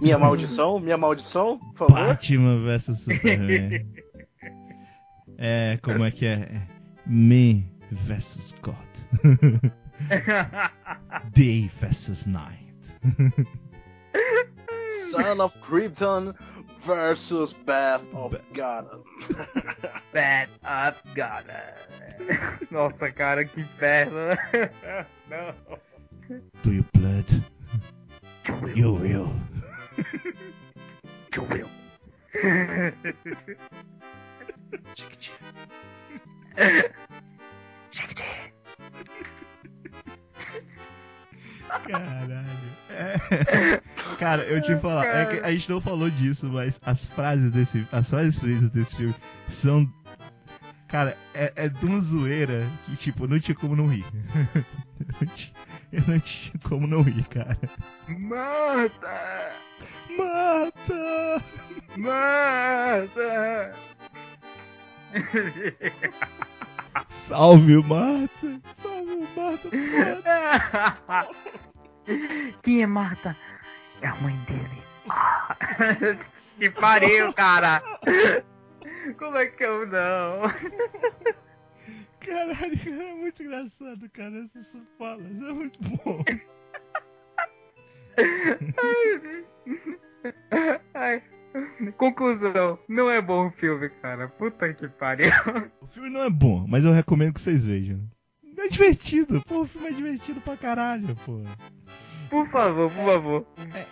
[0.00, 2.06] Minha maldição, minha maldição, por favor.
[2.06, 3.86] Batman vs Superman.
[5.36, 6.32] é, como é que é?
[6.32, 6.66] É
[7.06, 8.74] Me vs God.
[11.36, 12.74] Day vs Night.
[15.10, 16.34] Son of Krypton
[16.86, 19.04] versus Bath of Gotham.
[20.14, 21.76] Bad up, gotta.
[22.70, 24.30] Nossa, cara, que inferno.
[25.28, 25.80] Não.
[26.62, 27.42] Do you blood?
[28.76, 29.32] You will.
[31.34, 31.66] Choveu.
[41.88, 42.46] Caralho.
[42.90, 43.80] É.
[44.18, 47.84] Cara, eu te falar, é a gente não falou disso, mas as frases desse.
[47.90, 49.14] As frases desse filme
[49.48, 49.92] são.
[50.90, 54.04] Cara, é, é de uma zoeira que, tipo, não tinha como não rir.
[54.98, 55.54] Eu não tinha,
[55.92, 57.56] eu não tinha como não rir, cara.
[58.08, 59.52] Mata!
[60.18, 61.44] Mata!
[61.96, 63.72] Mata!
[67.08, 68.60] Salve o Mata!
[68.82, 69.28] Salve o!
[69.36, 69.68] Mata.
[72.62, 73.36] Quem é Marta?
[74.02, 76.18] É a mãe dele.
[76.60, 77.82] Que pariu, cara!
[79.18, 80.42] Como é que eu não?
[82.20, 84.44] Caralho, cara, é muito engraçado, cara.
[84.44, 86.22] Essas falas, é muito bom.
[90.94, 91.22] Ai.
[91.96, 94.28] Conclusão, não é bom o filme, cara.
[94.28, 95.30] Puta que pariu.
[95.80, 98.00] O filme não é bom, mas eu recomendo que vocês vejam.
[98.58, 101.42] É divertido, pô, o filme é divertido pra caralho, pô.
[102.30, 103.46] Por favor, por favor.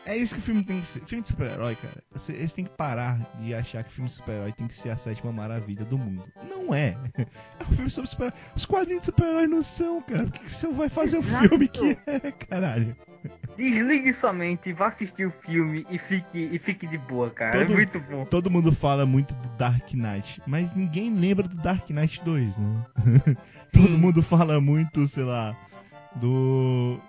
[0.07, 1.01] É, é isso que o filme tem que ser.
[1.07, 2.03] Filme de super-herói, cara.
[2.13, 4.97] Você, eles têm que parar de achar que filme de super-herói tem que ser a
[4.97, 6.25] sétima maravilha do mundo.
[6.49, 6.97] Não é.
[7.17, 8.39] É um filme sobre super-herói.
[8.57, 10.23] Os quadrinhos de super-herói não são, cara.
[10.25, 11.45] Por que que você vai fazer Exato.
[11.47, 12.97] um filme que é, caralho?
[13.57, 17.59] Desligue sua mente, vá assistir o filme e fique, e fique de boa, cara.
[17.67, 18.25] Todo- É muito bom.
[18.27, 22.87] Todo mundo fala muito do Dark Knight, mas ninguém lembra do Dark Knight 2, né?
[23.67, 23.83] Sim.
[23.83, 25.57] Todo mundo fala muito, sei lá,
[26.15, 27.01] do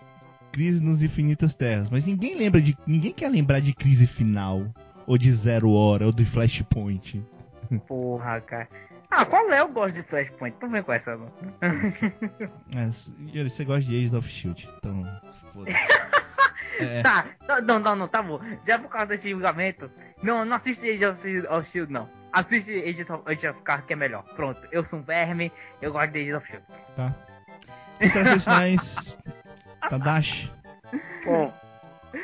[0.52, 2.78] Crise nos Infinitas Terras, mas ninguém lembra de.
[2.86, 4.66] Ninguém quer lembrar de Crise Final,
[5.08, 7.24] ou de Zero Hora, ou de Flashpoint.
[7.88, 8.68] Porra, cara.
[9.12, 9.60] Ah, qual é?
[9.60, 10.56] Eu gosto de Flashpoint.
[10.62, 11.32] Não vem com essa, não.
[12.76, 15.04] É, você gosta de Agents of Shield, então.
[16.80, 18.40] É, Tá, só- não, não, não, tá bom.
[18.66, 19.92] Já por causa desse julgamento,
[20.24, 22.08] não, não assiste Age of Shield, of Shield, não.
[22.32, 24.24] Assiste Age of, Age of Cards que é melhor.
[24.36, 25.52] Pronto, eu sou um verme,
[25.82, 26.66] eu gosto de Age of Shield.
[26.96, 27.14] tá.
[28.00, 29.18] Considerações finais.
[29.90, 30.52] Tadashi.
[31.26, 31.54] Bom,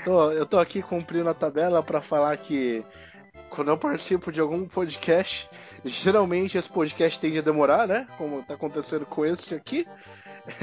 [0.04, 2.84] tô- eu tô aqui cumprindo a tabela pra falar que
[3.50, 5.50] quando eu participo de algum podcast,
[5.84, 8.08] geralmente esse podcast tende a demorar, né?
[8.18, 9.88] Como tá acontecendo com este aqui.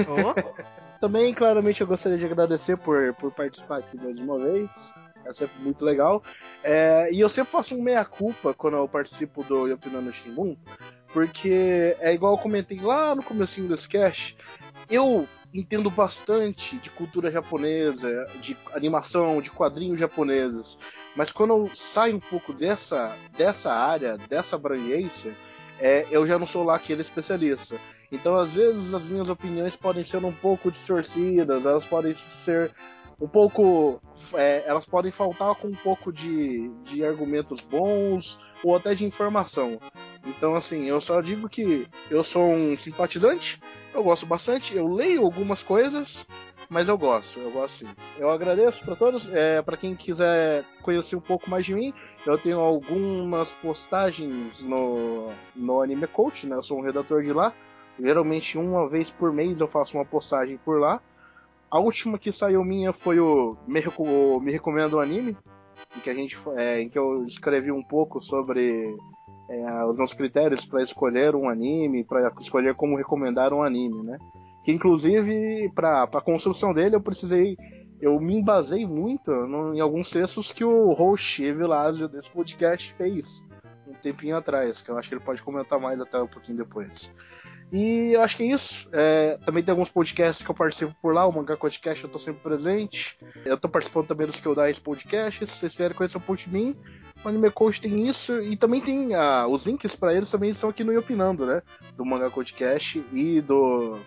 [0.09, 0.35] Ô,
[1.01, 4.71] Também, claramente, eu gostaria de agradecer por, por participar aqui mais uma vez.
[5.25, 6.23] É sempre muito legal.
[6.63, 10.57] É, e eu sempre faço um meia-culpa quando eu participo do Yopinando Shimbun,
[11.13, 14.37] porque é igual eu comentei lá no comecinho desse cast,
[14.89, 20.79] eu entendo bastante de cultura japonesa, de animação, de quadrinhos japoneses,
[21.15, 25.33] mas quando eu saio um pouco dessa, dessa área, dessa abrangência,
[25.79, 27.77] é, eu já não sou lá aquele especialista.
[28.11, 32.15] Então, às vezes, as minhas opiniões podem ser um pouco distorcidas, elas podem
[32.45, 32.71] ser
[33.21, 34.01] um pouco.
[34.35, 39.79] É, elas podem faltar com um pouco de, de argumentos bons ou até de informação.
[40.27, 43.61] Então, assim, eu só digo que eu sou um simpatizante,
[43.95, 46.25] eu gosto bastante, eu leio algumas coisas,
[46.69, 47.93] mas eu gosto, eu gosto sim.
[48.19, 51.93] Eu agradeço para todos, é, para quem quiser conhecer um pouco mais de mim,
[52.27, 56.57] eu tenho algumas postagens no, no Anime Coach, né?
[56.57, 57.53] Eu sou um redator de lá.
[58.01, 61.01] Geralmente uma vez por mês eu faço uma postagem por lá.
[61.73, 65.37] A última que saiu minha foi o Me, Reco- o Me Recomendo um Anime,
[65.97, 68.95] em que, a gente, é, em que eu escrevi um pouco sobre
[69.49, 74.19] é, os meus critérios para escolher um anime, para escolher como recomendar um anime, né?
[74.65, 77.57] Que inclusive para a construção dele eu precisei,
[78.01, 83.43] eu me embasei muito no- em alguns textos que o host Evilásio desse podcast fez
[83.89, 87.11] um tempinho atrás, que eu acho que ele pode comentar mais até um pouquinho depois.
[87.73, 88.87] E eu acho que é isso.
[88.93, 92.19] É, também tem alguns podcasts que eu participo por lá, o Mangá Podcast eu tô
[92.19, 93.17] sempre presente.
[93.47, 95.51] Eu tô participando também dos Kyodais Podcasts.
[95.51, 96.77] Se vocês quiserem conhecer um pouco de mim,
[97.25, 98.43] o Anime Coach tem isso.
[98.43, 101.63] E também tem ah, os links pra eles também estão aqui no Iopinando, né?
[101.97, 103.99] Do Mangá Podcast e do.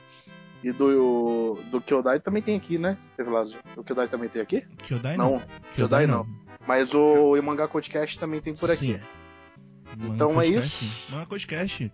[0.64, 1.58] E do.
[1.72, 2.98] Do Kyodai também tem aqui, né?
[3.18, 3.58] Evilásio?
[3.76, 4.64] O Kyodai também tem aqui?
[4.84, 5.42] Kyodai Não, não.
[5.74, 6.28] Kyodai não.
[6.68, 8.94] Mas o Mangá Podcast também tem por aqui.
[8.94, 9.00] Sim.
[9.98, 11.12] Manga Então é Podcast, isso.
[11.12, 11.92] Manga Podcast,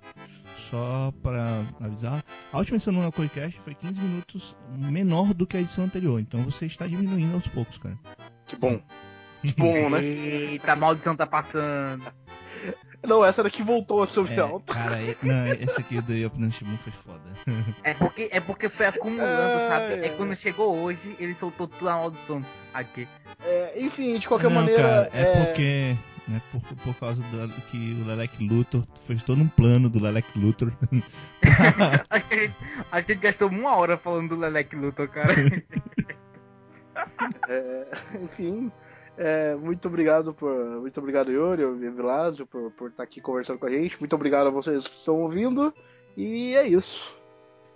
[0.72, 5.61] só pra avisar, a última edição do Podcast foi 15 minutos menor do que a
[5.61, 7.98] edição anterior, então você está diminuindo aos poucos, cara.
[8.48, 8.80] Que bom.
[9.43, 10.03] Que bom, né?
[10.03, 12.03] Eita, a maldição tá passando.
[13.03, 14.72] Não, essa daqui voltou a ser É, alta.
[14.72, 17.22] cara, não, esse aqui do Yopinando Shimun foi foda.
[17.84, 19.23] É porque, é porque foi acumulando,
[19.60, 19.93] É, sabe?
[19.95, 20.06] é.
[20.06, 23.07] É quando chegou hoje, ele soltou toda a maldição aqui.
[23.43, 24.84] É, enfim, de qualquer não, maneira.
[24.84, 25.95] cara, é, porque
[26.27, 26.41] né?
[26.52, 30.72] Por, por causa do que o Lelec Luthor fez todo um plano do Lelec Luthor.
[32.10, 32.53] acho, que a gente,
[32.91, 35.34] acho que a gente gastou uma hora falando do Lelec Luthor, cara.
[37.48, 37.88] É,
[38.22, 38.72] enfim,
[39.18, 40.53] é, muito obrigado por.
[40.81, 43.99] Muito obrigado, Yuri e Vilásio, por, por estar aqui conversando com a gente.
[43.99, 45.73] Muito obrigado a vocês que estão ouvindo.
[46.15, 47.15] E é isso.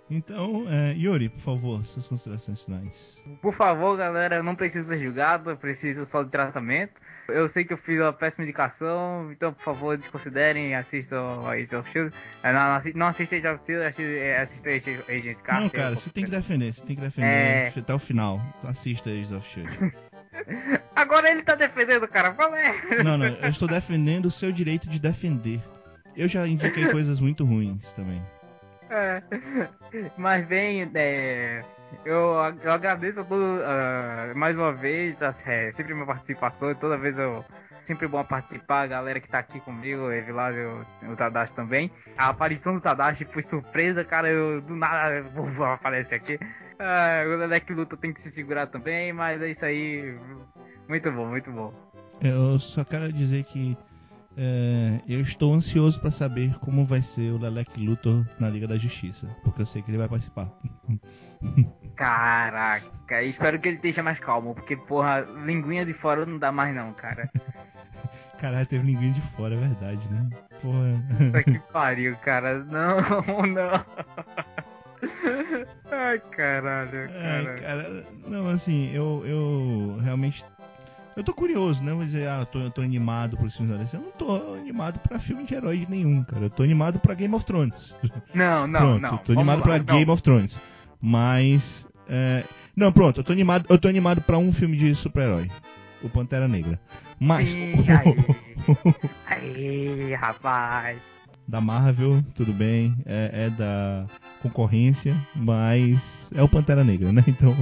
[0.08, 3.20] Então, é, Yuri, por favor, suas considerações finais.
[3.42, 7.00] Por favor, galera, eu não preciso ser julgado, eu preciso só de tratamento.
[7.28, 11.50] Eu sei que eu fiz uma péssima indicação, então, por favor, desconsiderem e assistam a
[11.54, 12.14] Agents of Shield.
[12.44, 15.62] Não, não assi- não assistam Agents of Shield, assi- assistam Agent Agent Carter.
[15.64, 17.72] Não, cara, você tem que defender, você tem que defender É.
[17.76, 18.40] até o final.
[18.62, 19.70] Assista Agents of Shield.
[20.94, 23.02] Agora ele tá defendendo, cara, fala é.
[23.02, 25.60] Não, não, eu estou defendendo o seu direito de defender.
[26.14, 28.22] Eu já indiquei coisas muito ruins também.
[28.90, 29.22] É.
[30.16, 31.62] Mas bem, é,
[32.04, 37.44] eu, eu agradeço todo, ah, mais uma vez, é, sempre minha participação, toda vez eu.
[37.84, 41.88] Sempre bom participar, a galera que tá aqui comigo, Evilásio, o Tadashi também.
[42.18, 46.36] A aparição do Tadashi foi surpresa, cara, eu do nada vou aparece aqui.
[46.80, 50.18] Ah, o Lelec Luta tem que se segurar também, mas é isso aí.
[50.88, 51.72] Muito bom, muito bom.
[52.20, 53.78] Eu só quero dizer que
[54.36, 58.76] é, eu estou ansioso pra saber como vai ser o Lelec Luthor na Liga da
[58.76, 60.48] Justiça, porque eu sei que ele vai participar.
[61.96, 66.74] Caraca, espero que ele esteja mais calmo, porque, porra, linguinha de fora não dá mais
[66.74, 67.30] não, cara.
[68.38, 70.28] Caralho, teve ninguém de fora, é verdade, né?
[70.60, 71.02] Porra.
[71.16, 72.58] Puta que pariu, cara.
[72.64, 72.96] Não,
[73.46, 73.84] não.
[75.90, 77.60] Ai, caralho, Ai, cara.
[77.60, 80.44] cara, não, assim, eu, eu realmente.
[81.16, 81.92] Eu tô curioso, né?
[81.94, 83.96] Vou dizer, ah, eu tô, eu tô animado por filmes da DC.
[83.96, 86.44] Eu não tô animado pra filme de herói de nenhum, cara.
[86.44, 87.94] Eu tô animado pra Game of Thrones.
[88.34, 89.10] Não, não, pronto, não.
[89.12, 89.84] eu tô animado lá, pra não.
[89.84, 90.58] Game of Thrones.
[91.00, 91.86] Mas.
[92.08, 92.44] é,
[92.76, 95.50] Não, pronto, eu tô animado, eu tô animado pra um filme de super-herói.
[96.02, 96.78] O Pantera Negra.
[97.18, 97.48] Mas.
[97.48, 97.74] Ih,
[99.26, 100.00] aí.
[100.04, 100.98] Aí, rapaz.
[101.48, 104.04] da Marvel, tudo bem, é, é da
[104.42, 107.24] concorrência, mas é o Pantera Negra, né?
[107.26, 107.54] Então.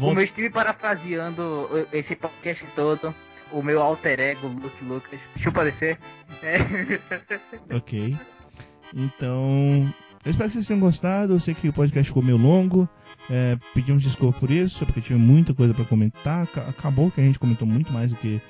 [0.00, 3.14] Como eu estive parafraseando esse podcast todo,
[3.52, 5.98] o meu alter ego, Luke Lucas, chupa descer.
[6.42, 7.74] É.
[7.74, 8.14] Ok.
[8.94, 9.90] Então,
[10.24, 11.32] eu espero que vocês tenham gostado.
[11.34, 12.88] Eu sei que o podcast ficou meio longo.
[13.30, 16.46] É, pedimos desculpa por isso, porque tinha muita coisa pra comentar.
[16.48, 18.40] Ca- Acabou que a gente comentou muito mais do que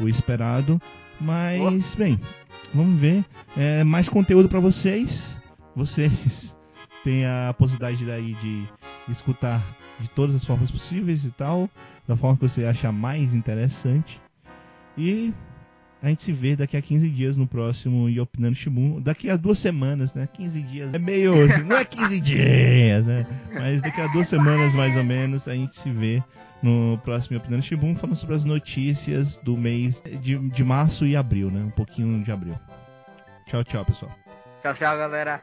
[0.00, 0.80] o esperado.
[1.20, 2.18] Mas, bem,
[2.72, 3.24] vamos ver.
[3.56, 5.22] É, mais conteúdo pra vocês.
[5.76, 6.54] Vocês
[7.04, 8.64] têm a possibilidade daí de
[9.08, 9.62] escutar
[10.00, 11.68] de todas as formas possíveis e tal.
[12.06, 14.20] Da forma que você achar mais interessante.
[14.96, 15.32] E
[16.02, 19.00] a gente se vê daqui a 15 dias no próximo E Opinando Shibun.
[19.00, 20.28] Daqui a duas semanas, né?
[20.30, 21.32] 15 dias é meio.
[21.64, 23.26] Não é 15 dias, né?
[23.54, 26.22] Mas daqui a duas semanas, mais ou menos, a gente se vê
[26.62, 31.16] no próximo E Opinando Shibun, falando sobre as notícias do mês de, de março e
[31.16, 31.64] abril, né?
[31.64, 32.54] Um pouquinho de abril.
[33.46, 34.12] Tchau, tchau, pessoal.
[34.60, 35.40] Tchau, tchau, galera.